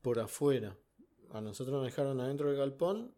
Por 0.00 0.18
afuera. 0.18 0.76
A 1.30 1.40
nosotros 1.40 1.72
nos 1.72 1.84
dejaron 1.84 2.20
adentro 2.20 2.48
del 2.48 2.58
galpón. 2.58 3.14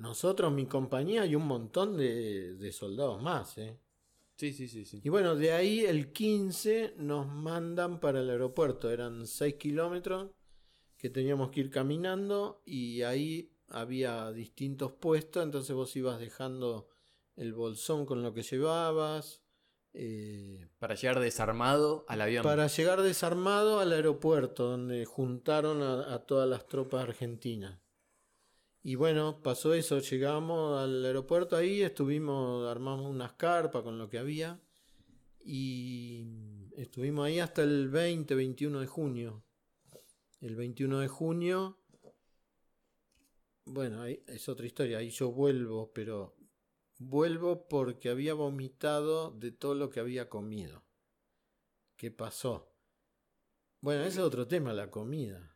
Nosotros, 0.00 0.52
mi 0.52 0.66
compañía 0.66 1.26
y 1.26 1.34
un 1.34 1.46
montón 1.46 1.96
de, 1.96 2.54
de 2.56 2.72
soldados 2.72 3.22
más. 3.22 3.56
¿eh? 3.58 3.78
Sí, 4.36 4.52
sí, 4.52 4.68
sí, 4.68 4.84
sí. 4.84 5.00
Y 5.04 5.08
bueno, 5.10 5.36
de 5.36 5.52
ahí 5.52 5.80
el 5.84 6.12
15 6.12 6.94
nos 6.96 7.26
mandan 7.28 8.00
para 8.00 8.20
el 8.20 8.30
aeropuerto. 8.30 8.90
Eran 8.90 9.26
6 9.26 9.54
kilómetros 9.56 10.30
que 10.96 11.10
teníamos 11.10 11.50
que 11.50 11.60
ir 11.60 11.70
caminando 11.70 12.62
y 12.64 13.02
ahí 13.02 13.52
había 13.68 14.32
distintos 14.32 14.92
puestos, 14.92 15.42
entonces 15.44 15.74
vos 15.76 15.94
ibas 15.96 16.18
dejando 16.18 16.88
el 17.36 17.52
bolsón 17.54 18.04
con 18.06 18.22
lo 18.22 18.34
que 18.34 18.42
llevabas. 18.42 19.42
eh, 19.92 20.68
Para 20.78 20.94
llegar 20.94 21.20
desarmado 21.20 22.04
al 22.08 22.20
avión. 22.20 22.42
para 22.42 22.66
llegar 22.66 23.02
desarmado 23.02 23.80
al 23.80 23.92
aeropuerto, 23.92 24.68
donde 24.70 25.04
juntaron 25.04 25.82
a, 25.82 26.14
a 26.14 26.26
todas 26.26 26.48
las 26.48 26.66
tropas 26.66 27.02
argentinas. 27.02 27.78
Y 28.82 28.94
bueno, 28.94 29.42
pasó 29.42 29.74
eso, 29.74 29.98
llegamos 29.98 30.78
al 30.78 31.04
aeropuerto 31.04 31.54
ahí, 31.54 31.82
estuvimos, 31.82 32.66
armamos 32.66 33.10
unas 33.10 33.34
carpas 33.34 33.82
con 33.82 33.98
lo 33.98 34.08
que 34.08 34.18
había 34.18 34.58
y 35.44 36.70
estuvimos 36.76 37.26
ahí 37.26 37.40
hasta 37.40 37.62
el 37.62 37.90
20, 37.90 38.34
21 38.34 38.80
de 38.80 38.86
junio. 38.86 39.44
El 40.40 40.56
21 40.56 41.00
de 41.00 41.08
junio, 41.08 41.78
bueno, 43.66 44.00
ahí 44.00 44.24
es 44.26 44.48
otra 44.48 44.66
historia, 44.66 44.98
ahí 44.98 45.10
yo 45.10 45.30
vuelvo, 45.30 45.92
pero 45.92 46.34
vuelvo 46.98 47.68
porque 47.68 48.08
había 48.08 48.32
vomitado 48.32 49.30
de 49.30 49.52
todo 49.52 49.74
lo 49.74 49.90
que 49.90 50.00
había 50.00 50.30
comido. 50.30 50.82
¿Qué 51.96 52.10
pasó? 52.10 52.72
Bueno, 53.82 54.02
ese 54.04 54.20
es 54.20 54.24
otro 54.24 54.48
tema, 54.48 54.72
la 54.72 54.90
comida. 54.90 55.54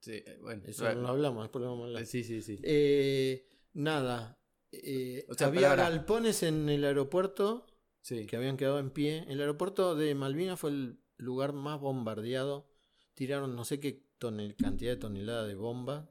Sí, 0.00 0.12
eh, 0.26 0.38
bueno. 0.40 0.62
Eso 0.66 0.84
no 0.94 1.02
lo 1.02 1.08
hablamos, 1.08 1.44
después 1.44 1.62
lo 1.62 1.70
vamos 1.70 1.84
a 1.84 1.86
hablar. 1.88 2.06
Sí, 2.06 2.24
sí, 2.24 2.40
sí. 2.42 2.58
Eh, 2.62 3.46
nada. 3.74 4.38
eh, 4.72 5.26
O 5.28 5.34
sea, 5.34 5.48
había 5.48 5.74
galpones 5.74 6.42
en 6.42 6.68
el 6.68 6.84
aeropuerto 6.84 7.66
Sí. 8.00 8.26
que 8.26 8.36
habían 8.36 8.56
quedado 8.56 8.78
en 8.78 8.90
pie. 8.90 9.24
El 9.28 9.40
aeropuerto 9.40 9.94
de 9.94 10.14
Malvinas 10.14 10.58
fue 10.58 10.70
el 10.70 11.00
lugar 11.18 11.52
más 11.52 11.80
bombardeado. 11.80 12.68
Tiraron 13.14 13.54
no 13.56 13.64
sé 13.64 13.78
qué 13.80 14.06
tonel, 14.18 14.56
cantidad 14.56 14.92
de 14.92 14.96
toneladas 14.96 15.46
de 15.48 15.54
bombas. 15.54 16.08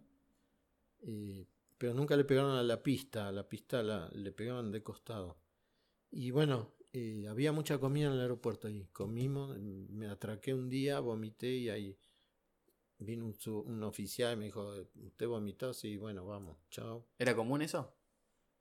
eh, 1.02 1.46
pero 1.78 1.94
nunca 1.94 2.18
le 2.18 2.26
pegaron 2.26 2.52
a 2.58 2.64
la 2.64 2.84
pista. 2.84 3.28
A 3.30 3.32
la 3.32 3.48
pista 3.48 3.82
la- 3.82 4.10
le 4.14 4.32
pegaban 4.34 4.72
de 4.72 4.84
costado. 4.84 5.38
Y 6.12 6.32
bueno, 6.32 6.74
había 7.30 7.52
mucha 7.54 7.78
comida 7.80 8.08
en 8.08 8.14
el 8.14 8.20
aeropuerto 8.22 8.68
ahí. 8.68 8.88
Comimos, 8.92 9.58
me 9.60 10.08
atraqué 10.08 10.54
un 10.54 10.70
día, 10.70 11.00
vomité 11.00 11.52
y 11.56 11.70
ahí 11.70 11.98
vino 13.00 13.26
un, 13.26 13.34
su- 13.34 13.60
un 13.62 13.82
oficial 13.84 14.34
y 14.34 14.38
me 14.38 14.45
dijo, 14.45 14.74
¿usted 15.04 15.28
vomitó? 15.28 15.74
Sí, 15.74 15.97
bueno, 15.97 16.26
vamos, 16.26 16.58
chao. 16.70 17.08
¿Era 17.18 17.36
común 17.36 17.62
eso? 17.62 17.95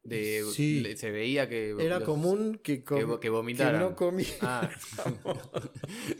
De, 0.02 0.42
Sí. 0.54 0.80
le- 0.80 0.96
se 0.96 1.10
veía 1.10 1.48
que. 1.48 1.70
Era 1.78 1.98
los- 1.98 2.06
común 2.08 2.60
que, 2.62 2.82
com- 2.84 3.14
que 3.14 3.20
que 3.20 3.28
vomitaran. 3.30 3.80
no 3.80 3.94
comía. 3.96 4.26
Ah. 4.40 4.70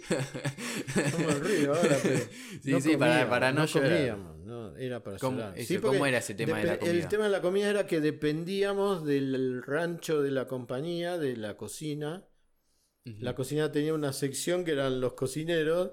Estamos 0.97 1.41
río 1.41 1.75
ahora, 1.75 1.97
pero 2.03 2.19
sí, 2.63 2.71
no 2.71 2.81
sí, 2.81 2.97
para, 2.97 3.13
comíamos, 3.13 3.29
para 3.31 3.53
no, 3.53 3.65
llorar. 3.67 3.93
comíamos, 3.93 4.39
no, 4.41 4.77
era 4.77 5.03
para 5.03 5.19
¿Cómo, 5.19 5.39
llorar. 5.39 5.59
eso, 5.59 5.69
Sí, 5.75 5.79
¿cómo 5.81 6.07
era 6.07 6.19
ese 6.19 6.35
tema 6.35 6.59
de 6.59 6.65
la 6.65 6.79
comida? 6.79 6.95
El 6.95 7.09
tema 7.09 7.25
de 7.25 7.31
la 7.31 7.41
comida 7.43 7.71
era 7.71 7.87
que 7.87 8.01
dependíamos 8.01 9.05
del 9.05 9.63
rancho 9.63 10.23
de 10.23 10.31
la 10.31 10.47
compañía, 10.47 11.19
de 11.19 11.37
la 11.37 11.57
cocina. 11.57 12.27
La 13.05 13.35
cocina 13.35 13.73
tenía 13.73 13.95
una 13.95 14.13
sección 14.13 14.65
que 14.67 14.73
eran 14.73 15.01
los 15.01 15.15
cocineros 15.15 15.93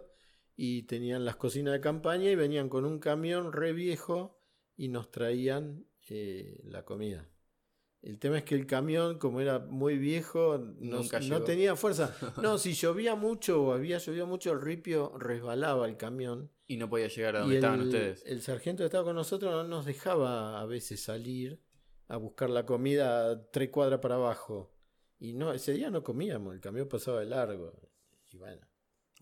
y 0.55 0.83
tenían 0.83 1.25
las 1.25 1.35
cocinas 1.35 1.73
de 1.73 1.81
campaña 1.81 2.29
y 2.29 2.35
venían 2.35 2.69
con 2.69 2.85
un 2.85 2.99
camión 2.99 3.51
re 3.51 3.73
viejo 3.73 4.39
y 4.77 4.87
nos 4.89 5.11
traían 5.11 5.85
eh, 6.09 6.61
la 6.65 6.85
comida. 6.85 7.29
El 8.01 8.19
tema 8.19 8.37
es 8.37 8.43
que 8.43 8.53
el 8.53 8.67
camión, 8.67 9.17
como 9.17 9.41
era 9.41 9.57
muy 9.57 9.97
viejo, 9.97 10.59
no, 10.59 10.97
Nunca 10.97 11.19
no 11.19 11.25
llegó. 11.25 11.43
tenía 11.43 11.75
fuerza. 11.75 12.15
No, 12.41 12.59
si 12.59 12.73
llovía 12.73 13.15
mucho 13.15 13.63
o 13.63 13.73
había 13.73 13.97
llovido 13.97 14.27
mucho, 14.27 14.51
el 14.53 14.61
ripio 14.61 15.17
resbalaba 15.17 15.87
el 15.87 15.97
camión. 15.97 16.51
Y 16.67 16.77
no 16.77 16.87
podía 16.89 17.07
llegar 17.07 17.35
a 17.35 17.39
donde 17.39 17.55
estaban 17.55 17.79
el, 17.81 17.87
ustedes. 17.87 18.23
el 18.27 18.41
sargento 18.41 18.83
que 18.83 18.85
estaba 18.85 19.03
con 19.05 19.15
nosotros 19.15 19.51
no 19.51 19.63
nos 19.63 19.85
dejaba 19.85 20.61
a 20.61 20.65
veces 20.65 21.01
salir 21.01 21.59
a 22.07 22.17
buscar 22.17 22.51
la 22.51 22.65
comida 22.65 23.49
tres 23.49 23.69
cuadras 23.71 23.99
para 23.99 24.15
abajo. 24.15 24.71
Y 25.17 25.33
no, 25.33 25.51
ese 25.51 25.73
día 25.73 25.89
no 25.89 26.03
comíamos, 26.03 26.53
el 26.53 26.61
camión 26.61 26.87
pasaba 26.87 27.21
de 27.21 27.25
largo. 27.25 27.73
Y 28.31 28.37
bueno, 28.37 28.67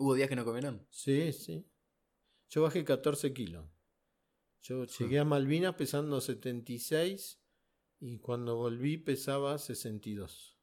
¿Hubo 0.03 0.15
días 0.15 0.27
que 0.27 0.35
no 0.35 0.43
comieron? 0.43 0.85
sí, 0.89 1.31
sí. 1.31 1.65
Yo 2.49 2.61
bajé 2.63 2.83
14 2.83 3.33
kilos. 3.33 3.65
Yo 4.61 4.83
llegué 4.85 5.19
a 5.19 5.23
Malvinas 5.23 5.75
pesando 5.75 6.19
76 6.19 7.41
y 8.01 8.19
cuando 8.19 8.57
volví 8.57 8.97
pesaba 8.97 9.57
62. 9.57 10.59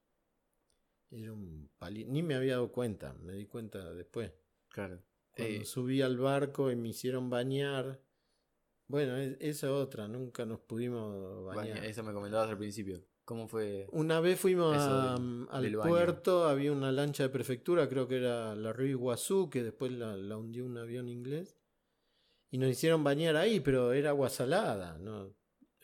Era 1.11 1.32
un 1.32 1.70
pali- 1.78 2.05
Ni 2.05 2.22
me 2.22 2.34
había 2.34 2.53
dado 2.57 2.70
cuenta, 2.70 3.14
me 3.14 3.32
di 3.32 3.47
cuenta 3.47 3.95
después. 3.95 4.30
Claro. 4.68 5.03
Cuando 5.30 5.62
Eh, 5.62 5.64
subí 5.64 6.03
al 6.03 6.18
barco 6.18 6.70
y 6.70 6.76
me 6.76 6.91
hicieron 6.91 7.30
bañar. 7.30 8.05
Bueno, 8.91 9.16
es- 9.16 9.36
esa 9.41 9.72
otra, 9.72 10.09
nunca 10.09 10.45
nos 10.45 10.61
pudimos 10.61 11.45
bañar. 11.45 11.76
baña- 11.76 11.86
eso 11.86 12.03
me 12.03 12.12
comentabas 12.12 12.49
al 12.51 12.59
principio. 12.59 13.01
¿Cómo 13.24 13.47
fue? 13.47 13.86
Una 13.93 14.18
vez 14.20 14.41
fuimos 14.41 14.76
a- 14.76 15.14
del- 15.14 15.47
al 15.51 15.62
del 15.62 15.76
puerto, 15.76 16.49
había 16.49 16.72
una 16.72 16.91
lancha 16.91 17.22
de 17.22 17.28
prefectura, 17.28 17.88
creo 17.88 18.09
que 18.09 18.16
era 18.16 18.57
la 18.57 18.72
Río 18.72 18.88
Iguazú, 18.91 19.49
que 19.49 19.62
después 19.62 19.93
la, 19.93 20.16
la 20.16 20.36
hundió 20.36 20.64
un 20.66 20.76
avión 20.76 21.09
inglés. 21.09 21.57
Y 22.51 22.59
nos 22.59 22.68
hicieron 22.70 23.05
bañar 23.05 23.36
ahí, 23.36 23.61
pero 23.61 23.93
era 23.93 24.11
agua 24.11 24.28
salada, 24.28 24.99
¿no? 24.99 25.32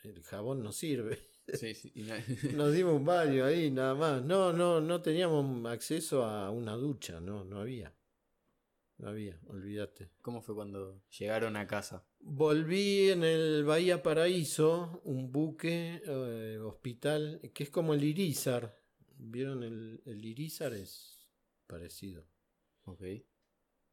El 0.03 0.21
jabón 0.23 0.61
no 0.63 0.71
sirve. 0.71 1.17
Sí, 1.53 1.73
sí. 1.73 1.89
y 1.95 2.01
Nos 2.61 2.73
dimos 2.73 2.93
un 2.93 3.05
baño 3.05 3.45
ahí, 3.45 3.71
nada 3.71 3.95
más. 3.95 4.21
No, 4.21 4.51
no, 4.51 4.81
no 4.81 5.01
teníamos 5.01 5.65
acceso 5.71 6.25
a 6.25 6.51
una 6.51 6.73
ducha, 6.75 7.21
no, 7.21 7.45
no 7.45 7.61
había. 7.61 7.95
No 8.97 9.07
había, 9.07 9.39
olvídate. 9.47 10.11
¿Cómo 10.21 10.41
fue 10.41 10.55
cuando 10.55 11.01
llegaron 11.17 11.55
a 11.55 11.65
casa? 11.65 12.03
Volví 12.29 13.09
en 13.09 13.23
el 13.23 13.63
Bahía 13.63 14.03
Paraíso, 14.03 14.99
un 15.05 15.31
buque 15.31 16.01
eh, 16.05 16.59
hospital, 16.61 17.39
que 17.53 17.63
es 17.63 17.69
como 17.69 17.93
el 17.93 18.03
Irizar. 18.03 18.77
¿Vieron 19.17 19.63
el, 19.63 20.01
el 20.05 20.25
Irizar? 20.25 20.73
Es 20.73 21.25
parecido. 21.67 22.27
Ok. 22.83 23.01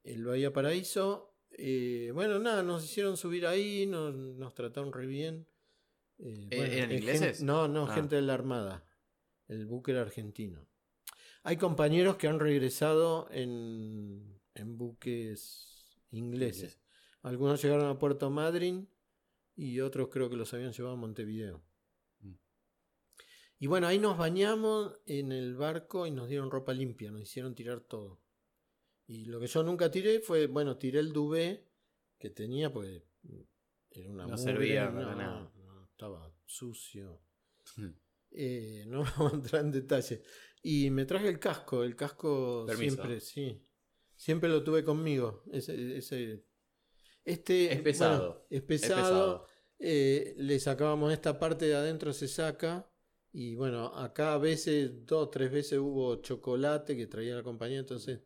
El 0.02 0.24
Bahía 0.24 0.52
Paraíso, 0.52 1.36
eh, 1.52 2.10
bueno, 2.12 2.40
nada, 2.40 2.64
nos 2.64 2.84
hicieron 2.84 3.16
subir 3.16 3.46
ahí, 3.46 3.86
nos, 3.86 4.12
nos 4.12 4.52
trataron 4.52 4.92
re 4.92 5.06
bien. 5.06 5.46
Eh, 6.18 6.48
¿E- 6.50 6.56
bueno, 6.56 6.72
eran 6.72 6.90
es 6.90 6.98
ingleses? 7.00 7.42
no, 7.42 7.68
no, 7.68 7.84
Ah. 7.86 7.94
gente 7.94 8.16
de 8.16 8.22
la 8.22 8.34
Armada. 8.34 8.84
El 9.46 9.64
buque 9.66 9.92
era 9.92 10.00
argentino. 10.02 10.66
Hay 11.44 11.56
compañeros 11.56 12.16
que 12.16 12.26
han 12.26 12.40
regresado 12.40 13.28
en, 13.30 14.40
en 14.54 14.76
buques 14.76 15.86
ingleses. 16.10 16.80
Algunos 17.24 17.60
llegaron 17.62 17.86
a 17.86 17.98
Puerto 17.98 18.28
Madryn 18.30 18.88
y 19.56 19.80
otros 19.80 20.08
creo 20.10 20.28
que 20.28 20.36
los 20.36 20.52
habían 20.54 20.72
llevado 20.72 20.94
a 20.94 20.98
Montevideo. 20.98 21.64
Mm. 22.20 22.34
Y 23.60 23.66
bueno, 23.66 23.86
ahí 23.86 23.98
nos 23.98 24.18
bañamos 24.18 24.98
en 25.06 25.32
el 25.32 25.54
barco 25.56 26.06
y 26.06 26.10
nos 26.10 26.28
dieron 26.28 26.50
ropa 26.50 26.72
limpia, 26.74 27.10
nos 27.10 27.22
hicieron 27.22 27.54
tirar 27.54 27.80
todo. 27.80 28.20
Y 29.06 29.24
lo 29.24 29.40
que 29.40 29.46
yo 29.46 29.62
nunca 29.62 29.90
tiré 29.90 30.20
fue, 30.20 30.46
bueno, 30.48 30.76
tiré 30.76 30.98
el 31.00 31.12
duvet 31.12 31.66
que 32.18 32.30
tenía, 32.30 32.72
pues 32.72 33.02
era 33.90 34.10
una 34.10 34.24
No 34.26 34.36
mugre, 34.36 34.42
servía 34.42 34.90
no, 34.90 35.00
para 35.00 35.14
nada. 35.14 35.52
no, 35.56 35.84
estaba 35.84 36.34
sucio. 36.44 37.22
Hmm. 37.76 37.90
Eh, 38.32 38.84
no 38.86 39.02
vamos 39.18 39.32
a 39.32 39.36
entrar 39.36 39.64
en 39.64 39.70
detalle. 39.72 40.22
Y 40.62 40.90
me 40.90 41.04
traje 41.06 41.28
el 41.28 41.38
casco, 41.38 41.84
el 41.84 41.96
casco 41.96 42.64
Permiso. 42.66 42.96
siempre, 42.96 43.20
sí. 43.20 43.62
Siempre 44.14 44.48
lo 44.50 44.62
tuve 44.62 44.84
conmigo. 44.84 45.42
Ese, 45.52 45.96
ese- 45.96 46.44
este 47.24 47.72
Es 47.72 47.80
pesado, 47.82 48.18
bueno, 48.28 48.40
es 48.50 48.56
Es 48.58 48.62
pesado. 48.62 49.46
Eh, 49.78 50.34
le 50.38 50.58
sacábamos 50.60 51.12
esta 51.12 51.38
parte 51.38 51.66
de 51.66 51.74
adentro, 51.74 52.12
se 52.12 52.28
saca. 52.28 52.88
Y 53.32 53.56
bueno, 53.56 53.86
acá 53.96 54.34
a 54.34 54.38
veces, 54.38 55.04
dos, 55.04 55.30
tres 55.30 55.50
veces 55.50 55.78
hubo 55.78 56.16
chocolate 56.16 56.96
que 56.96 57.06
traía 57.06 57.34
la 57.34 57.42
compañía. 57.42 57.80
Entonces, 57.80 58.20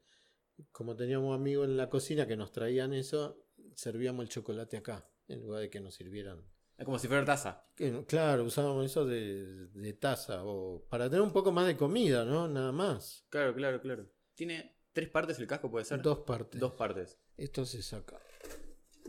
como 0.72 0.94
teníamos 0.96 1.34
amigos 1.34 1.66
en 1.66 1.76
la 1.76 1.88
cocina 1.88 2.26
que 2.26 2.36
nos 2.36 2.53
traían 2.53 2.92
eso, 2.92 3.46
servíamos 3.74 4.22
el 4.24 4.28
chocolate 4.28 4.76
acá, 4.76 5.09
en 5.28 5.40
lugar 5.40 5.61
de 5.62 5.70
que 5.70 5.80
nos 5.80 5.94
sirvieran 5.94 6.44
Es 6.76 6.84
como 6.84 6.99
si 6.99 7.09
fuera 7.09 7.24
taza. 7.24 7.66
que 7.74 8.05
claro, 8.07 8.44
usábamos 8.44 8.84
eso 8.84 9.07
de, 9.07 9.68
de 9.68 9.92
taza 9.94 10.44
o 10.44 10.84
para 10.90 11.09
tener 11.09 11.22
un 11.22 11.32
poco 11.32 11.53
más 11.53 11.66
de 11.66 11.76
comida, 11.76 12.24
¿no? 12.24 12.46
Nada 12.46 12.72
más. 12.72 13.24
Claro, 13.30 13.55
claro, 13.55 13.80
claro. 13.80 14.11
Tiene 14.34 14.76
tres 14.92 15.09
partes 15.09 15.38
el 15.38 15.46
casco, 15.46 15.70
puede 15.70 15.86
ser. 15.86 16.03
Dos 16.03 16.18
partes. 16.20 16.61
Dos 16.61 16.72
partes. 16.74 17.18
Esto 17.36 17.64
se 17.64 17.82
saca. 17.82 18.20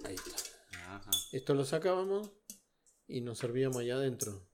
Ahí 0.06 0.16
está. 0.16 0.36
Ajá. 0.96 1.12
Esto 1.32 1.54
lo 1.54 1.66
sacábamos 1.66 2.32
y 3.08 3.22
nos 3.22 3.38
servíamos 3.38 3.78
allá 3.78 3.96
adentro. 3.96 4.48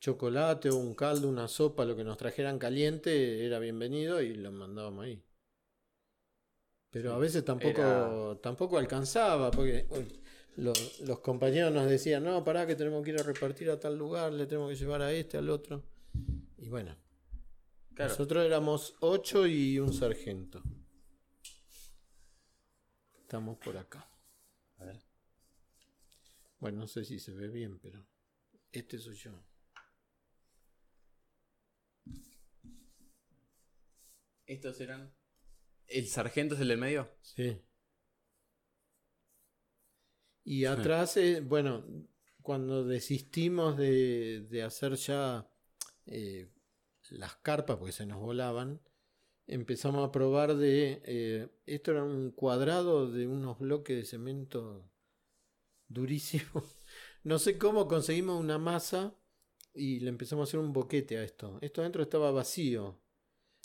Chocolate 0.00 0.70
o 0.70 0.76
un 0.76 0.94
caldo, 0.94 1.28
una 1.28 1.48
sopa, 1.48 1.84
lo 1.84 1.96
que 1.96 2.04
nos 2.04 2.16
trajeran 2.16 2.58
caliente 2.58 3.44
era 3.44 3.58
bienvenido 3.58 4.20
y 4.22 4.34
lo 4.34 4.52
mandábamos 4.52 5.04
ahí. 5.04 5.22
Pero 6.90 7.10
Sí, 7.10 7.16
a 7.16 7.18
veces 7.18 7.44
tampoco, 7.44 7.80
era- 7.80 8.38
tampoco 8.40 8.78
alcanzaba, 8.78 9.50
porque 9.50 9.86
uy, 9.90 10.22
los, 10.56 11.00
los 11.00 11.18
compañeros 11.20 11.72
nos 11.72 11.88
decían, 11.88 12.24
no, 12.24 12.42
pará 12.44 12.66
que 12.66 12.76
tenemos 12.76 13.02
que 13.04 13.10
ir 13.10 13.20
a 13.20 13.22
repartir 13.24 13.70
a 13.70 13.78
tal 13.78 13.98
lugar, 13.98 14.32
le 14.32 14.46
tenemos 14.46 14.70
que 14.70 14.76
llevar 14.76 15.02
a 15.02 15.12
este, 15.12 15.36
al 15.36 15.50
otro. 15.50 15.82
Y 16.56 16.68
bueno, 16.68 16.96
Claro. 17.94 18.10
nosotros 18.12 18.44
éramos 18.46 18.94
ocho 19.00 19.46
y 19.46 19.78
un 19.80 19.92
sargento. 19.92 20.62
Estamos 23.20 23.58
por 23.58 23.76
acá. 23.76 24.08
A 24.78 24.84
ver. 24.84 25.00
Bueno, 26.58 26.78
no 26.78 26.86
sé 26.86 27.04
si 27.04 27.18
se 27.18 27.32
ve 27.32 27.48
bien, 27.48 27.78
pero 27.78 28.06
este 28.72 28.98
soy 28.98 29.16
yo. 29.16 29.32
Estos 34.46 34.80
eran. 34.80 35.14
¿El 35.86 36.06
sargento 36.06 36.54
es 36.54 36.60
el 36.60 36.68
del 36.68 36.78
medio? 36.78 37.10
Sí. 37.22 37.60
Y 40.44 40.64
atrás, 40.64 41.16
eh, 41.18 41.40
bueno, 41.40 41.84
cuando 42.42 42.84
desistimos 42.84 43.76
de, 43.76 44.46
de 44.48 44.62
hacer 44.62 44.94
ya 44.94 45.46
eh, 46.06 46.50
las 47.10 47.36
carpas, 47.36 47.76
porque 47.76 47.92
se 47.92 48.06
nos 48.06 48.18
volaban, 48.18 48.80
empezamos 49.48 50.06
a 50.08 50.12
probar 50.12 50.54
de... 50.56 51.02
eh, 51.04 51.48
esto 51.66 51.90
era 51.92 52.04
un 52.04 52.30
cuadrado 52.30 53.10
de 53.10 53.26
unos 53.26 53.58
bloques 53.58 53.96
de 53.96 54.04
cemento 54.04 54.88
durísimo. 55.88 56.62
No 57.24 57.38
sé 57.38 57.58
cómo 57.58 57.88
conseguimos 57.88 58.40
una 58.40 58.58
masa 58.58 59.12
y 59.74 60.00
le 60.00 60.08
empezamos 60.08 60.44
a 60.44 60.48
hacer 60.48 60.60
un 60.60 60.72
boquete 60.72 61.18
a 61.18 61.24
esto. 61.24 61.58
Esto 61.60 61.82
adentro 61.82 62.02
estaba 62.02 62.30
vacío. 62.30 62.96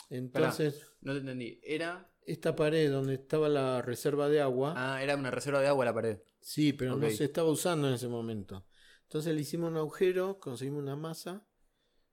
Entonces, 0.10 0.82
No 1.02 1.14
te 1.14 1.20
entendí. 1.20 1.62
Era. 1.64 2.12
esta 2.26 2.56
pared 2.56 2.92
donde 2.92 3.14
estaba 3.14 3.48
la 3.50 3.82
reserva 3.82 4.28
de 4.28 4.42
agua, 4.42 4.74
Ah, 4.76 5.02
era 5.04 5.16
una 5.16 5.32
reserva 5.32 5.62
de 5.62 5.68
agua 5.68 5.86
la 5.86 5.94
pared. 5.94 6.20
sí, 6.42 6.74
pero 6.74 6.96
no 6.98 7.06
ok. 7.08 7.14
se 7.14 7.26
estaba 7.26 7.50
usando 7.50 7.88
en 7.88 7.94
ese 7.94 8.08
momento. 8.10 8.66
Entonces 9.04 9.34
le 9.34 9.42
hicimos 9.42 9.70
un 9.70 9.78
agujero, 9.78 10.40
conseguimos 10.40 10.82
una 10.82 10.96
masa, 10.98 11.46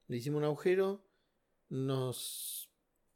le 0.06 0.18
hicimos 0.18 0.38
un 0.38 0.44
agujero, 0.44 1.04
nos 1.68 2.59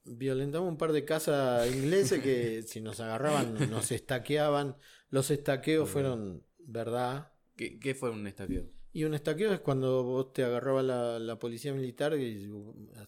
violentamos 0.04 0.68
un 0.68 0.76
par 0.76 0.92
de 0.92 1.04
casas 1.04 1.72
ingleses 1.74 2.22
que 2.22 2.62
si 2.66 2.80
nos 2.80 3.00
agarraban 3.00 3.70
nos 3.70 3.90
estaqueaban. 3.92 4.76
Los 5.10 5.30
estaqueos 5.30 5.88
fueron 5.88 6.44
verdad. 6.58 7.32
¿Qué, 7.56 7.78
qué 7.78 7.94
fue 7.94 8.10
un 8.10 8.26
estaqueo? 8.26 8.68
Y 8.92 9.04
un 9.04 9.14
estaqueo 9.14 9.52
es 9.52 9.60
cuando 9.60 10.04
vos 10.04 10.32
te 10.32 10.44
agarraba 10.44 10.82
la, 10.82 11.18
la 11.18 11.38
policía 11.38 11.72
militar 11.72 12.14
y 12.14 12.48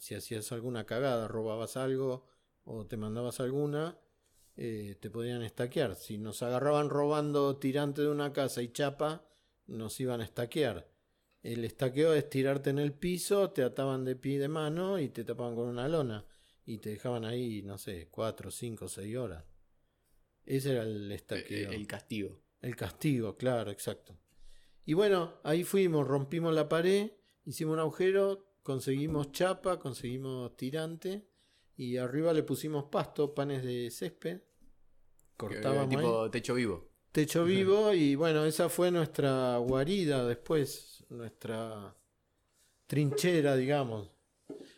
si 0.01 0.14
hacías 0.16 0.51
alguna 0.51 0.84
cagada, 0.84 1.28
robabas 1.28 1.76
algo 1.76 2.26
o 2.64 2.86
te 2.86 2.97
mandabas 2.97 3.38
alguna, 3.38 3.97
eh, 4.57 4.97
te 5.01 5.11
podían 5.11 5.42
estaquear. 5.42 5.94
Si 5.94 6.18
nos 6.18 6.42
agarraban 6.42 6.90
robando 6.90 7.57
tirante 7.59 8.03
de 8.03 8.09
una 8.09 8.32
casa 8.32 8.62
y 8.62 8.72
chapa, 8.72 9.28
nos 9.66 10.01
iban 10.01 10.20
a 10.20 10.24
estaquear. 10.24 10.90
El 11.42 11.64
estaqueo 11.64 12.14
es 12.14 12.28
tirarte 12.28 12.70
en 12.70 12.80
el 12.80 12.92
piso, 12.92 13.51
te 13.51 13.62
ataban 13.62 14.05
de 14.05 14.16
pie 14.16 14.34
y 14.34 14.38
de 14.38 14.49
mano 14.49 14.99
y 14.99 15.11
te 15.11 15.22
tapaban 15.22 15.55
con 15.55 15.68
una 15.68 15.86
lona. 15.88 16.26
Y 16.66 16.78
te 16.78 16.90
dejaban 16.90 17.24
ahí, 17.24 17.62
no 17.62 17.78
sé, 17.78 18.08
cuatro, 18.10 18.50
cinco, 18.50 18.88
seis 18.88 19.16
horas. 19.16 19.44
Ese 20.44 20.72
era 20.72 20.82
el 20.82 21.10
estaqueo. 21.12 21.70
Eh, 21.70 21.74
El 21.76 21.86
castigo. 21.86 22.40
El 22.60 22.74
castigo, 22.76 23.36
claro, 23.36 23.70
exacto. 23.70 24.18
Y 24.84 24.94
bueno, 24.94 25.40
ahí 25.44 25.64
fuimos, 25.64 26.06
rompimos 26.06 26.54
la 26.54 26.68
pared, 26.68 27.12
hicimos 27.44 27.74
un 27.74 27.80
agujero, 27.80 28.46
conseguimos 28.62 29.32
chapa, 29.32 29.78
conseguimos 29.78 30.56
tirante 30.56 31.28
y 31.76 31.96
arriba 31.96 32.32
le 32.32 32.42
pusimos 32.42 32.84
pasto, 32.84 33.34
panes 33.34 33.62
de 33.64 33.90
césped. 33.90 34.40
Cortábamos 35.36 35.82
ahí, 35.84 35.96
tipo 35.96 36.30
techo 36.30 36.54
vivo. 36.54 36.88
techo 37.12 37.44
vivo 37.44 37.92
y 37.92 38.14
bueno, 38.14 38.44
esa 38.44 38.68
fue 38.68 38.90
nuestra 38.90 39.58
guarida 39.58 40.26
después, 40.26 41.04
nuestra 41.10 41.96
trinchera, 42.86 43.56
digamos. 43.56 44.10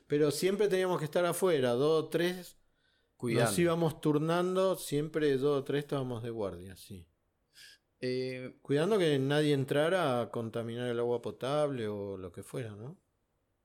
Pero 0.09 0.33
siempre 0.33 0.67
teníamos 0.69 0.99
que 0.99 1.05
estar 1.05 1.25
afuera, 1.25 1.71
dos 1.73 2.05
o 2.05 2.09
tres, 2.09 2.57
Cuidando. 3.17 3.51
nos 3.51 3.59
íbamos 3.59 4.01
turnando, 4.01 4.77
siempre 4.77 5.37
dos 5.37 5.61
o 5.61 5.65
tres 5.65 5.85
estábamos 5.85 6.23
de 6.25 6.31
guardia, 6.31 6.75
sí. 6.77 7.07
Eh, 8.01 8.59
Cuidando 8.63 8.99
que 8.99 9.19
nadie 9.19 9.53
entrara 9.55 10.21
a 10.21 10.31
contaminar 10.31 10.89
el 10.89 10.99
agua 10.99 11.21
potable 11.23 11.89
o 11.89 12.17
lo 12.17 12.33
que 12.33 12.43
fuera, 12.43 12.75
¿no? 12.75 12.99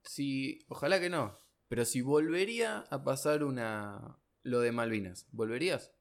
si. 0.02 0.60
Ojalá 0.68 1.00
que 1.00 1.08
no. 1.10 1.38
Pero 1.68 1.84
si 1.84 2.02
volvería 2.02 2.80
a 2.90 3.02
pasar 3.04 3.42
una. 3.42 4.18
Lo 4.42 4.60
de 4.60 4.72
Malvinas, 4.72 5.26
¿volverías? 5.32 5.92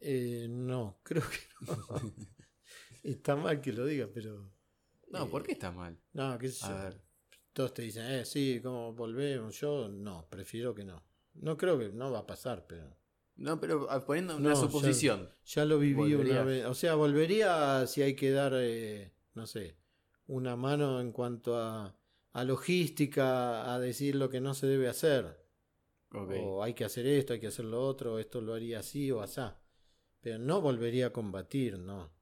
Eh, 0.00 0.46
no, 0.48 0.98
creo 1.04 1.22
que 1.22 1.66
no. 1.66 1.76
Está 3.02 3.36
mal 3.36 3.60
que 3.60 3.72
lo 3.72 3.84
diga, 3.84 4.08
pero. 4.12 4.50
No, 5.08 5.24
eh, 5.24 5.28
¿por 5.28 5.42
qué 5.42 5.52
está 5.52 5.70
mal? 5.72 5.98
No, 6.12 6.38
qué 6.38 6.48
sé 6.48 6.64
A 6.66 6.68
yo. 6.70 6.74
ver. 6.76 7.02
Todos 7.52 7.74
te 7.74 7.82
dicen, 7.82 8.06
eh, 8.10 8.24
sí, 8.24 8.60
¿cómo 8.62 8.92
volvemos? 8.92 9.58
Yo 9.60 9.88
no, 9.88 10.26
prefiero 10.28 10.74
que 10.74 10.84
no. 10.84 11.02
No 11.34 11.56
creo 11.56 11.78
que 11.78 11.90
no 11.90 12.10
va 12.10 12.20
a 12.20 12.26
pasar, 12.26 12.66
pero. 12.66 12.96
No, 13.36 13.58
pero 13.60 13.86
ah, 13.90 14.04
poniendo 14.04 14.36
una 14.36 14.54
No, 14.54 14.60
suposición. 14.60 15.30
Ya 15.44 15.64
lo 15.64 15.78
viví 15.78 16.14
una 16.14 16.44
vez. 16.44 16.64
O 16.66 16.74
sea, 16.74 16.94
volvería 16.94 17.86
si 17.86 18.02
hay 18.02 18.14
que 18.14 18.30
dar, 18.30 18.52
eh, 18.56 19.12
no 19.34 19.46
sé, 19.46 19.76
una 20.26 20.56
mano 20.56 21.00
en 21.00 21.12
cuanto 21.12 21.56
a, 21.58 21.96
a 22.32 22.44
logística, 22.44 23.72
a 23.74 23.78
decir 23.80 24.14
lo 24.14 24.28
que 24.30 24.40
no 24.40 24.54
se 24.54 24.66
debe 24.66 24.88
hacer. 24.88 25.38
O 26.10 26.62
hay 26.62 26.74
que 26.74 26.84
hacer 26.84 27.06
esto, 27.06 27.32
hay 27.32 27.40
que 27.40 27.48
hacer 27.48 27.64
lo 27.64 27.82
otro, 27.82 28.18
esto 28.18 28.40
lo 28.40 28.54
haría 28.54 28.80
así 28.80 29.10
o 29.10 29.20
asá. 29.20 29.60
Pero 30.20 30.38
no 30.38 30.60
volvería 30.60 31.08
a 31.08 31.12
combatir, 31.12 31.78
no. 31.78 32.12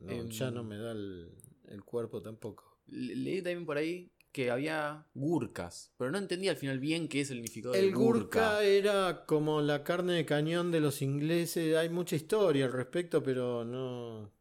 No, 0.00 0.12
Em, 0.12 0.30
ya 0.30 0.50
no 0.50 0.64
me 0.64 0.78
da 0.78 0.92
el, 0.92 1.30
el 1.68 1.84
cuerpo 1.84 2.20
tampoco. 2.22 2.78
Le- 2.86 3.14
Leí 3.16 3.42
también 3.42 3.64
por 3.66 3.76
ahí 3.78 4.12
que 4.32 4.50
había 4.50 5.06
gurkas, 5.14 5.92
pero 5.98 6.10
no 6.10 6.18
entendí 6.18 6.48
al 6.48 6.56
final 6.56 6.78
bien 6.78 7.08
qué 7.08 7.20
es 7.22 7.30
el 7.30 7.38
significado 7.38 7.74
El 7.74 7.86
de 7.86 7.92
gurka. 7.92 8.20
gurka 8.50 8.62
era 8.64 9.24
como 9.26 9.60
la 9.60 9.82
carne 9.82 10.12
de 10.14 10.24
cañón 10.24 10.70
de 10.70 10.80
los 10.80 11.02
ingleses. 11.02 11.76
Hay 11.76 11.88
mucha 11.88 12.14
historia 12.16 12.66
al 12.66 12.72
respecto, 12.72 13.22
pero 13.22 13.64
no. 13.64 14.32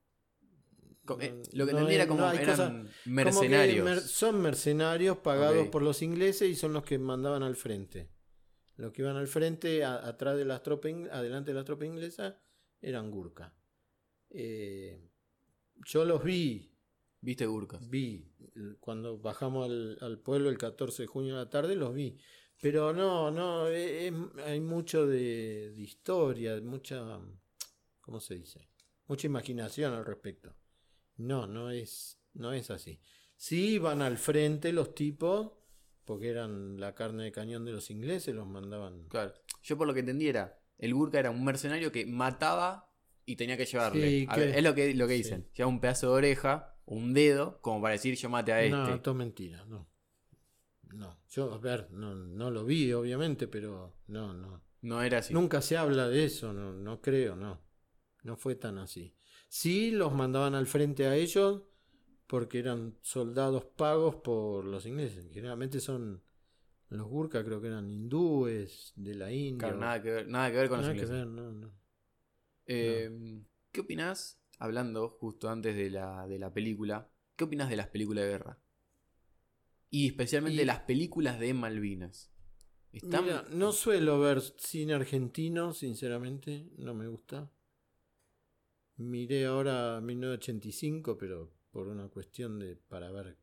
Eh, 1.19 1.41
lo 1.53 1.65
que 1.65 1.71
no 1.73 1.79
entendí 1.79 1.93
es- 1.93 1.95
era 2.01 2.07
como 2.07 2.21
no 2.21 2.31
eran 2.31 2.45
cosas- 2.45 2.69
como 2.71 2.83
que 2.83 3.09
mercenarios. 3.09 3.83
mer- 3.85 3.99
son 4.01 4.41
mercenarios 4.41 5.17
pagados 5.17 5.67
por 5.69 5.81
los 5.81 6.03
ingleses 6.03 6.47
y 6.49 6.55
son 6.55 6.71
los 6.73 6.83
que 6.83 6.99
mandaban 6.99 7.41
al 7.41 7.55
frente. 7.55 8.11
Los 8.75 8.91
que 8.93 9.01
iban 9.01 9.15
al 9.17 9.27
frente, 9.27 9.83
a- 9.83 10.07
atrás 10.07 10.37
de 10.37 10.45
las 10.45 10.61
tropas, 10.61 10.93
adelante 11.11 11.49
de 11.51 11.55
las 11.55 11.65
tropas 11.65 11.87
inglesas, 11.87 12.35
eran 12.79 13.09
gurka. 13.09 13.55
Eh, 14.29 15.01
yo 15.83 16.05
los 16.05 16.23
vi, 16.23 16.68
¿Viste 17.22 17.45
gurkas? 17.45 17.89
vi, 17.89 18.26
cuando 18.80 19.17
bajamos 19.17 19.65
al, 19.70 19.97
al 20.01 20.20
pueblo 20.20 20.49
el 20.49 20.57
14 20.57 21.03
de 21.03 21.07
junio 21.07 21.36
de 21.36 21.43
la 21.43 21.49
tarde, 21.49 21.76
los 21.76 21.93
vi. 21.93 22.17
Pero 22.61 22.93
no, 22.93 23.30
no, 23.32 23.67
e- 23.67 24.07
es- 24.07 24.13
hay 24.45 24.59
mucho 24.61 25.05
de, 25.07 25.72
de 25.76 25.82
historia, 25.82 26.59
mucha, 26.61 27.20
¿cómo 28.01 28.20
se 28.20 28.36
dice? 28.36 28.70
Mucha 29.07 29.28
imaginación 29.28 29.93
al 29.93 30.05
respecto. 30.05 30.55
No, 31.17 31.47
no 31.47 31.72
es, 31.72 32.20
no 32.34 32.53
es 32.53 32.70
así. 32.72 33.01
Sí 33.36 33.72
iban 33.76 34.01
al 34.01 34.17
frente 34.17 34.72
los 34.74 34.93
tipos, 34.95 35.51
porque 36.05 36.30
eran 36.30 36.80
la 36.80 36.95
carne 36.95 37.24
de 37.26 37.32
cañón 37.32 37.65
de 37.65 37.72
los 37.72 37.89
ingleses, 37.91 38.34
los 38.36 38.47
mandaban. 38.47 39.07
Claro. 39.09 39.34
Yo 39.63 39.78
por 39.78 39.88
lo 39.88 39.93
que 39.93 40.01
entendí 40.01 40.28
era, 40.28 40.59
el 40.78 40.93
gurka 40.93 41.20
era 41.20 41.32
un 41.32 41.43
mercenario 41.43 41.91
que 41.91 42.05
mataba 42.05 42.89
y 43.26 43.36
tenía 43.36 43.57
que 43.57 43.65
llevarle. 43.65 44.07
Sí, 44.09 44.26
A 44.30 44.36
que- 44.36 44.41
ver, 44.41 44.55
es 44.57 44.63
lo 44.63 44.74
que, 44.76 44.93
lo 44.95 45.07
que 45.07 45.13
sí. 45.17 45.24
dicen. 45.24 45.49
Lleva 45.53 45.70
un 45.70 45.80
pedazo 45.80 46.07
de 46.07 46.13
oreja, 46.13 46.76
un 46.89 47.13
dedo, 47.13 47.59
como 47.61 47.81
para 47.81 47.93
decir 47.93 48.15
yo 48.15 48.29
mate 48.29 48.51
a 48.51 48.63
este. 48.63 48.75
No, 48.75 49.01
todo 49.01 49.13
mentira, 49.15 49.63
no. 49.65 49.87
No, 50.93 51.19
yo, 51.29 51.53
a 51.53 51.57
ver, 51.59 51.91
no, 51.91 52.15
no 52.15 52.49
lo 52.49 52.65
vi, 52.65 52.91
obviamente, 52.93 53.47
pero 53.47 53.95
no, 54.07 54.33
no. 54.33 54.63
No 54.81 55.01
era 55.03 55.19
así. 55.19 55.33
Nunca 55.33 55.61
se 55.61 55.77
habla 55.77 56.07
de 56.07 56.25
eso, 56.25 56.51
no, 56.51 56.73
no 56.73 57.01
creo, 57.01 57.35
no. 57.35 57.61
No 58.23 58.37
fue 58.37 58.55
tan 58.55 58.79
así. 58.79 59.13
Sí 59.47 59.91
los 59.91 60.13
mandaban 60.13 60.55
al 60.55 60.65
frente 60.67 61.05
a 61.05 61.15
ellos 61.15 61.63
porque 62.25 62.59
eran 62.59 62.97
soldados 63.01 63.65
pagos 63.65 64.15
por 64.15 64.65
los 64.65 64.85
ingleses. 64.85 65.29
Generalmente 65.31 65.79
son 65.79 66.23
los 66.89 67.07
Gurkha, 67.07 67.43
creo 67.43 67.61
que 67.61 67.67
eran 67.67 67.89
hindúes 67.89 68.93
de 68.95 69.13
la 69.13 69.31
India. 69.31 69.67
Claro, 69.67 69.79
nada 69.79 70.01
que 70.01 70.11
ver, 70.11 70.27
nada 70.27 70.49
que 70.51 70.57
ver 70.57 70.69
con 70.69 70.77
los 70.77 70.87
nada 70.87 70.93
que 70.95 71.01
ingleses. 71.01 71.25
ver, 71.25 71.27
no, 71.27 71.51
no. 71.51 71.71
Eh, 72.65 73.43
¿Qué 73.71 73.81
opinás, 73.81 74.38
hablando 74.60 75.10
justo 75.20 75.49
antes 75.49 75.76
de 75.76 75.89
la, 75.89 76.28
de 76.28 76.38
la 76.38 76.53
película, 76.53 77.10
qué 77.36 77.45
opinás 77.45 77.70
de 77.70 77.78
las 77.78 77.88
películas 77.88 78.26
de 78.26 78.30
guerra? 78.30 78.60
Y 79.89 80.05
especialmente 80.07 80.62
Y- 80.62 80.66
las 80.66 80.82
películas 80.82 81.39
de 81.39 81.53
Malvinas. 81.53 82.32
Están... 82.91 83.24
Mira, 83.26 83.45
no 83.51 83.72
suelo 83.72 84.20
ver 84.20 84.41
cine 84.41 84.93
argentino, 84.93 85.74
sinceramente, 85.74 86.70
no 86.78 86.93
me 86.93 87.07
gusta. 87.07 87.51
Miré 88.97 89.45
ahora 89.45 90.01
1985, 90.01 91.18
pero 91.18 91.51
por 91.72 91.88
una 91.88 92.10
cuestión 92.10 92.60
de 92.60 92.76
para 92.76 93.12
ver 93.12 93.38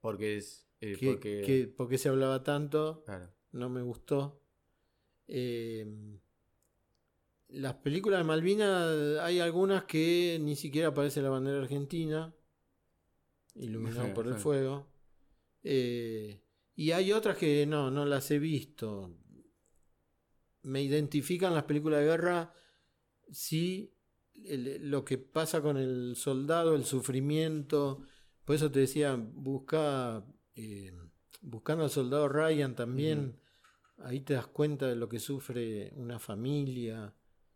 Porque 0.00 0.36
es... 0.36 0.66
eh, 0.80 0.98
porque... 1.02 1.42
qué- 1.46 1.66
por 1.68 1.88
qué 1.88 1.98
se 1.98 2.08
hablaba 2.10 2.42
tanto. 2.42 3.02
Claro. 3.06 3.30
no 3.52 3.68
me 3.70 3.80
gustó. 3.82 4.42
Eh, 5.28 5.86
las 7.48 7.74
películas 7.74 8.20
de 8.20 8.24
Malvinas 8.24 9.20
hay 9.20 9.40
algunas 9.40 9.84
que 9.84 10.38
ni 10.40 10.56
siquiera 10.56 10.88
aparece 10.88 11.22
la 11.22 11.30
bandera 11.30 11.58
argentina, 11.58 12.34
iluminado 13.54 14.14
por 14.14 14.26
el 14.26 14.32
fuego. 14.42 14.86
Eh, 15.62 16.40
y 16.76 16.90
hay 16.90 17.12
otras 17.12 17.36
que 17.36 17.66
no, 17.66 17.90
no 17.90 18.04
las 18.04 18.30
he 18.30 18.38
visto. 18.38 19.16
Me 20.62 20.82
identifican 20.82 21.54
las 21.54 21.64
películas 21.64 22.00
de 22.00 22.06
guerra 22.06 22.54
sí 23.30 23.90
el- 24.44 24.90
lo 24.90 25.04
que 25.04 25.18
pasa 25.18 25.62
con 25.62 25.76
el 25.76 26.16
soldado, 26.16 26.74
el 26.74 26.84
sufrimiento. 26.84 28.02
Por 28.44 28.56
eso 28.56 28.70
te 28.70 28.80
decía, 28.80 29.14
busca 29.16 30.24
eh, 30.56 30.92
buscando 31.40 31.84
al 31.84 31.90
soldado 31.90 32.28
Ryan 32.28 32.74
también. 32.74 33.38
Ahí 33.98 34.20
te 34.20 34.34
das 34.34 34.46
cuenta 34.48 34.88
de 34.88 34.96
lo 34.96 35.08
que 35.08 35.20
sufre 35.20 35.92
una 35.96 36.18
familia. 36.18 37.14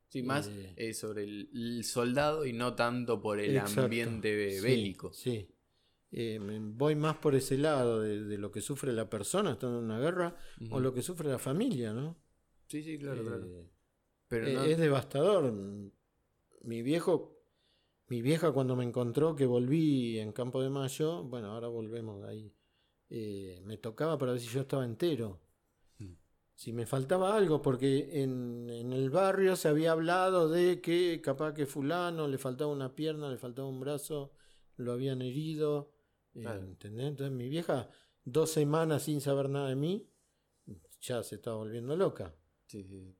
Sí, 0.08 0.22
más 0.22 0.48
Eh, 0.48 0.72
eh, 0.76 0.94
sobre 0.94 1.24
el, 1.24 1.50
el 1.52 1.84
soldado 1.84 2.46
y 2.46 2.52
no 2.52 2.74
tanto 2.74 3.20
por 3.20 3.40
el 3.40 3.56
Exacto. 3.56 3.82
ambiente 3.82 4.56
Sí, 4.58 4.60
bélico. 4.62 5.12
Sí. 5.12 5.48
Eh, 6.10 6.38
me 6.40 6.58
voy 6.58 6.96
más 6.96 7.16
por 7.18 7.34
ese 7.34 7.58
lado 7.58 8.00
de, 8.00 8.24
de 8.24 8.38
lo 8.38 8.50
que 8.50 8.62
sufre 8.62 8.92
la 8.94 9.10
persona 9.10 9.52
estando 9.52 9.78
en 9.80 9.84
una 9.84 10.00
guerra 10.00 10.36
o 10.70 10.80
lo 10.80 10.94
que 10.94 11.02
sufre 11.02 11.28
la 11.28 11.38
familia, 11.38 11.92
¿no? 11.92 12.16
Sí, 12.68 12.82
sí, 12.82 12.98
claro, 12.98 13.22
claro. 13.22 13.44
Eh, 13.46 13.70
Pero 14.28 14.48
no- 14.48 14.64
Es 14.64 14.78
devastador. 14.78 15.52
Mi 16.62 16.82
viejo, 16.82 17.38
mi 18.08 18.22
vieja 18.22 18.52
cuando 18.52 18.74
me 18.76 18.84
encontró 18.84 19.36
que 19.36 19.44
volví 19.46 20.18
en 20.18 20.32
Campo 20.32 20.62
de 20.62 20.70
Mayo, 20.70 21.24
bueno, 21.24 21.48
ahora 21.52 21.68
volvemos 21.68 22.22
de 22.22 22.28
ahí, 22.28 22.54
me 23.64 23.76
tocaba 23.76 24.16
para 24.18 24.32
ver 24.32 24.40
si 24.40 24.48
yo 24.48 24.62
estaba 24.62 24.84
entero. 24.84 25.40
Si 26.58 26.72
me 26.72 26.86
faltaba 26.86 27.36
algo, 27.36 27.62
porque 27.62 28.22
en, 28.22 28.68
en 28.68 28.92
el 28.92 29.10
barrio 29.10 29.54
se 29.54 29.68
había 29.68 29.92
hablado 29.92 30.48
de 30.48 30.80
que 30.80 31.20
capaz 31.22 31.54
que 31.54 31.66
fulano 31.66 32.26
le 32.26 32.36
faltaba 32.36 32.72
una 32.72 32.94
pierna, 32.96 33.30
le 33.30 33.38
faltaba 33.38 33.68
un 33.68 33.78
brazo, 33.78 34.32
lo 34.76 34.92
habían 34.92 35.22
herido. 35.22 35.92
eh, 36.34 36.40
Claro. 36.42 36.64
¿entendés? 36.64 37.06
Entonces 37.06 37.32
mi 37.36 37.48
vieja, 37.48 37.88
dos 38.24 38.50
semanas 38.50 39.04
sin 39.04 39.20
saber 39.20 39.48
nada 39.48 39.68
de 39.68 39.76
mí, 39.76 40.10
ya 41.00 41.22
se 41.22 41.36
estaba 41.36 41.56
volviendo 41.58 41.96
loca. 41.96 42.34
sí, 42.66 42.82
sí, 42.84 43.00
sí. 43.04 43.16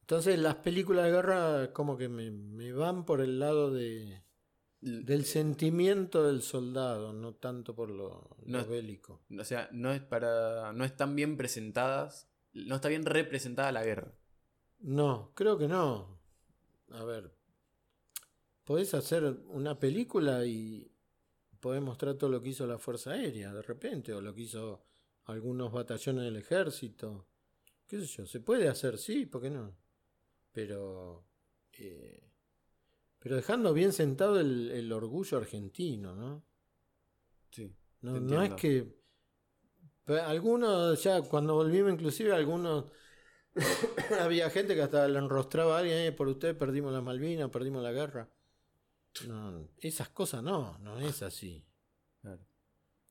Entonces 0.00 0.38
las 0.38 0.56
películas 0.56 1.04
de 1.06 1.10
guerra 1.12 1.72
como 1.72 1.96
que 1.96 2.08
me, 2.08 2.30
me 2.30 2.72
van 2.72 3.04
por 3.04 3.20
el 3.20 3.38
lado 3.38 3.72
de, 3.72 4.23
del 4.84 5.24
sentimiento 5.24 6.24
del 6.26 6.42
soldado, 6.42 7.14
no 7.14 7.34
tanto 7.34 7.74
por 7.74 7.88
lo, 7.88 8.36
No 8.44 8.64
bélico. 8.66 9.22
O 9.38 9.44
sea, 9.44 9.68
no 9.72 9.92
es 9.92 10.02
para. 10.02 10.72
no 10.74 10.84
están 10.84 11.16
bien 11.16 11.36
presentadas. 11.36 12.28
No 12.52 12.76
está 12.76 12.88
bien 12.88 13.04
representada 13.04 13.72
la 13.72 13.82
guerra. 13.82 14.14
No, 14.80 15.32
creo 15.34 15.56
que 15.56 15.66
no. 15.66 16.20
A 16.90 17.02
ver, 17.02 17.34
podés 18.64 18.92
hacer 18.94 19.24
una 19.48 19.78
película 19.78 20.44
y 20.44 20.92
podés 21.60 21.82
mostrar 21.82 22.14
todo 22.16 22.30
lo 22.30 22.42
que 22.42 22.50
hizo 22.50 22.66
la 22.66 22.78
Fuerza 22.78 23.12
Aérea 23.12 23.52
de 23.52 23.62
repente, 23.62 24.12
o 24.12 24.20
lo 24.20 24.34
que 24.34 24.42
hizo 24.42 24.84
algunos 25.24 25.72
batallones 25.72 26.24
del 26.24 26.36
ejército. 26.36 27.26
¿Qué 27.86 27.98
sé 28.00 28.06
yo? 28.06 28.26
Se 28.26 28.40
puede 28.40 28.68
hacer, 28.68 28.98
sí, 28.98 29.24
¿por 29.26 29.40
qué 29.42 29.50
no? 29.50 29.74
Pero... 30.52 31.24
eh, 31.72 32.33
pero 33.24 33.36
dejando 33.36 33.72
bien 33.72 33.94
sentado 33.94 34.38
el, 34.38 34.70
el 34.70 34.92
orgullo 34.92 35.38
argentino, 35.38 36.14
¿no? 36.14 36.44
Sí. 37.50 37.74
No, 38.02 38.42
es 38.42 38.52
que. 38.52 39.02
Algunos, 40.06 41.02
ya 41.02 41.22
cuando 41.22 41.54
volvimos, 41.54 41.90
inclusive, 41.90 42.34
algunos. 42.34 42.84
había 44.20 44.50
gente 44.50 44.74
que 44.74 44.82
hasta 44.82 45.08
le 45.08 45.18
enrostraba 45.18 45.76
a 45.76 45.78
alguien, 45.80 45.96
"Eh, 46.00 46.12
por 46.12 46.28
usted 46.28 46.54
perdimos 46.54 46.92
las 46.92 47.02
Malvinas, 47.02 47.48
perdimos 47.48 47.82
la 47.82 47.92
guerra. 47.92 48.28
No, 49.26 49.70
esas 49.78 50.10
cosas 50.10 50.42
no, 50.42 50.76
no 50.80 50.98
es 50.98 51.22
así. 51.22 51.64
Claro. 52.20 52.44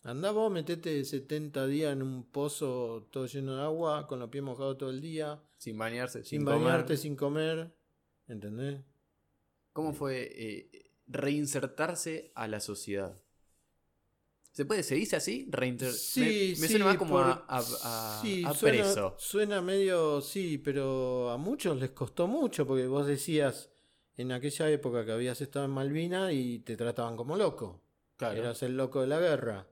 Andá 0.03 0.29
vos, 0.29 0.51
metete 0.51 1.03
70 1.03 1.65
días 1.65 1.91
en 1.93 2.03
un 2.03 2.29
pozo 2.29 3.07
todo 3.09 3.25
lleno 3.25 3.55
de 3.55 3.63
agua, 3.63 4.05
con 4.05 4.19
los 4.19 4.29
pies 4.29 4.43
mojados 4.43 4.77
todo 4.77 4.91
el 4.91 5.01
día, 5.01 5.41
Sin 5.57 5.75
bañarse, 5.75 6.19
sin, 6.19 6.41
sin, 6.41 6.45
bañarte, 6.45 6.83
comer. 6.83 6.97
sin 6.99 7.15
comer. 7.15 7.75
¿Entendés? 8.27 8.81
¿Cómo 9.73 9.93
fue 9.93 10.29
eh, 10.33 10.91
reinsertarse 11.07 12.31
a 12.35 12.47
la 12.47 12.59
sociedad? 12.59 13.15
¿Se 14.51 14.65
puede? 14.65 14.83
¿Se 14.83 14.93
dice 14.95 15.15
así? 15.15 15.47
Reinter- 15.49 15.91
Sí, 15.91 16.21
me, 16.21 16.61
me 16.61 16.67
sí, 16.67 16.67
suena 16.67 16.85
más 16.85 16.97
como 16.97 17.13
por- 17.15 17.23
a, 17.25 17.43
a- 17.47 18.21
sí, 18.21 18.43
a 18.45 18.53
suena, 18.53 18.83
suena 19.17 19.61
medio, 19.61 20.21
sí, 20.21 20.59
pero 20.59 21.31
a 21.31 21.37
muchos 21.37 21.77
les 21.79 21.89
costó 21.91 22.27
mucho 22.27 22.67
porque 22.67 22.85
vos 22.85 23.07
decías 23.07 23.71
en 24.15 24.31
aquella 24.31 24.69
época 24.69 25.05
que 25.05 25.11
habías 25.11 25.41
estado 25.41 25.65
en 25.65 25.71
Malvina 25.71 26.31
y 26.31 26.59
te 26.59 26.77
trataban 26.77 27.17
como 27.17 27.35
loco. 27.35 27.81
Claro. 28.15 28.37
Eras 28.37 28.61
el 28.61 28.77
loco 28.77 29.01
de 29.01 29.07
la 29.07 29.19
guerra. 29.19 29.67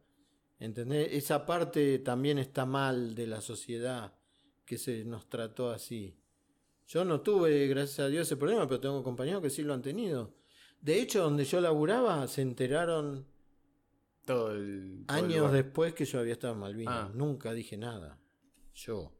¿Entendés? 0.59 1.09
Esa 1.11 1.45
parte 1.45 1.99
también 1.99 2.39
está 2.39 2.65
mal 2.65 3.13
de 3.13 3.27
la 3.27 3.41
sociedad 3.41 4.13
que 4.65 4.77
se 4.79 5.05
nos 5.05 5.29
trató 5.29 5.69
así. 5.71 6.15
Yo 6.87 7.05
no 7.05 7.21
tuve, 7.21 7.67
gracias 7.67 7.99
a 7.99 8.07
Dios, 8.09 8.27
ese 8.27 8.37
problema, 8.37 8.67
pero 8.67 8.79
tengo 8.79 9.03
compañeros 9.03 9.41
que 9.41 9.49
sí 9.49 9.63
lo 9.63 9.73
han 9.73 9.81
tenido. 9.81 10.33
De 10.81 10.99
hecho, 11.01 11.21
donde 11.23 11.45
yo 11.45 11.61
laburaba, 11.61 12.27
se 12.27 12.41
enteraron 12.41 13.25
Todo 14.25 14.51
el, 14.51 15.05
todo 15.07 15.17
años 15.17 15.51
después 15.51 15.93
que 15.93 16.05
yo 16.05 16.19
había 16.19 16.33
estado 16.33 16.53
en 16.53 16.59
Malvinas. 16.59 17.09
Ah. 17.09 17.11
Nunca 17.13 17.53
dije 17.53 17.77
nada. 17.77 18.19
Yo. 18.73 19.13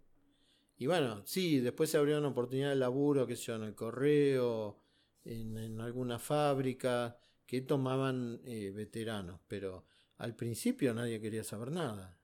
Y 0.78 0.88
bueno, 0.88 1.22
sí, 1.26 1.60
después 1.60 1.90
se 1.92 1.98
abrieron 1.98 2.26
oportunidades 2.26 2.76
de 2.76 2.80
laburo, 2.80 3.28
que 3.28 3.36
sé 3.36 3.44
yo, 3.44 3.56
en 3.56 3.64
el 3.64 3.76
correo, 3.76 4.80
en, 5.24 5.58
en 5.58 5.80
alguna 5.80 6.18
fábrica, 6.20 7.18
que 7.46 7.62
tomaban 7.62 8.42
eh, 8.46 8.72
veteranos. 8.72 9.40
Pero 9.48 9.86
al 10.18 10.36
principio 10.36 10.94
nadie 10.94 11.22
quería 11.22 11.44
saber 11.44 11.72
nada. 11.72 12.18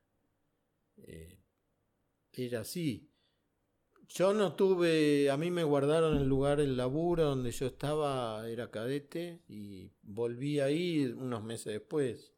Eh, 0.98 1.40
era 2.34 2.62
así. 2.62 3.12
Yo 4.10 4.34
no 4.34 4.54
tuve, 4.54 5.30
a 5.30 5.38
mí 5.38 5.52
me 5.52 5.64
guardaron 5.64 6.18
el 6.18 6.28
lugar, 6.28 6.60
el 6.60 6.78
laburo 6.78 7.26
donde 7.26 7.52
yo 7.52 7.68
estaba, 7.68 8.48
era 8.50 8.72
cadete, 8.72 9.42
y 9.50 9.92
volví 10.02 10.60
ahí 10.60 11.06
unos 11.06 11.44
meses 11.44 11.74
después. 11.74 12.34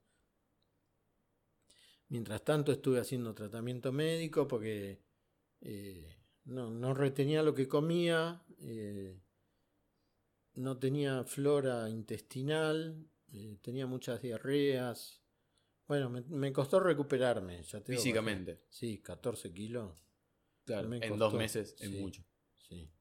Mientras 2.08 2.44
tanto 2.44 2.72
estuve 2.72 3.00
haciendo 3.00 3.36
tratamiento 3.36 3.92
médico 3.92 4.48
porque 4.48 5.00
eh, 5.62 6.18
no, 6.46 6.72
no 6.72 6.96
retenía 6.96 7.44
lo 7.44 7.54
que 7.54 7.68
comía, 7.68 8.42
eh, 8.58 9.22
no 10.56 10.80
tenía 10.80 11.24
flora 11.24 11.88
intestinal, 11.88 13.08
eh, 13.32 13.60
tenía 13.62 13.86
muchas 13.86 14.24
diarreas. 14.24 15.22
Bueno, 15.88 16.10
me, 16.10 16.22
me 16.22 16.52
costó 16.52 16.80
recuperarme. 16.80 17.62
Ya 17.62 17.80
Físicamente. 17.82 18.64
Sí, 18.70 18.98
14 19.04 19.54
kilos. 19.54 20.09
Claro, 20.66 20.88
me 20.90 20.98
en 20.98 21.10
costó, 21.10 21.26
dos 21.26 21.34
meses 21.34 21.76
es 21.80 21.90
sí. 21.90 22.00
mucho. 22.00 22.24
Sí. 22.68 22.92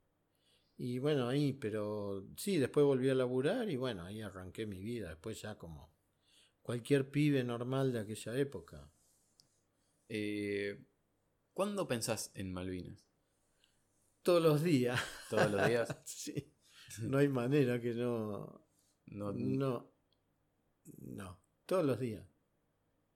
Y 0.77 0.99
bueno, 0.99 1.29
ahí, 1.29 1.53
pero 1.53 2.27
sí, 2.37 2.59
después 2.59 2.87
volví 2.87 3.09
a 3.11 3.15
laburar 3.15 3.69
y 3.69 3.77
bueno, 3.77 4.05
ahí 4.05 4.21
arranqué 4.23 4.67
mi 4.67 4.79
vida. 4.81 5.11
Después 5.11 5.41
ya 5.43 5.59
como 5.59 5.93
cualquier 6.63 7.11
pibe 7.11 7.43
normal 7.45 7.93
de 7.93 8.01
aquella 8.01 8.39
época. 8.39 8.91
Eh, 10.09 10.85
¿Cuándo 11.53 11.89
pensás 11.89 12.31
en 12.35 12.53
Malvinas? 12.53 13.05
Todos 14.23 14.43
los 14.43 14.63
días. 14.63 15.01
¿Todos 15.29 15.51
los 15.51 15.67
días? 15.67 15.97
sí. 16.05 16.55
No 17.03 17.19
hay 17.19 17.29
manera 17.29 17.81
que 17.81 17.95
no. 17.95 18.67
No, 19.07 19.33
No. 19.33 19.93
No. 20.99 21.41
Todos 21.67 21.85
los 21.85 21.99
días. 21.99 22.25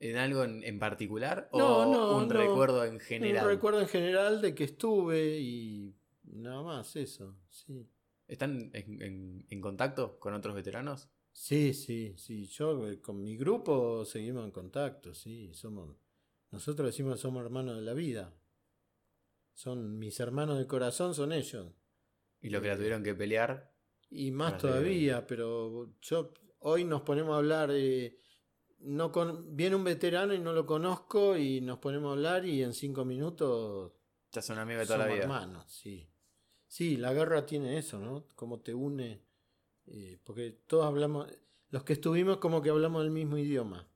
¿En 0.05 0.17
algo 0.17 0.43
en, 0.45 0.65
en 0.65 0.79
particular? 0.79 1.49
¿O 1.53 1.59
No, 1.59 1.87
no, 1.93 2.17
un 2.19 2.29
no. 2.29 2.35
recuerdo 2.35 2.85
en 2.85 2.99
general? 2.99 3.45
Un 3.45 3.51
recuerdo 3.53 3.81
en 3.81 3.89
general 3.89 4.41
de 4.43 4.55
que 4.55 4.65
estuve 4.65 5.39
y 5.39 5.95
nada 6.25 6.61
más 6.63 6.97
eso. 6.97 7.37
Sí. 7.49 7.89
¿Están 8.27 8.71
en, 8.75 9.01
en- 9.03 9.47
en 9.49 9.61
contacto 9.61 10.19
con 10.19 10.35
otros 10.35 10.55
veteranos? 10.55 11.09
Sí, 11.33 11.73
sí, 11.73 12.15
sí. 12.17 12.47
Yo 12.47 12.89
eh, 12.89 13.01
con 13.01 13.23
mi 13.23 13.37
grupo 13.37 14.05
seguimos 14.05 14.45
en 14.45 14.51
contacto, 14.51 15.15
sí. 15.15 15.53
Somos, 15.55 15.97
nosotros 16.51 16.87
decimos 16.87 17.15
que 17.17 17.23
somos 17.23 17.45
hermanos 17.45 17.77
de 17.77 17.83
la 17.83 17.95
vida. 17.95 18.35
Son 19.55 19.99
mis 19.99 20.19
hermanos 20.21 20.59
de 20.59 20.67
corazón, 20.67 21.15
son 21.15 21.33
ellos. 21.33 21.67
Y 22.41 22.51
lo 22.51 22.61
que 22.61 22.69
la 22.69 22.75
Eh, 22.75 22.77
tuvieron 22.77 23.03
que 23.03 23.15
pelear. 23.15 23.73
Y 24.11 24.31
más 24.31 24.55
de- 24.55 24.59
todavía, 24.59 25.27
pero 25.27 25.93
yo 26.01 26.33
hoy 26.61 26.85
nos 26.85 27.03
ponemos 27.03 27.35
a 27.35 27.39
hablar. 27.39 27.71
eh, 27.73 28.19
no 28.83 29.11
con, 29.13 29.55
viene 29.57 29.77
un 29.77 29.85
veterano 29.85 30.35
y 30.35 30.39
no 30.39 30.53
lo 30.53 30.67
conozco 30.67 31.37
y 31.37 31.61
nos 31.61 31.79
ponemos 31.79 32.11
a 32.11 32.13
hablar 32.13 32.45
y 32.47 32.63
en 32.63 32.73
cinco 32.75 33.05
minutos 33.05 33.93
Ya 34.33 34.43
son 34.43 34.59
amigos 34.59 34.83
de 34.83 34.87
toda 34.87 34.99
la 35.07 35.07
vida. 35.13 35.23
hermanos, 35.25 35.71
sí. 35.71 36.09
Sí, 36.67 36.97
la 36.97 37.13
guerra 37.13 37.45
tiene 37.45 37.77
eso, 37.79 37.99
¿no? 37.99 38.27
Como 38.35 38.61
te 38.61 38.73
une, 38.75 39.23
eh, 39.87 40.19
porque 40.25 40.51
todos 40.67 40.87
hablamos, 40.87 41.29
los 41.71 41.85
que 41.85 41.93
estuvimos 41.95 42.39
como 42.39 42.63
que 42.63 42.71
hablamos 42.71 43.05
el 43.05 43.11
mismo 43.11 43.37
idioma, 43.39 43.89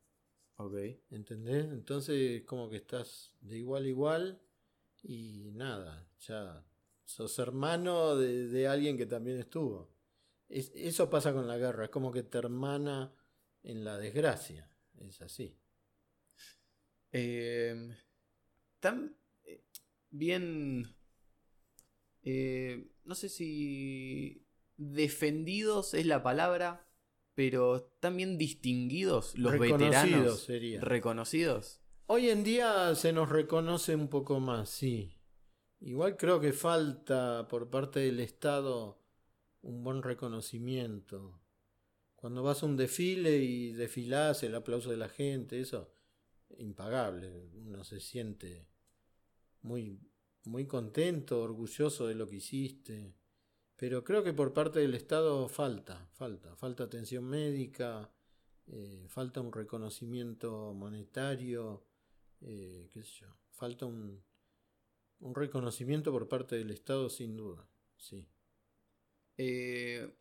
Ok. 0.57 0.75
¿entendés? 1.11 1.65
Entonces 1.67 2.43
como 2.45 2.69
que 2.69 2.77
estás 2.77 3.35
de 3.41 3.59
igual 3.59 3.85
a 3.85 3.89
igual 3.89 4.43
y 5.03 5.51
nada, 5.53 6.09
ya 6.21 6.65
sos 7.05 7.39
hermano 7.39 8.17
de, 8.17 8.49
de 8.49 8.67
alguien 8.69 8.97
que 8.97 9.07
también 9.07 9.39
estuvo. 9.39 9.91
Es- 10.49 10.73
eso 10.75 11.09
pasa 11.11 11.33
con 11.33 11.47
la 11.49 11.57
guerra, 11.59 11.85
es 11.85 11.91
como 11.91 12.11
que 12.13 12.23
te 12.23 12.39
hermana 12.39 13.13
en 13.63 13.85
la 13.85 13.97
desgracia. 13.99 14.71
Es 15.01 15.21
así. 15.23 15.57
Eh, 17.13 17.97
tan 18.81 19.17
eh, 19.45 19.63
bien. 20.11 20.95
eh, 22.23 22.91
no 23.05 23.15
sé 23.15 23.29
si. 23.29 24.43
Defendidos 24.79 25.95
es 25.95 26.05
la 26.05 26.23
palabra, 26.23 26.87
pero 27.35 27.77
están 27.77 28.17
bien 28.19 28.37
distinguidos 28.37 29.37
los 29.39 29.53
Reconocidos 29.53 30.03
veteranos. 30.05 30.41
sería. 30.43 30.81
Reconocidos. 30.83 31.81
Hoy 32.07 32.29
en 32.29 32.45
día 32.45 32.95
se 32.95 33.13
nos 33.13 33.31
reconoce 33.31 33.95
un 33.97 34.09
poco 34.09 34.39
más, 34.39 34.69
sí. 34.69 35.17
Igual 35.81 36.17
creo 36.17 36.41
que 36.41 36.53
falta 36.53 37.49
por 37.49 37.71
parte 37.71 38.01
del 38.01 38.21
Estado 38.21 39.03
un 39.63 39.83
buen 39.83 40.03
reconocimiento. 40.03 41.41
Cuando 42.27 42.43
vas 42.43 42.61
a 42.61 42.67
un 42.67 42.77
desfile 42.77 43.39
y 43.39 43.71
desfilás, 43.71 44.43
el 44.43 44.57
aplauso 44.57 44.91
de 44.91 44.97
la 44.97 45.09
gente, 45.09 45.61
eso, 45.61 45.93
impagable. 46.59 47.31
Uno 47.55 47.85
se 47.85 48.01
siente 48.01 48.67
muy, 49.63 50.01
muy 50.43 50.67
contento, 50.67 51.41
orgulloso 51.41 52.09
de 52.09 52.17
lo 52.17 52.27
que 52.27 52.39
hiciste. 52.39 53.15
Pero 53.77 54.03
creo 54.03 54.25
que 54.25 54.33
por 54.33 54.53
parte 54.53 54.81
del 54.81 54.97
Estado 54.97 55.49
falta, 55.49 56.09
falta, 56.15 56.57
falta 56.57 56.83
atención 56.83 57.23
médica, 57.23 58.13
eh, 58.67 59.07
falta 59.09 59.41
un 59.41 59.53
reconocimiento 59.53 60.75
monetario, 60.75 61.87
eh, 62.41 62.91
qué 62.93 63.05
sé 63.05 63.21
yo, 63.21 63.37
falta 63.53 63.87
un, 63.87 64.21
un 65.21 65.33
reconocimiento 65.33 66.11
por 66.11 66.27
parte 66.27 66.57
del 66.57 66.73
Estado 66.73 67.09
sin 67.09 67.37
duda, 67.37 67.71
sí. 67.97 68.29
Eh, 69.37 70.13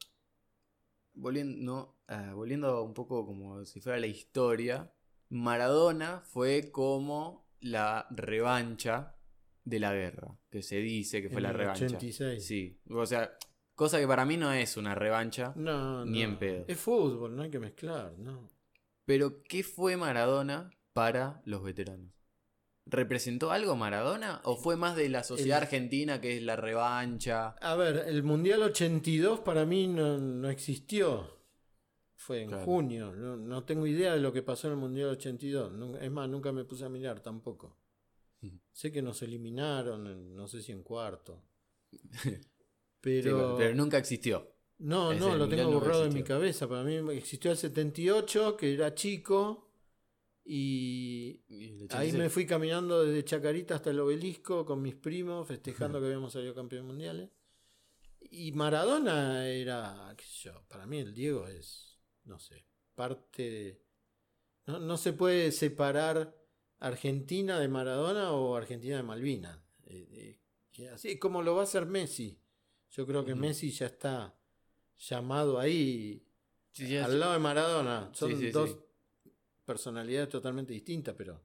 volviendo, 1.16 1.64
no, 1.64 1.96
ah, 2.08 2.34
volviendo 2.34 2.84
un 2.84 2.94
poco 2.94 3.26
como 3.26 3.66
si 3.66 3.82
fuera 3.82 4.00
la 4.00 4.08
historia, 4.08 4.92
Maradona 5.30 6.22
fue 6.22 6.72
como 6.72 7.48
la 7.60 8.08
revancha 8.12 9.16
de 9.64 9.80
la 9.80 9.94
guerra, 9.94 10.38
que 10.50 10.62
se 10.62 10.78
dice 10.78 11.22
que 11.22 11.30
fue 11.30 11.38
En 11.38 11.44
la 11.44 11.54
revancha. 11.54 11.86
86. 11.86 12.46
Sí, 12.46 12.80
o 12.90 13.06
sea, 13.06 13.36
cosa 13.74 14.00
que 14.00 14.08
para 14.08 14.26
mí 14.26 14.38
no 14.38 14.52
es 14.52 14.78
una 14.78 14.94
revancha, 14.96 15.54
No, 15.56 16.06
Ni 16.06 16.20
no, 16.22 16.30
en 16.30 16.40
pedo. 16.40 16.66
Es 16.68 16.80
fútbol, 16.80 17.36
no 17.36 17.44
hay 17.44 17.50
que 17.50 17.60
mezclar, 17.60 18.18
¿no? 18.18 18.50
pero 19.06 19.44
¿qué 19.44 19.64
fue 19.64 19.98
Maradona 19.98 20.72
para 20.94 21.42
los 21.46 21.62
veteranos? 21.64 22.12
¿Representó 22.88 23.52
algo 23.52 23.76
Maradona 23.76 24.42
o 24.44 24.56
fue 24.58 24.78
más 24.78 24.96
de 24.96 25.10
la 25.10 25.24
sociedad 25.24 25.58
El- 25.58 25.64
argentina 25.64 26.22
que 26.22 26.38
es 26.38 26.44
la 26.44 26.56
revancha? 26.56 27.50
A 27.62 27.76
ver, 27.76 28.06
el 28.08 28.22
Mundial 28.22 28.62
82 28.62 29.40
para 29.40 29.66
mí 29.66 29.88
no, 29.88 30.18
no 30.20 30.50
existió. 30.50 31.34
Fue 32.16 32.42
en 32.44 32.50
Claro. 32.50 32.64
junio. 32.66 33.12
No, 33.16 33.38
no 33.38 33.64
tengo 33.66 33.88
idea 33.88 34.14
de 34.14 34.20
lo 34.20 34.32
que 34.32 34.44
pasó 34.44 34.68
en 34.68 34.74
el 34.74 34.80
Mundial 34.80 35.10
82. 35.10 35.72
Nun- 35.74 35.98
Es 36.02 36.12
más, 36.12 36.30
nunca 36.30 36.52
me 36.52 36.64
puse 36.64 36.86
a 36.86 36.90
mirar 36.90 37.22
tampoco. 37.22 37.78
Ujú. 38.44 38.60
Sé 38.72 38.92
que 38.92 39.02
nos 39.02 39.22
eliminaron, 39.24 40.36
no 40.36 40.48
sé 40.48 40.62
si 40.62 40.72
en 40.72 40.84
cuarto. 40.84 41.42
Sí, 43.06 43.22
Pero, 43.22 43.56
pero 43.56 43.76
nunca 43.76 44.00
existió. 44.00 44.52
no, 44.80 45.14
no, 45.14 45.36
lo 45.36 45.48
tengo 45.48 45.72
borrado 45.72 46.06
en 46.06 46.14
mi 46.16 46.24
cabeza. 46.24 46.68
Para 46.68 46.84
mí 46.84 46.96
existió 47.16 47.52
el 47.52 47.58
78, 47.58 48.58
que 48.58 48.74
era 48.74 48.96
chico. 48.96 49.65
Y 50.46 51.42
ahí 51.50 52.10
86. 52.10 52.14
me 52.14 52.30
fui 52.30 52.46
caminando 52.46 53.04
desde 53.04 53.26
Chacarita 53.26 53.76
hasta 53.76 53.90
el 53.90 54.00
obelisco 54.00 54.64
con 54.64 54.82
mis 54.82 54.96
primos, 54.96 55.48
festejando 55.48 56.00
que 56.00 56.06
habíamos 56.06 56.34
salido 56.34 56.54
campeones 56.54 56.88
mundiales. 56.88 57.30
Y 58.20 58.52
Maradona 58.52 59.48
era, 59.48 60.14
qué 60.16 60.24
sé 60.24 60.50
yo, 60.50 60.64
para 60.68 60.86
mí 60.86 61.00
el 61.00 61.14
Diego 61.14 61.48
es, 61.48 61.98
no 62.26 62.38
sé, 62.38 62.66
parte 62.94 63.42
de... 63.50 63.82
No, 64.68 64.80
no 64.80 64.98
se 64.98 65.14
puede 65.14 65.52
separar 65.52 66.36
Argentina 66.80 67.60
de 67.60 67.68
Maradona 67.68 68.32
o 68.32 68.56
Argentina 68.56 68.98
de 68.98 69.04
Malvinas. 69.04 69.60
Eh, 69.86 70.40
eh, 70.78 70.90
así 70.90 71.18
como 71.18 71.42
lo 71.42 71.56
va 71.56 71.62
a 71.62 71.64
hacer 71.66 71.86
Messi. 71.86 72.40
Yo 72.90 73.06
creo 73.06 73.24
que. 73.26 73.36
Messi 73.36 73.70
ya 73.72 73.86
está 73.86 74.36
llamado 74.98 75.60
ahí 75.60 76.26
Sí, 76.76 76.98
al 76.98 77.20
lado 77.20 77.34
de 77.34 77.40
Maradona. 77.40 78.10
Son 78.14 78.52
dos. 78.52 78.78
Personalidades 79.66 80.30
totalmente 80.30 80.74
distintas, 80.74 81.16
pero... 81.18 81.44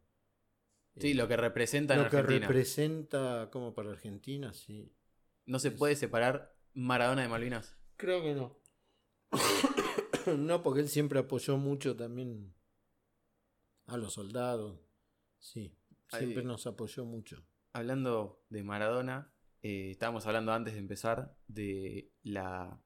Sí, 0.97 1.13
eh, 1.13 1.15
lo 1.15 1.29
que 1.29 1.37
representa 1.37 1.95
en 1.95 2.05
lo 2.05 2.11
que 2.11 2.23
representa 2.23 3.49
como 3.51 3.75
para 3.75 3.91
Argentina, 3.91 4.53
sí. 4.53 4.93
No 5.47 5.59
se 5.59 5.71
puede 5.71 5.97
separar 5.97 6.55
Maradona 6.75 7.23
de 7.23 7.29
Malvinas. 7.29 7.77
Creo 7.97 8.23
que 8.23 8.35
no. 8.35 8.59
no, 10.37 10.63
porque 10.63 10.81
él 10.81 10.89
siempre 10.89 11.21
apoyó 11.21 11.57
mucho 11.57 11.97
también 11.97 12.53
a 13.87 13.97
los 13.97 14.15
soldados. 14.15 14.81
Sí, 15.39 15.75
siempre 16.09 16.41
Ahí- 16.41 16.47
nos 16.47 16.67
apoyó 16.67 17.05
mucho. 17.05 17.45
Hablando 17.73 18.43
de 18.49 18.63
Maradona, 18.65 19.33
eh, 19.63 19.91
estábamos 19.91 20.27
hablando 20.27 20.53
antes 20.53 20.75
de 20.75 20.81
empezar 20.81 21.37
de 21.47 22.11
la, 22.23 22.81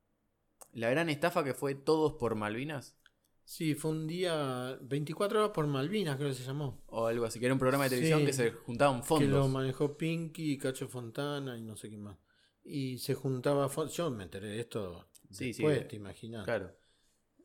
la 0.73 0.91
gran 0.91 1.09
estafa 1.09 1.45
que 1.45 1.55
fue 1.55 1.75
Todos 1.75 2.15
por 2.15 2.35
Malvinas. 2.35 2.97
Sí, 3.47 3.75
fue 3.75 3.91
un 3.91 4.07
día 4.07 4.79
24 4.81 5.39
horas 5.41 5.51
por 5.55 5.67
Malvinas, 5.67 6.17
creo 6.17 6.31
que 6.31 6.35
se 6.35 6.45
llamó. 6.45 6.83
O 6.87 7.07
algo 7.07 7.27
así, 7.27 7.39
que 7.39 7.45
era 7.47 7.53
un 7.55 7.59
programa 7.59 7.85
de 7.85 7.91
televisión 7.91 8.21
Sí. 8.21 8.27
que 8.27 8.33
se 8.33 8.51
juntaban 8.53 8.97
Que 8.97 9.01
lo 9.03 9.07
fondos. 9.07 9.51
manejó 9.51 9.97
Pinky, 9.99 10.57
Cacho 10.57 10.89
Fontana 10.89 11.57
y 11.59 11.63
no 11.63 11.77
sé 11.77 11.91
qué 11.91 11.99
más. 11.99 12.17
Y 12.65 12.97
se 12.99 13.13
juntaba 13.15 13.69
fon- 13.69 13.89
Yo 13.89 14.11
me 14.11 14.25
enteré 14.25 14.49
de 14.49 14.61
esto 14.61 15.07
Sí, 15.31 15.53
sí, 15.53 15.63
después, 15.63 15.79
de- 15.81 15.85
te 15.85 15.97
imaginas. 15.97 16.45
Claro. 16.45 16.75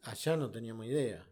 Allá 0.04 0.38
no 0.38 0.50
teníamos 0.50 0.86
idea. 0.86 1.28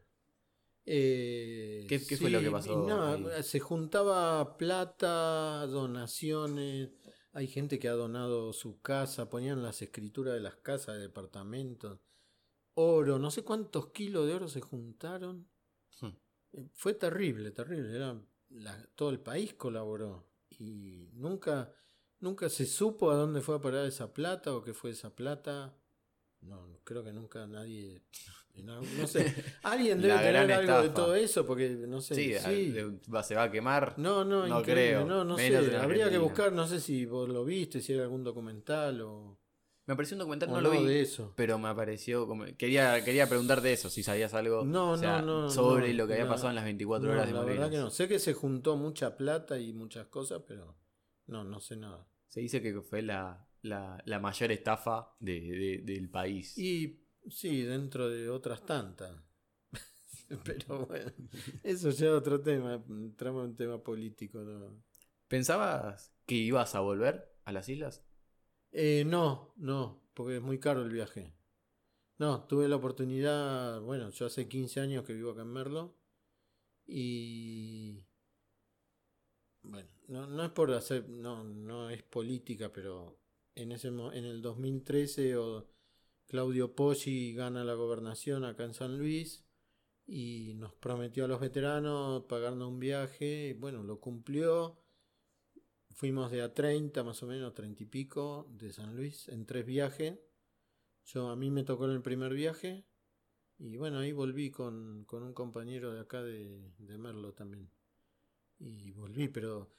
Eh, 0.86 1.86
¿Qué- 1.90 2.06
qué 2.06 2.18
fue 2.18 2.30
lo 2.30 2.40
que 2.40 2.50
pasó 2.52 2.86
nada, 2.88 3.44
se 3.44 3.60
juntaba 3.60 4.58
plata, 4.58 5.66
donaciones. 5.68 6.90
Hay 7.34 7.48
gente 7.48 7.78
que 7.78 7.88
ha 7.88 7.94
donado 7.94 8.52
su 8.54 8.82
casa, 8.82 9.30
ponían 9.30 9.62
las 9.64 9.82
escrituras 9.82 10.34
de 10.34 10.40
las 10.40 10.56
casas, 10.56 10.96
de 10.96 11.02
departamentos. 11.04 12.00
Oro, 12.80 13.18
no 13.18 13.32
sé 13.32 13.44
cuántos 13.44 13.88
kilos 13.88 14.28
de 14.28 14.34
oro 14.36 14.48
se 14.48 14.62
juntaron. 14.62 15.48
Hmm. 16.00 16.12
Eh, 16.54 16.70
Fue 16.74 16.94
terrible, 16.94 17.50
terrible. 17.52 17.96
Era 17.96 18.22
la- 18.50 18.88
todo 18.96 19.10
el 19.10 19.20
país 19.20 19.56
colaboró. 19.56 20.28
Y 20.60 21.10
nunca, 21.14 21.72
nunca 22.20 22.50
se 22.50 22.66
supo 22.68 23.10
a 23.10 23.16
dónde 23.16 23.42
fue 23.42 23.56
a 23.56 23.62
parar 23.62 23.86
esa 23.86 24.14
plata 24.14 24.54
o 24.54 24.62
qué 24.64 24.74
fue 24.76 24.92
esa 24.92 25.16
plata. 25.16 25.76
No, 26.42 26.80
creo 26.84 27.04
que 27.04 27.12
nunca 27.14 27.48
nadie. 27.48 28.04
No 28.58 29.06
sé. 29.06 29.36
Alguien 29.64 30.02
debe 30.02 30.18
tener 30.18 30.52
algo 30.52 30.82
de 30.82 30.90
todo 30.90 31.14
eso 31.14 31.46
porque 31.46 31.70
no 31.70 32.02
sé. 32.02 32.16
Sí, 32.16 32.34
se 33.24 33.36
va 33.36 33.44
a 33.44 33.52
quemar. 33.52 33.94
No, 34.00 34.26
no, 34.26 34.48
No 34.48 34.60
increíble, 34.60 35.04
creo. 35.04 35.06
No, 35.06 35.38
sé. 35.38 35.78
Habría 35.78 36.10
que 36.10 36.18
buscar, 36.18 36.52
no 36.52 36.68
sé 36.68 36.80
si 36.80 37.06
vos 37.06 37.30
lo 37.30 37.46
viste, 37.46 37.82
si 37.82 37.94
era 37.94 38.02
algún 38.04 38.24
documental 38.24 39.02
o, 39.02 39.38
Me 39.88 39.94
apareció 39.94 40.16
un 40.16 40.20
documental, 40.20 40.50
no 40.52 40.62
lo 40.62 40.70
vi. 40.72 40.86
de 40.86 41.02
eso. 41.02 41.34
Pero 41.36 41.58
me 41.58 41.70
apareció 41.70 42.28
como. 42.28 42.46
Quería, 42.58 43.04
quería 43.04 43.28
preguntarte 43.28 43.72
eso, 43.74 43.90
si 43.90 44.04
sabías 44.04 44.34
algo 44.34 44.66
No, 44.66 44.92
o 44.92 44.98
sea, 44.98 45.22
no, 45.22 45.44
no, 45.44 45.50
sobre 45.50 45.94
lo 45.94 46.06
que 46.06 46.14
había 46.14 46.28
pasado 46.28 46.50
en 46.50 46.56
las 46.56 46.66
24 46.66 47.08
No, 47.08 47.14
horas 47.14 47.28
de 47.28 47.34
la 47.34 47.44
verdad 47.44 47.70
que 47.72 47.78
no. 47.78 47.90
Sé 47.90 48.08
que 48.10 48.20
se 48.20 48.34
juntó 48.34 48.76
mucha 48.76 49.16
plata 49.18 49.58
y 49.60 49.72
muchas 49.74 50.08
cosas, 50.08 50.44
pero 50.48 50.78
no, 51.28 51.44
no 51.46 51.60
sé 51.62 51.78
nada. 51.78 52.06
Se 52.28 52.42
dice 52.42 52.62
que 52.62 52.82
fue 52.82 53.02
la, 53.02 53.48
la, 53.62 54.02
la 54.06 54.20
mayor 54.20 54.52
estafa 54.52 55.16
de- 55.20 55.40
de- 55.42 55.82
del 55.94 56.10
país. 56.10 56.58
Y 56.58 57.02
sí, 57.30 57.62
dentro 57.62 58.10
de 58.10 58.30
otras 58.30 58.66
tantas. 58.66 59.16
pero 60.44 60.86
bueno, 60.86 61.12
eso 61.64 61.90
ya 61.92 62.08
es 62.08 62.12
otro 62.12 62.42
tema. 62.42 62.84
Entramos 62.90 63.46
en 63.46 63.52
un 63.52 63.56
tema 63.56 63.82
político. 63.82 64.40
¿no? 64.40 64.84
¿Pensabas 65.30 66.14
que 66.26 66.36
ibas 66.36 66.76
a 66.76 66.82
volver 66.82 67.34
a 67.46 67.52
las 67.54 67.70
islas? 67.70 68.04
Eh, 68.72 69.04
no, 69.06 69.54
no, 69.58 70.02
porque 70.14 70.38
es 70.38 70.42
muy 70.42 70.60
caro 70.60 70.82
el 70.84 70.92
viaje. 70.92 71.34
No, 72.18 72.44
tuve 72.48 72.68
la 72.68 72.78
oportunidad, 72.78 73.82
bueno, 73.82 74.10
yo 74.10 74.26
hace 74.26 74.48
15 74.48 74.80
años 74.80 75.04
que 75.06 75.14
vivo 75.14 75.32
acá 75.32 75.42
en 75.44 75.54
Merlo 75.54 75.96
y 76.88 78.06
bueno, 79.62 79.90
no, 80.08 80.28
no 80.28 80.44
es 80.46 80.52
por 80.52 80.72
hacer, 80.74 81.08
no, 81.10 81.44
no 81.44 81.90
es 81.90 82.02
política, 82.04 82.72
pero 82.72 83.20
en 83.56 83.72
ese 83.72 83.90
en 83.90 84.26
el 84.26 84.42
2013 84.42 85.36
o 85.38 85.68
Claudio 86.28 86.76
Poggi 86.76 87.34
gana 87.34 87.64
la 87.64 87.74
gobernación 87.76 88.46
acá 88.46 88.64
en 88.64 88.74
San 88.74 88.98
Luis 88.98 89.46
y 90.08 90.54
nos 90.56 90.74
prometió 90.76 91.26
a 91.26 91.28
los 91.28 91.40
veteranos 91.40 92.24
pagarnos 92.24 92.70
un 92.70 92.80
viaje, 92.80 93.50
y 93.50 93.54
bueno, 93.54 93.84
lo 93.84 94.00
cumplió. 94.00 94.80
Fuimos 95.98 96.30
de 96.30 96.44
a 96.44 96.54
30, 96.54 97.04
más 97.04 97.24
o 97.24 97.26
menos, 97.26 97.56
30 97.56 97.82
y 97.82 97.86
pico, 97.88 98.48
de 98.52 98.72
San 98.72 98.96
Luis, 98.96 99.28
en 99.30 99.48
tres 99.48 99.66
viajes. 99.66 100.20
Yo, 101.06 101.30
a 101.30 101.36
mí 101.36 101.50
me 101.50 101.64
tocó 101.64 101.86
en 101.86 101.92
el 101.94 102.04
primer 102.04 102.36
viaje. 102.36 102.86
Y 103.58 103.78
bueno, 103.78 103.98
ahí 103.98 104.12
volví 104.12 104.52
con, 104.52 105.06
con 105.06 105.24
un 105.24 105.34
compañero 105.34 105.92
de 105.92 106.02
acá 106.02 106.22
de, 106.22 106.72
de 106.78 106.98
Merlo 107.00 107.34
también. 107.34 107.72
Y 108.60 108.92
volví, 108.92 109.28
pero 109.28 109.72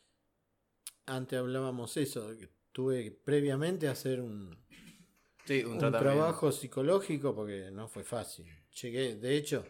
antes 1.07 1.39
hablábamos 1.39 1.97
eso, 1.97 2.37
que 2.37 2.51
tuve 2.73 3.13
previamente 3.13 3.87
hacer 3.87 4.21
un, 4.21 4.59
Sí, 5.45 5.63
un, 5.63 5.79
trabajo 5.79 6.51
psicológico 6.51 7.33
porque 7.33 7.71
no 7.71 7.87
fue 7.87 8.03
fácil. 8.03 8.45
Llegué, 8.83 9.15
de 9.15 9.37
hecho, 9.37 9.65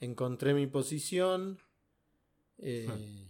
encontré 0.00 0.54
mi 0.54 0.66
posición 0.66 1.60
eh, 2.56 3.28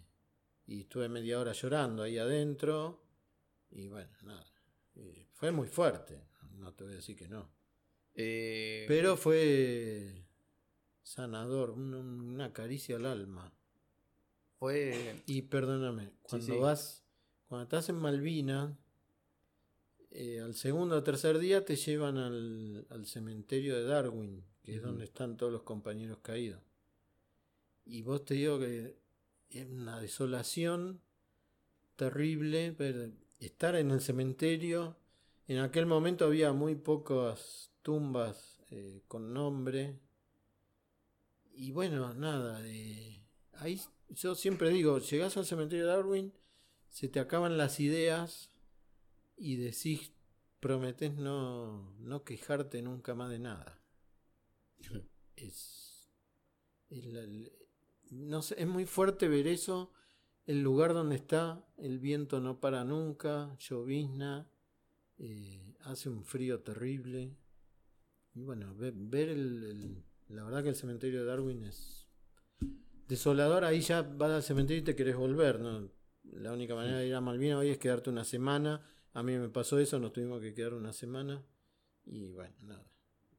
y 0.73 0.81
estuve 0.83 1.09
media 1.09 1.39
hora 1.39 1.53
llorando 1.53 2.03
ahí 2.03 2.16
adentro. 2.18 3.03
Y 3.70 3.89
bueno, 3.89 4.11
nada. 4.23 4.45
eh, 4.97 5.27
fue 5.35 5.51
muy 5.51 5.68
fuerte, 5.68 6.23
no 6.59 6.73
te 6.75 6.85
voy 6.85 6.93
a 6.95 6.97
decir 6.97 7.16
que 7.16 7.29
no. 7.29 7.51
Eh, 8.14 8.85
Pero 8.89 9.16
fue 9.16 10.25
sanador, 11.03 11.70
un- 11.70 11.95
una 11.95 12.53
caricia 12.53 12.97
al 12.97 13.07
alma. 13.07 13.53
fue. 14.59 15.23
Y 15.27 15.43
perdóname, 15.43 16.12
cuando 16.23 16.47
sí. 16.55 16.59
vas, 16.61 17.05
cuando 17.49 17.64
estás 17.64 17.89
en 17.89 17.97
Malvinas, 17.97 18.73
eh, 20.11 20.41
al 20.41 20.55
segundo 20.55 20.97
o 20.97 21.03
tercer 21.03 21.39
día 21.39 21.64
te 21.64 21.75
llevan 21.77 22.16
al, 22.18 22.87
al 22.91 23.07
cementerio 23.07 23.75
de 23.77 23.85
Darwin, 23.85 24.45
que 24.62 24.77
es 24.77 24.83
donde 24.83 25.05
están 25.05 25.37
todos 25.37 25.53
los 25.53 25.62
compañeros 25.64 26.18
caídos. 26.23 26.61
Y 27.85 28.03
vos 28.03 28.25
te 28.25 28.35
digo 28.35 28.59
que 28.61 29.01
es 29.53 29.66
una 29.68 30.00
desolación 30.00 31.00
terrible 31.96 32.72
ver- 32.72 33.12
estar 33.40 33.76
en 33.76 33.90
el 33.90 34.00
cementerio. 34.00 34.96
En 35.48 35.59
aquel 35.59 35.86
momento 35.86 36.26
había 36.26 36.53
muy 36.53 36.74
pocas 36.76 37.72
tumbas 37.82 38.62
eh, 38.70 39.03
con 39.09 39.32
nombre. 39.34 39.98
Y 41.55 41.70
bueno, 41.72 42.14
nada, 42.14 42.61
eh, 42.66 43.22
ahí 43.55 43.80
yo 44.09 44.34
siempre 44.34 44.70
digo, 44.70 44.98
llegás 44.98 45.36
al 45.36 45.46
cementerio 45.46 45.86
de 45.86 45.92
Darwin, 45.92 46.32
se 46.88 47.09
te 47.09 47.20
acaban 47.20 47.59
las 47.59 47.78
ideas 47.80 48.50
y 49.36 49.57
decís, 49.57 50.12
prometés 50.61 51.14
no, 51.14 51.92
no 52.00 52.24
quejarte 52.24 52.82
nunca 52.82 53.14
más 53.14 53.30
de 53.30 53.38
nada. 53.40 53.80
Es, 55.36 56.09
es 56.90 57.05
la- 57.07 57.26
no 58.12 58.42
sé, 58.42 58.56
es 58.60 58.66
muy 58.68 58.86
fuerte 58.86 59.28
ver 59.28 59.46
eso, 59.48 59.92
el 60.46 60.62
lugar 60.62 60.94
donde 60.94 61.16
está, 61.16 61.64
el 61.78 61.98
viento 61.98 62.40
no 62.40 62.60
para 62.60 62.84
nunca, 62.84 63.56
llovizna, 63.58 64.48
eh, 65.18 65.74
hace 65.82 66.08
un 66.10 66.24
frío 66.24 66.60
terrible. 66.60 67.36
Y 68.34 68.42
bueno, 68.42 68.74
ve- 68.76 68.92
ver 68.94 69.28
el, 69.30 70.02
la 70.28 70.44
verdad 70.44 70.62
que 70.62 70.70
el 70.70 70.76
cementerio 70.76 71.20
de 71.20 71.26
Darwin 71.26 71.64
es 71.64 72.06
desolador, 73.08 73.64
ahí 73.64 73.80
ya 73.80 74.02
vas 74.02 74.30
al 74.30 74.42
cementerio 74.42 74.82
y 74.82 74.84
te 74.84 74.96
querés 74.96 75.16
volver, 75.16 75.60
¿no? 75.60 75.90
La 76.24 76.52
única 76.52 76.74
manera 76.74 76.98
de 76.98 77.08
ir 77.08 77.14
a 77.14 77.20
Malvinas 77.20 77.58
hoy 77.58 77.70
es 77.70 77.78
quedarte 77.78 78.10
una 78.10 78.24
semana. 78.24 78.80
A 79.12 79.22
mí 79.22 79.36
me 79.36 79.48
pasó 79.50 79.78
eso, 79.78 79.98
nos 79.98 80.12
tuvimos 80.12 80.40
que 80.40 80.54
quedar 80.54 80.74
una 80.74 80.92
semana. 80.92 81.44
Y 82.06 82.30
bueno, 82.30 82.54
nada. 82.62 82.86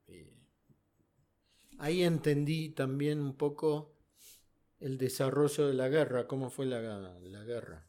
Eh, 0.07 0.38
ahí 1.80 2.03
entendí 2.03 2.69
también 2.69 3.19
un 3.19 3.36
poco 3.36 3.93
el 4.84 4.98
desarrollo 4.98 5.68
de 5.68 5.74
la 5.74 5.88
guerra, 5.88 6.28
cómo 6.28 6.50
fue 6.50 6.66
la, 6.66 6.82
la 7.22 7.44
guerra. 7.46 7.88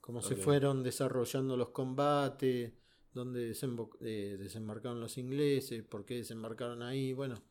Cómo 0.00 0.22
se 0.22 0.36
fueron 0.36 0.82
desarrollando 0.82 1.56
los 1.56 1.68
combates, 1.68 2.72
dónde 3.12 3.54
eh, 4.00 4.36
desembarcaron 4.38 5.00
los 5.00 5.16
ingleses, 5.18 5.82
por 5.82 6.04
qué 6.04 6.16
desembarcaron 6.16 6.82
ahí. 6.82 7.12
Bueno, 7.12 7.42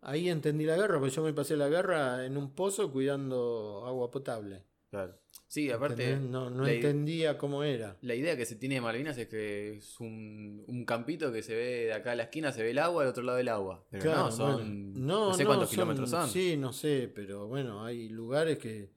ahí 0.00 0.28
entendí 0.28 0.64
la 0.64 0.76
guerra, 0.76 0.98
porque 0.98 1.14
yo 1.14 1.22
me 1.22 1.32
pasé 1.32 1.56
la 1.56 1.68
guerra 1.68 2.24
en 2.24 2.36
un 2.36 2.54
pozo 2.54 2.90
cuidando 2.90 3.84
agua 3.84 4.10
potable. 4.10 4.64
Claro. 4.94 5.18
Sí, 5.48 5.70
aparte. 5.70 6.16
No, 6.16 6.50
no 6.50 6.66
entendía 6.66 7.36
cómo 7.38 7.62
era. 7.64 7.96
la 8.02 8.14
idea 8.14 8.36
que 8.36 8.46
se 8.46 8.56
tiene 8.56 8.76
de 8.76 8.80
Malvinas 8.80 9.16
es 9.18 9.28
que 9.28 9.76
es 9.76 9.98
un, 10.00 10.64
un 10.66 10.84
campito 10.84 11.32
que 11.32 11.42
se 11.42 11.54
ve 11.54 11.66
de 11.86 11.92
acá 11.92 12.12
a 12.12 12.14
la 12.16 12.24
esquina, 12.24 12.50
se 12.52 12.62
ve 12.62 12.70
el 12.70 12.78
agua, 12.78 13.02
del 13.02 13.10
otro 13.10 13.22
lado 13.24 13.38
el 13.38 13.48
agua. 13.48 13.84
Pero 13.90 14.02
Claro, 14.04 14.24
no, 14.26 14.30
son. 14.32 14.52
bueno. 14.54 14.74
No, 15.00 15.28
No, 15.30 15.34
sé 15.34 15.42
no, 15.42 15.48
cuántos 15.48 15.68
son- 15.68 15.74
kilómetros 15.76 16.10
son. 16.10 16.28
Sí, 16.28 16.56
no 16.56 16.72
sé, 16.72 17.10
pero 17.14 17.46
bueno, 17.48 17.84
hay 17.84 18.08
lugares 18.08 18.58
que 18.58 18.90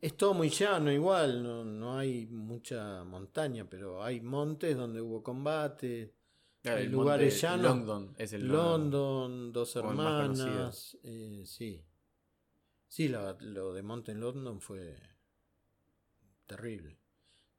es 0.00 0.16
todo 0.16 0.34
muy 0.34 0.48
llano 0.48 0.90
igual, 0.92 1.42
no, 1.42 1.64
no 1.64 1.98
hay 1.98 2.26
mucha 2.26 3.04
montaña, 3.04 3.68
pero 3.68 4.02
hay 4.02 4.20
montes 4.20 4.76
donde 4.76 5.00
hubo 5.00 5.22
combate, 5.22 6.14
Claro, 6.62 6.78
hay 6.78 6.86
el 6.86 6.92
lugares 6.92 7.40
llanos. 7.40 7.64
London 7.66 8.14
es 8.18 8.32
el 8.32 8.46
London, 8.48 9.52
dos 9.52 9.74
hermanas, 9.76 10.96
eh, 11.02 11.42
sí. 11.44 11.84
Sí, 12.88 13.08
lo, 13.08 13.38
lo 13.40 13.72
de 13.72 13.82
Monte 13.82 14.12
en 14.12 14.20
London 14.20 14.60
fue 14.60 14.96
terrible. 16.56 16.96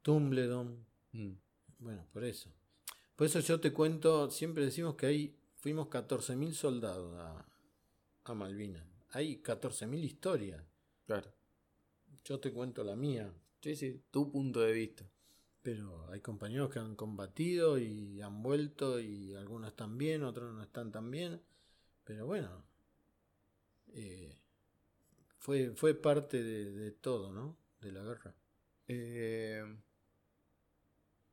Tumbledon, 0.01 0.85
Mm. 1.13 1.33
bueno, 1.79 2.05
por 2.13 2.23
eso. 2.23 2.49
Por 3.15 3.27
eso 3.27 3.39
yo 3.39 3.59
te 3.59 3.71
cuento, 3.73 4.29
siempre 4.31 4.63
decimos 4.65 4.95
que 4.95 5.05
ahí 5.05 5.35
fuimos 5.57 5.87
14.000 5.89 6.53
soldados 6.53 7.17
a, 7.19 7.45
a 8.25 8.33
Malvinas. 8.33 8.83
Hay 9.11 9.41
14.000 9.41 10.03
historias. 10.03 10.63
Claro. 11.05 11.31
Yo 12.23 12.39
te 12.39 12.51
cuento 12.51 12.83
la 12.83 12.95
mía, 12.95 13.33
Sí, 13.61 13.75
sí, 13.75 14.01
tu 14.09 14.31
punto 14.31 14.59
de 14.61 14.71
vista. 14.73 15.05
pero 15.61 16.07
hay 16.11 16.19
compañeros 16.21 16.71
que 16.71 16.79
han 16.79 16.95
combatido 16.95 17.77
y 17.77 18.19
han 18.21 18.41
vuelto 18.41 18.99
y 18.99 19.35
algunos 19.35 19.69
están 19.71 19.97
bien, 19.99 20.23
otros 20.23 20.53
no 20.55 20.63
están 20.63 20.91
tan 20.91 21.11
bien. 21.11 21.39
Pero 22.03 22.25
bueno, 22.25 22.63
eh, 23.93 24.35
fue, 25.37 25.71
fue 25.75 25.93
parte 25.93 26.41
de, 26.43 26.71
de 26.71 26.91
todo, 26.91 27.31
¿no? 27.31 27.55
De 27.81 27.91
la 27.91 28.01
guerra. 28.03 28.33
Eh, 28.93 29.63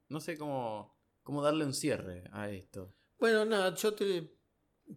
no 0.08 0.20
sé 0.20 0.38
cómo, 0.38 0.96
cómo 1.22 1.42
darle 1.42 1.64
un 1.64 1.74
cierre 1.74 2.24
a 2.32 2.50
esto. 2.50 2.94
Bueno, 3.18 3.44
nada, 3.44 3.74
yo 3.74 3.92
te, 3.94 4.30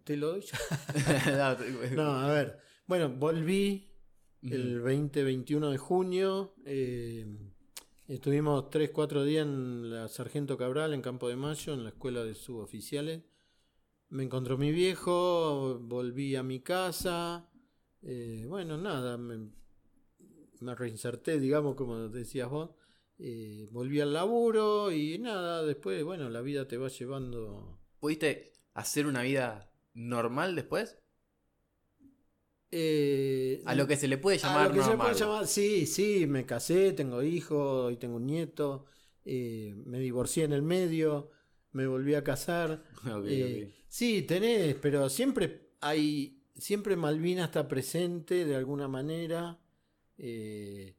te 0.04 0.16
lo 0.16 0.28
doy. 0.32 0.44
No, 1.96 2.02
a 2.02 2.28
ver. 2.32 2.58
Bueno, 2.86 3.10
volví 3.10 3.90
el 4.42 4.82
20-21 4.82 5.70
de 5.70 5.78
junio. 5.78 6.54
eh, 6.64 7.26
estuvimos 8.08 8.70
3-4 8.70 9.24
días 9.24 9.46
en 9.46 9.90
la 9.90 10.08
Sargento 10.08 10.56
Cabral, 10.56 10.94
en 10.94 11.02
Campo 11.02 11.28
de 11.28 11.36
Mayo, 11.36 11.74
en 11.74 11.84
la 11.84 11.90
escuela 11.90 12.24
de 12.24 12.34
suboficiales. 12.34 13.22
Me 14.08 14.22
encontró 14.24 14.58
mi 14.58 14.70
viejo, 14.72 15.78
volví 15.80 16.36
a 16.36 16.42
mi 16.42 16.60
casa. 16.60 17.48
eh, 18.02 18.44
bueno, 18.48 18.76
nada, 18.76 19.16
me, 19.16 19.50
me 20.62 20.74
reinserté, 20.74 21.38
digamos, 21.40 21.74
como 21.76 22.08
decías 22.08 22.48
vos. 22.50 22.70
eh, 23.18 23.68
volví 23.70 24.00
al 24.00 24.12
laburo 24.12 24.90
y 24.92 25.18
nada, 25.18 25.62
después, 25.64 26.02
bueno, 26.04 26.28
la 26.30 26.40
vida 26.40 26.66
te 26.68 26.76
va 26.78 26.88
llevando. 26.88 27.78
¿Pudiste 28.00 28.52
hacer 28.74 29.06
una 29.06 29.22
vida 29.22 29.70
normal 29.94 30.56
después? 30.56 30.96
eh, 32.70 33.62
A 33.66 33.74
lo 33.74 33.86
que 33.86 33.96
se 33.96 34.08
le 34.08 34.18
puede 34.18 34.38
A 34.38 34.40
llamar 34.48 34.68
lo 34.68 34.74
que 34.74 34.80
se 34.80 34.86
normal. 34.88 35.06
puede 35.14 35.20
llamar, 35.20 35.46
sí, 35.46 35.86
sí, 35.86 36.26
me 36.26 36.46
casé, 36.46 36.92
tengo 36.92 37.22
hijos, 37.22 37.84
hoy 37.86 37.96
tengo 37.96 38.16
un 38.16 38.26
nieto, 38.26 38.86
eh, 39.24 39.74
me 39.86 39.98
divorcié 39.98 40.44
en 40.44 40.52
el 40.52 40.62
medio, 40.62 41.30
me 41.72 41.86
volví 41.86 42.14
a 42.14 42.24
casar. 42.24 42.82
Sí, 43.88 44.22
tenés, 44.22 44.74
pero 44.76 45.08
siempre 45.10 45.72
hay, 45.82 46.42
siempre 46.56 46.96
Malvina 46.96 47.44
está 47.44 47.68
presente 47.68 48.46
de 48.46 48.56
alguna 48.56 48.88
manera. 48.88 49.58
Eh, 50.18 50.96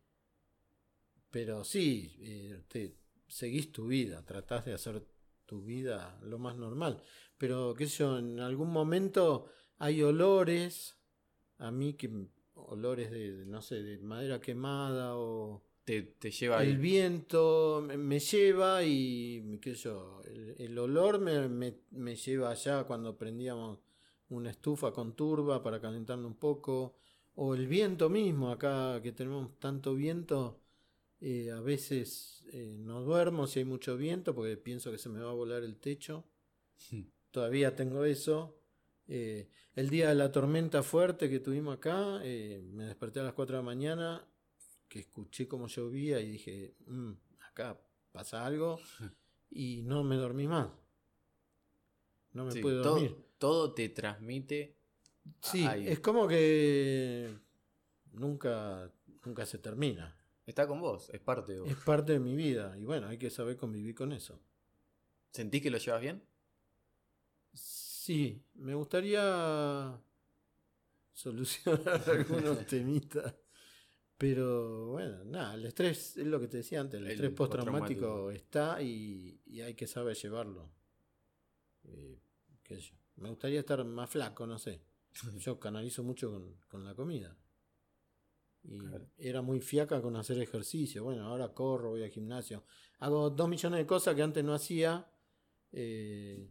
pero 1.29 1.63
sí, 1.63 2.15
eh, 2.19 2.63
te, 2.67 2.95
seguís 3.27 3.71
tu 3.71 3.87
vida, 3.87 4.23
tratás 4.25 4.65
de 4.65 4.73
hacer 4.73 5.03
tu 5.45 5.61
vida 5.63 6.19
lo 6.23 6.37
más 6.39 6.55
normal. 6.55 7.01
Pero, 7.37 7.73
qué 7.75 7.87
sé 7.87 7.99
yo, 7.99 8.19
en 8.19 8.39
algún 8.39 8.71
momento 8.71 9.47
hay 9.79 10.01
olores, 10.03 10.97
a 11.59 11.71
mí 11.71 11.93
que 11.95 12.09
olores 12.55 13.11
de, 13.11 13.33
de, 13.37 13.45
no 13.45 13.61
sé, 13.61 13.83
de 13.83 13.97
madera 13.99 14.39
quemada 14.41 15.15
o 15.17 15.63
Te, 15.85 16.01
te 16.19 16.31
lleva 16.31 16.57
el 16.57 16.77
ahí. 16.77 16.79
viento 16.79 17.81
me, 17.85 18.19
lleva 18.19 18.83
y 18.83 19.57
qué 19.61 19.75
sé 19.75 19.83
yo, 19.83 20.21
el, 20.25 20.55
el 20.59 20.77
olor 20.79 21.19
me, 21.19 21.47
me- 21.49 21.79
me 21.91 22.15
lleva 22.15 22.51
allá 22.51 22.83
cuando 22.85 23.17
prendíamos 23.17 23.79
una 24.29 24.51
estufa 24.51 24.91
con 24.93 25.15
turba 25.15 25.61
para 25.63 25.81
calentarnos 25.81 26.27
un 26.27 26.37
poco, 26.37 26.95
o 27.35 27.55
el 27.55 27.67
viento 27.67 28.09
mismo, 28.09 28.51
acá 28.51 29.01
que 29.01 29.11
tenemos 29.11 29.59
tanto 29.59 29.95
viento, 29.95 30.59
eh, 31.21 31.51
a 31.51 31.61
veces 31.61 32.43
eh, 32.53 32.77
no 32.79 33.01
duermo 33.01 33.47
si 33.47 33.59
hay 33.59 33.65
mucho 33.65 33.97
viento 33.97 34.35
porque 34.35 34.57
pienso 34.57 34.91
que 34.91 34.97
se 34.97 35.09
me 35.09 35.21
va 35.21 35.31
a 35.31 35.33
volar 35.35 35.63
el 35.63 35.77
techo, 35.79 36.25
todavía 37.31 37.75
tengo 37.75 38.05
eso. 38.05 38.57
Eh, 39.07 39.49
el 39.75 39.89
día 39.89 40.09
de 40.09 40.15
la 40.15 40.31
tormenta 40.31 40.83
fuerte 40.83 41.29
que 41.29 41.39
tuvimos 41.39 41.75
acá, 41.77 42.19
me 42.19 42.85
desperté 42.85 43.19
a 43.19 43.23
las 43.23 43.33
4 43.33 43.57
de 43.57 43.61
la 43.63 43.65
mañana, 43.65 44.27
que 44.87 44.99
escuché 44.99 45.47
cómo 45.47 45.67
llovía 45.67 46.19
y 46.21 46.31
dije, 46.33 46.75
"Mm, 46.87 47.11
acá 47.49 47.79
pasa 48.11 48.45
algo, 48.45 48.79
y 49.51 49.81
no 49.83 50.03
me 50.03 50.15
dormí 50.17 50.47
más. 50.47 50.69
No 52.33 52.43
me 52.45 52.51
Sí, 52.53 52.61
pude 52.61 52.75
todo, 52.81 52.95
dormir. 52.95 53.15
todo 53.37 53.73
te 53.73 53.89
transmite. 53.89 54.75
Sí, 55.41 55.65
ahí. 55.65 55.87
es 55.87 55.99
como 55.99 56.27
que 56.27 57.37
nunca, 58.13 58.91
nunca 59.25 59.45
se 59.45 59.57
termina. 59.57 60.15
Está 60.45 60.67
con 60.67 60.81
vos, 60.81 61.09
es 61.09 61.21
parte 61.21 61.53
de 61.53 61.59
vos. 61.61 61.69
Es 61.69 61.77
parte 61.77 62.13
de 62.13 62.19
mi 62.19 62.35
vida 62.35 62.77
y 62.77 62.83
bueno, 62.83 63.07
hay 63.07 63.17
que 63.17 63.29
saber 63.29 63.57
convivir 63.57 63.95
con 63.95 64.11
eso. 64.11 64.39
¿Sentís 65.31 65.61
que 65.61 65.71
lo 65.71 65.77
llevas 65.77 66.01
bien? 66.01 66.23
Sí, 67.53 68.43
me 68.55 68.75
gustaría 68.75 69.97
solucionar 71.13 72.03
algunos 72.09 72.65
temitas. 72.67 73.33
Pero 74.17 74.91
bueno, 74.91 75.23
nada, 75.25 75.55
el 75.55 75.65
estrés 75.65 76.17
es 76.17 76.25
lo 76.27 76.39
que 76.39 76.47
te 76.47 76.57
decía 76.57 76.79
antes, 76.81 76.99
el, 76.99 77.07
El 77.07 77.11
estrés 77.13 77.31
postraumático 77.31 78.31
está 78.31 78.81
y, 78.81 79.41
y 79.45 79.61
hay 79.61 79.73
que 79.73 79.87
saber 79.87 80.15
llevarlo. 80.15 80.69
Eh, 81.83 82.19
qué 82.63 82.75
sé 82.75 82.81
yo. 82.81 82.95
Me 83.17 83.29
gustaría 83.29 83.59
estar 83.59 83.83
más 83.83 84.09
flaco, 84.09 84.45
no 84.47 84.57
sé. 84.57 84.81
Yo 85.39 85.59
canalizo 85.59 86.03
mucho 86.03 86.31
con, 86.31 86.55
con 86.67 86.83
la 86.85 86.95
comida. 86.95 87.37
Y 88.63 88.77
Claro. 88.79 89.05
era 89.17 89.41
muy 89.41 89.59
fiaca 89.59 90.01
con 90.01 90.15
hacer 90.15 90.39
ejercicio. 90.39 91.03
Bueno, 91.03 91.25
ahora 91.25 91.53
corro, 91.53 91.89
voy 91.91 92.03
al 92.03 92.09
gimnasio. 92.09 92.63
Hago 92.99 93.29
dos 93.29 93.49
millones 93.49 93.79
de 93.79 93.85
cosas 93.85 94.15
que 94.15 94.21
antes 94.23 94.43
no 94.43 94.53
hacía. 94.53 95.09
eh, 95.71 96.49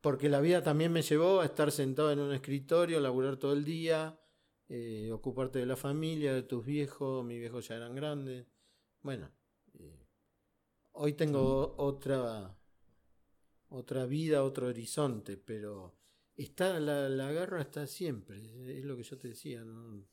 porque 0.00 0.28
la 0.30 0.40
vida 0.40 0.62
también 0.62 0.92
me 0.92 1.02
llevó 1.02 1.40
a 1.40 1.44
estar 1.46 1.70
sentado 1.72 2.10
en 2.12 2.20
un 2.20 2.32
escritorio, 2.32 3.00
laburar 3.00 3.36
todo 3.38 3.52
el 3.52 3.64
día, 3.64 4.18
eh, 4.68 5.10
ocuparte 5.12 5.58
de 5.60 5.66
la 5.66 5.76
familia, 5.76 6.32
de 6.34 6.42
tus 6.42 6.64
viejos. 6.64 7.24
Mis 7.24 7.38
viejos 7.40 7.68
ya 7.68 7.76
eran 7.76 7.94
grandes. 7.94 8.46
Bueno, 9.02 9.30
eh, 9.74 10.06
hoy 10.92 11.14
tengo 11.14 11.74
otra, 11.78 12.56
otra 13.70 14.04
vida, 14.06 14.42
otro 14.44 14.66
horizonte, 14.68 15.36
pero 15.36 15.94
está 16.44 16.78
la, 16.80 17.08
la 17.08 17.32
garra 17.32 17.60
está 17.62 17.86
siempre. 17.86 18.38
Es 18.78 18.84
lo 18.84 18.96
que 18.96 19.02
yo 19.02 19.18
te 19.18 19.28
decía, 19.28 19.64
no, 19.64 20.06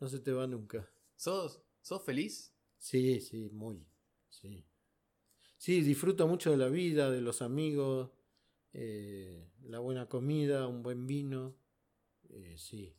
no 0.00 0.08
se 0.08 0.20
te 0.20 0.32
va 0.32 0.46
nunca. 0.46 0.88
¿Sos, 1.16 1.62
¿Sos 1.82 2.02
feliz? 2.04 2.54
Sí, 2.78 3.20
sí, 3.20 3.48
muy. 3.52 3.86
Sí. 4.28 4.64
Sí, 5.56 5.80
disfruto 5.82 6.28
mucho 6.28 6.50
de 6.50 6.56
la 6.58 6.68
vida, 6.68 7.10
de 7.10 7.20
los 7.20 7.42
amigos, 7.42 8.10
eh, 8.72 9.48
la 9.62 9.78
buena 9.78 10.08
comida, 10.08 10.66
un 10.68 10.82
buen 10.82 11.06
vino. 11.06 11.56
eh, 12.30 12.54
sí. 12.58 12.94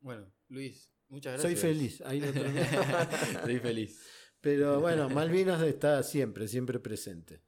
Bueno, 0.00 0.30
Luis, 0.48 0.90
muchas 1.08 1.40
Soy 1.40 1.54
gracias. 1.54 1.60
feliz, 1.72 2.00
ahí 2.02 2.20
lo. 2.20 2.32
Soy 3.44 3.58
feliz. 3.60 4.00
Pero 4.40 4.80
bueno, 4.80 5.08
Malvinas 5.08 5.62
está 5.62 6.02
siempre, 6.02 6.48
siempre 6.48 6.78
presente. 6.78 7.42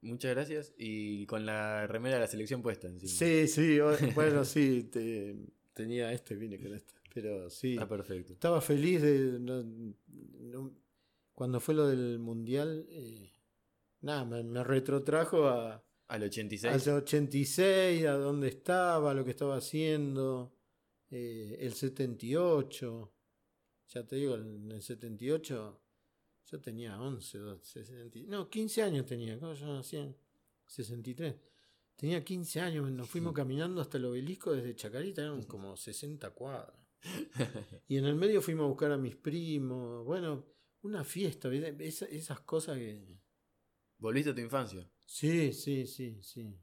Muchas 0.00 0.30
gracias. 0.34 0.74
Y 0.78 1.26
con 1.26 1.44
la 1.46 1.86
remera 1.86 2.16
de 2.16 2.20
la 2.22 2.26
selección 2.28 2.62
puesta 2.62 2.86
encima. 2.86 3.10
Sí, 3.12 3.48
sí, 3.48 3.78
bueno, 4.14 4.44
sí, 4.44 4.84
te- 4.84 5.36
tenía 5.74 6.12
este, 6.12 6.34
vine 6.36 6.58
con 6.58 6.74
este. 6.74 6.94
Pero 7.12 7.50
sí, 7.50 7.72
Está 7.72 7.88
perfecto. 7.88 8.32
estaba 8.34 8.60
feliz 8.60 9.02
de... 9.02 9.38
no- 9.40 9.64
no- 9.64 10.72
cuando 11.34 11.60
fue 11.60 11.74
lo 11.74 11.86
del 11.88 12.18
mundial, 12.18 12.86
eh, 12.90 13.30
nada, 14.00 14.24
me, 14.24 14.42
me 14.42 14.64
retrotrajo 14.64 15.46
a, 15.46 15.84
Al 16.08 16.22
86. 16.24 16.88
al 16.88 16.94
86, 16.96 18.04
a 18.06 18.12
dónde 18.14 18.48
estaba, 18.48 19.14
lo 19.14 19.24
que 19.24 19.30
estaba 19.30 19.56
haciendo, 19.56 20.52
eh, 21.10 21.56
el 21.60 21.74
78. 21.74 23.12
Ya 23.90 24.04
te 24.06 24.16
digo, 24.16 24.34
en 24.36 24.70
el 24.72 24.82
78 24.82 25.80
yo 26.50 26.60
tenía 26.60 27.00
11, 27.00 27.38
12, 27.38 27.84
60 27.84 28.18
no, 28.28 28.48
15 28.48 28.82
años 28.82 29.06
tenía, 29.06 29.38
¿cómo 29.38 29.52
yo 29.54 29.66
nací 29.66 29.96
en 29.96 30.16
63? 30.66 31.34
Tenía 31.96 32.24
15 32.24 32.60
años, 32.60 32.90
nos 32.90 33.08
fuimos 33.08 33.32
caminando 33.32 33.80
hasta 33.80 33.98
el 33.98 34.06
obelisco 34.06 34.52
desde 34.52 34.74
Chacarita, 34.74 35.22
eran 35.22 35.42
como 35.44 35.76
60 35.76 36.30
cuadras. 36.30 36.74
Y 37.88 37.96
en 37.96 38.04
el 38.06 38.14
medio 38.14 38.40
fuimos 38.40 38.64
a 38.64 38.68
buscar 38.68 38.92
a 38.92 38.96
mis 38.96 39.16
primos, 39.16 40.04
bueno, 40.04 40.46
una 40.82 41.04
fiesta, 41.04 41.50
esas 41.52 42.40
cosas 42.40 42.78
que... 42.78 43.18
Volviste 43.98 44.30
a 44.30 44.34
tu 44.34 44.40
infancia. 44.40 44.88
Sí, 45.04 45.52
sí, 45.52 45.86
sí, 45.86 46.22
sí. 46.22 46.56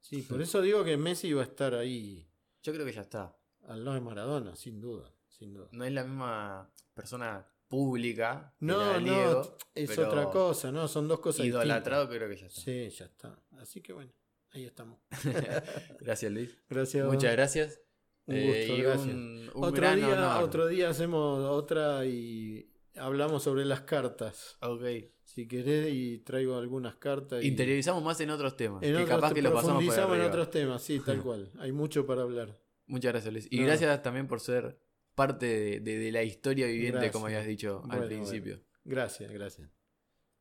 Sí, 0.00 0.22
por 0.28 0.40
eso 0.40 0.62
digo 0.62 0.84
que 0.84 0.96
Messi 0.96 1.28
iba 1.28 1.42
a 1.42 1.46
estar 1.46 1.74
ahí 1.74 2.30
Yo 2.62 2.72
creo 2.72 2.86
que 2.86 2.92
ya 2.92 3.02
está. 3.02 3.36
al 3.66 3.84
lado 3.84 3.96
de 3.96 4.00
Maradona, 4.00 4.54
sin 4.54 4.80
duda, 4.80 5.12
sin 5.28 5.52
duda. 5.52 5.68
No 5.72 5.84
es 5.84 5.92
la 5.92 6.04
misma 6.04 6.72
persona 6.94 7.46
pública. 7.70 8.52
No, 8.60 9.00
no, 9.00 9.42
es 9.74 9.96
otra 9.98 10.24
cosa, 10.30 10.70
no, 10.70 10.86
son 10.88 11.08
dos 11.08 11.20
cosas 11.20 11.46
Idolatrado 11.46 12.08
creo 12.08 12.28
que 12.28 12.36
ya 12.36 12.46
está. 12.46 12.60
distintas. 12.60 12.92
Sí, 12.92 12.98
ya 12.98 13.04
está. 13.06 13.38
Así 13.58 13.80
que 13.80 13.92
bueno, 13.94 14.12
ahí 14.50 14.64
estamos. 14.66 14.98
Gracias, 16.00 16.32
Luis. 16.32 16.58
Gracias. 16.68 17.06
Muchas 17.06 17.32
gracias. 17.32 17.80
Un 18.26 18.34
Eh, 18.36 18.46
gusto, 18.66 18.74
y 18.78 18.82
gracias. 18.82 19.14
un- 19.14 19.50
un 19.54 19.64
otro, 19.64 19.94
día, 19.96 20.08
honor. 20.08 20.42
otro 20.44 20.66
día 20.66 20.90
hacemos 20.90 21.40
otra 21.48 22.04
y 22.04 22.70
hablamos 22.96 23.42
sobre 23.42 23.64
las 23.64 23.80
cartas. 23.82 24.58
Ok. 24.60 24.82
Si 25.24 25.46
querés, 25.46 25.92
y 25.92 26.18
traigo 26.18 26.56
algunas 26.58 26.96
cartas. 26.96 27.42
y- 27.42 27.46
Interiorizamos 27.48 28.02
más 28.02 28.20
en 28.20 28.30
otros 28.30 28.56
temas. 28.56 28.82
en 28.82 28.90
que 28.90 29.02
otros 29.04 29.08
capaz 29.08 29.32
que 29.32 29.42
lo 29.42 29.52
pasamos 29.54 29.84
por 29.84 30.16
en 30.16 30.22
otros 30.22 30.50
temas, 30.50 30.82
sí, 30.82 31.00
tal 31.00 31.22
cual. 31.22 31.50
Hay 31.60 31.70
mucho 31.72 32.04
para 32.04 32.22
hablar. 32.22 32.58
Muchas 32.86 33.12
gracias, 33.12 33.32
Luis. 33.32 33.46
Y 33.50 33.60
No. 33.60 33.66
gracias 33.66 34.02
también 34.02 34.26
por 34.26 34.40
ser 34.40 34.76
parte 35.24 35.46
de, 35.46 35.80
de- 35.80 35.98
de 35.98 36.12
la 36.12 36.22
historia 36.22 36.66
viviente, 36.66 36.92
Gracias. 36.92 37.12
como 37.12 37.26
habías 37.26 37.46
dicho 37.46 37.82
Bueno, 37.86 38.02
al 38.02 38.08
principio. 38.08 38.60
Gracias, 38.84 39.30
gracias. 39.32 39.68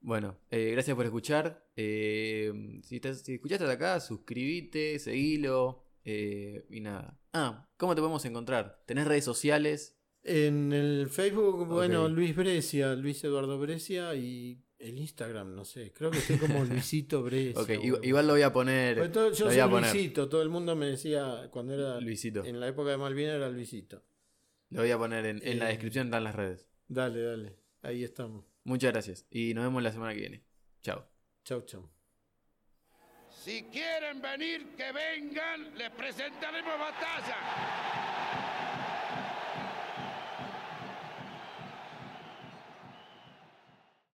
Bueno, 0.02 0.38
eh, 0.50 0.72
gracias 0.72 0.96
por 0.96 1.06
escuchar. 1.06 1.68
Eh, 1.76 2.80
si, 2.84 2.96
estás- 2.96 3.22
si 3.22 3.34
escuchaste 3.34 3.66
hasta 3.66 3.74
acá, 3.76 4.00
suscríbete, 4.00 4.98
seguilo. 5.00 5.84
eh, 6.06 6.66
y 6.70 6.80
nada. 6.80 7.20
Ah, 7.34 7.70
¿cómo 7.78 7.94
te 7.94 8.02
podemos 8.02 8.24
encontrar? 8.26 8.82
¿Tenés 8.88 9.06
redes 9.06 9.26
sociales? 9.26 9.98
En 10.24 10.72
el 10.74 11.08
Facebook, 11.10 11.68
bueno. 11.68 12.08
Luis 12.08 12.36
Brescia, 12.36 12.96
Luis 12.96 13.24
Eduardo 13.24 13.60
Brescia 13.60 14.16
y 14.16 14.64
el 14.80 14.98
Instagram, 14.98 15.54
no 15.56 15.66
sé, 15.66 15.92
creo 15.94 16.10
que 16.10 16.18
estoy 16.20 16.38
como 16.38 16.64
Luisito 16.66 17.22
Brescia. 17.22 17.62
Ok, 17.62 17.70
igual, 18.04 18.26
lo 18.28 18.34
voy 18.34 18.42
a 18.42 18.52
poner. 18.54 18.98
Porque 18.98 19.14
todo- 19.14 19.32
yo 19.34 19.40
lo 19.40 19.46
voy 19.48 19.54
soy 19.56 19.60
a 19.60 19.70
poner. 19.70 19.94
Luisito, 19.94 20.30
todo 20.30 20.42
el 20.42 20.50
mundo 20.50 20.76
me 20.76 20.86
decía 20.88 21.50
cuando 21.52 21.74
era 21.74 22.00
Luisito. 22.00 22.44
en 22.46 22.60
la 22.62 22.68
época 22.70 22.92
de 22.92 22.98
Malvinas 22.98 23.36
era 23.36 23.50
Luisito. 23.50 24.02
Lo 24.70 24.82
voy 24.82 24.92
a 24.92 24.98
poner 24.98 25.26
en, 25.26 25.42
en 25.48 25.60
la 25.60 25.66
Eh. 25.66 25.70
descripción, 25.70 26.08
están 26.08 26.24
las 26.24 26.36
redes. 26.36 26.68
Dale, 26.88 27.22
dale, 27.22 27.56
ahí 27.82 28.04
estamos. 28.04 28.46
Muchas 28.64 28.92
gracias. 28.92 29.26
Y 29.32 29.54
nos 29.54 29.64
vemos 29.64 29.82
la 29.82 29.92
semana 29.92 30.14
que 30.14 30.20
viene. 30.20 30.44
Chao. 30.82 31.08
Chau, 31.44 31.62
chau. 31.64 31.90
Si 33.30 33.64
quieren 33.72 34.22
venir, 34.22 34.76
que 34.76 34.92
vengan, 34.92 35.76
les 35.78 35.90
presentaremos 35.92 36.78
batalla. 36.80 37.38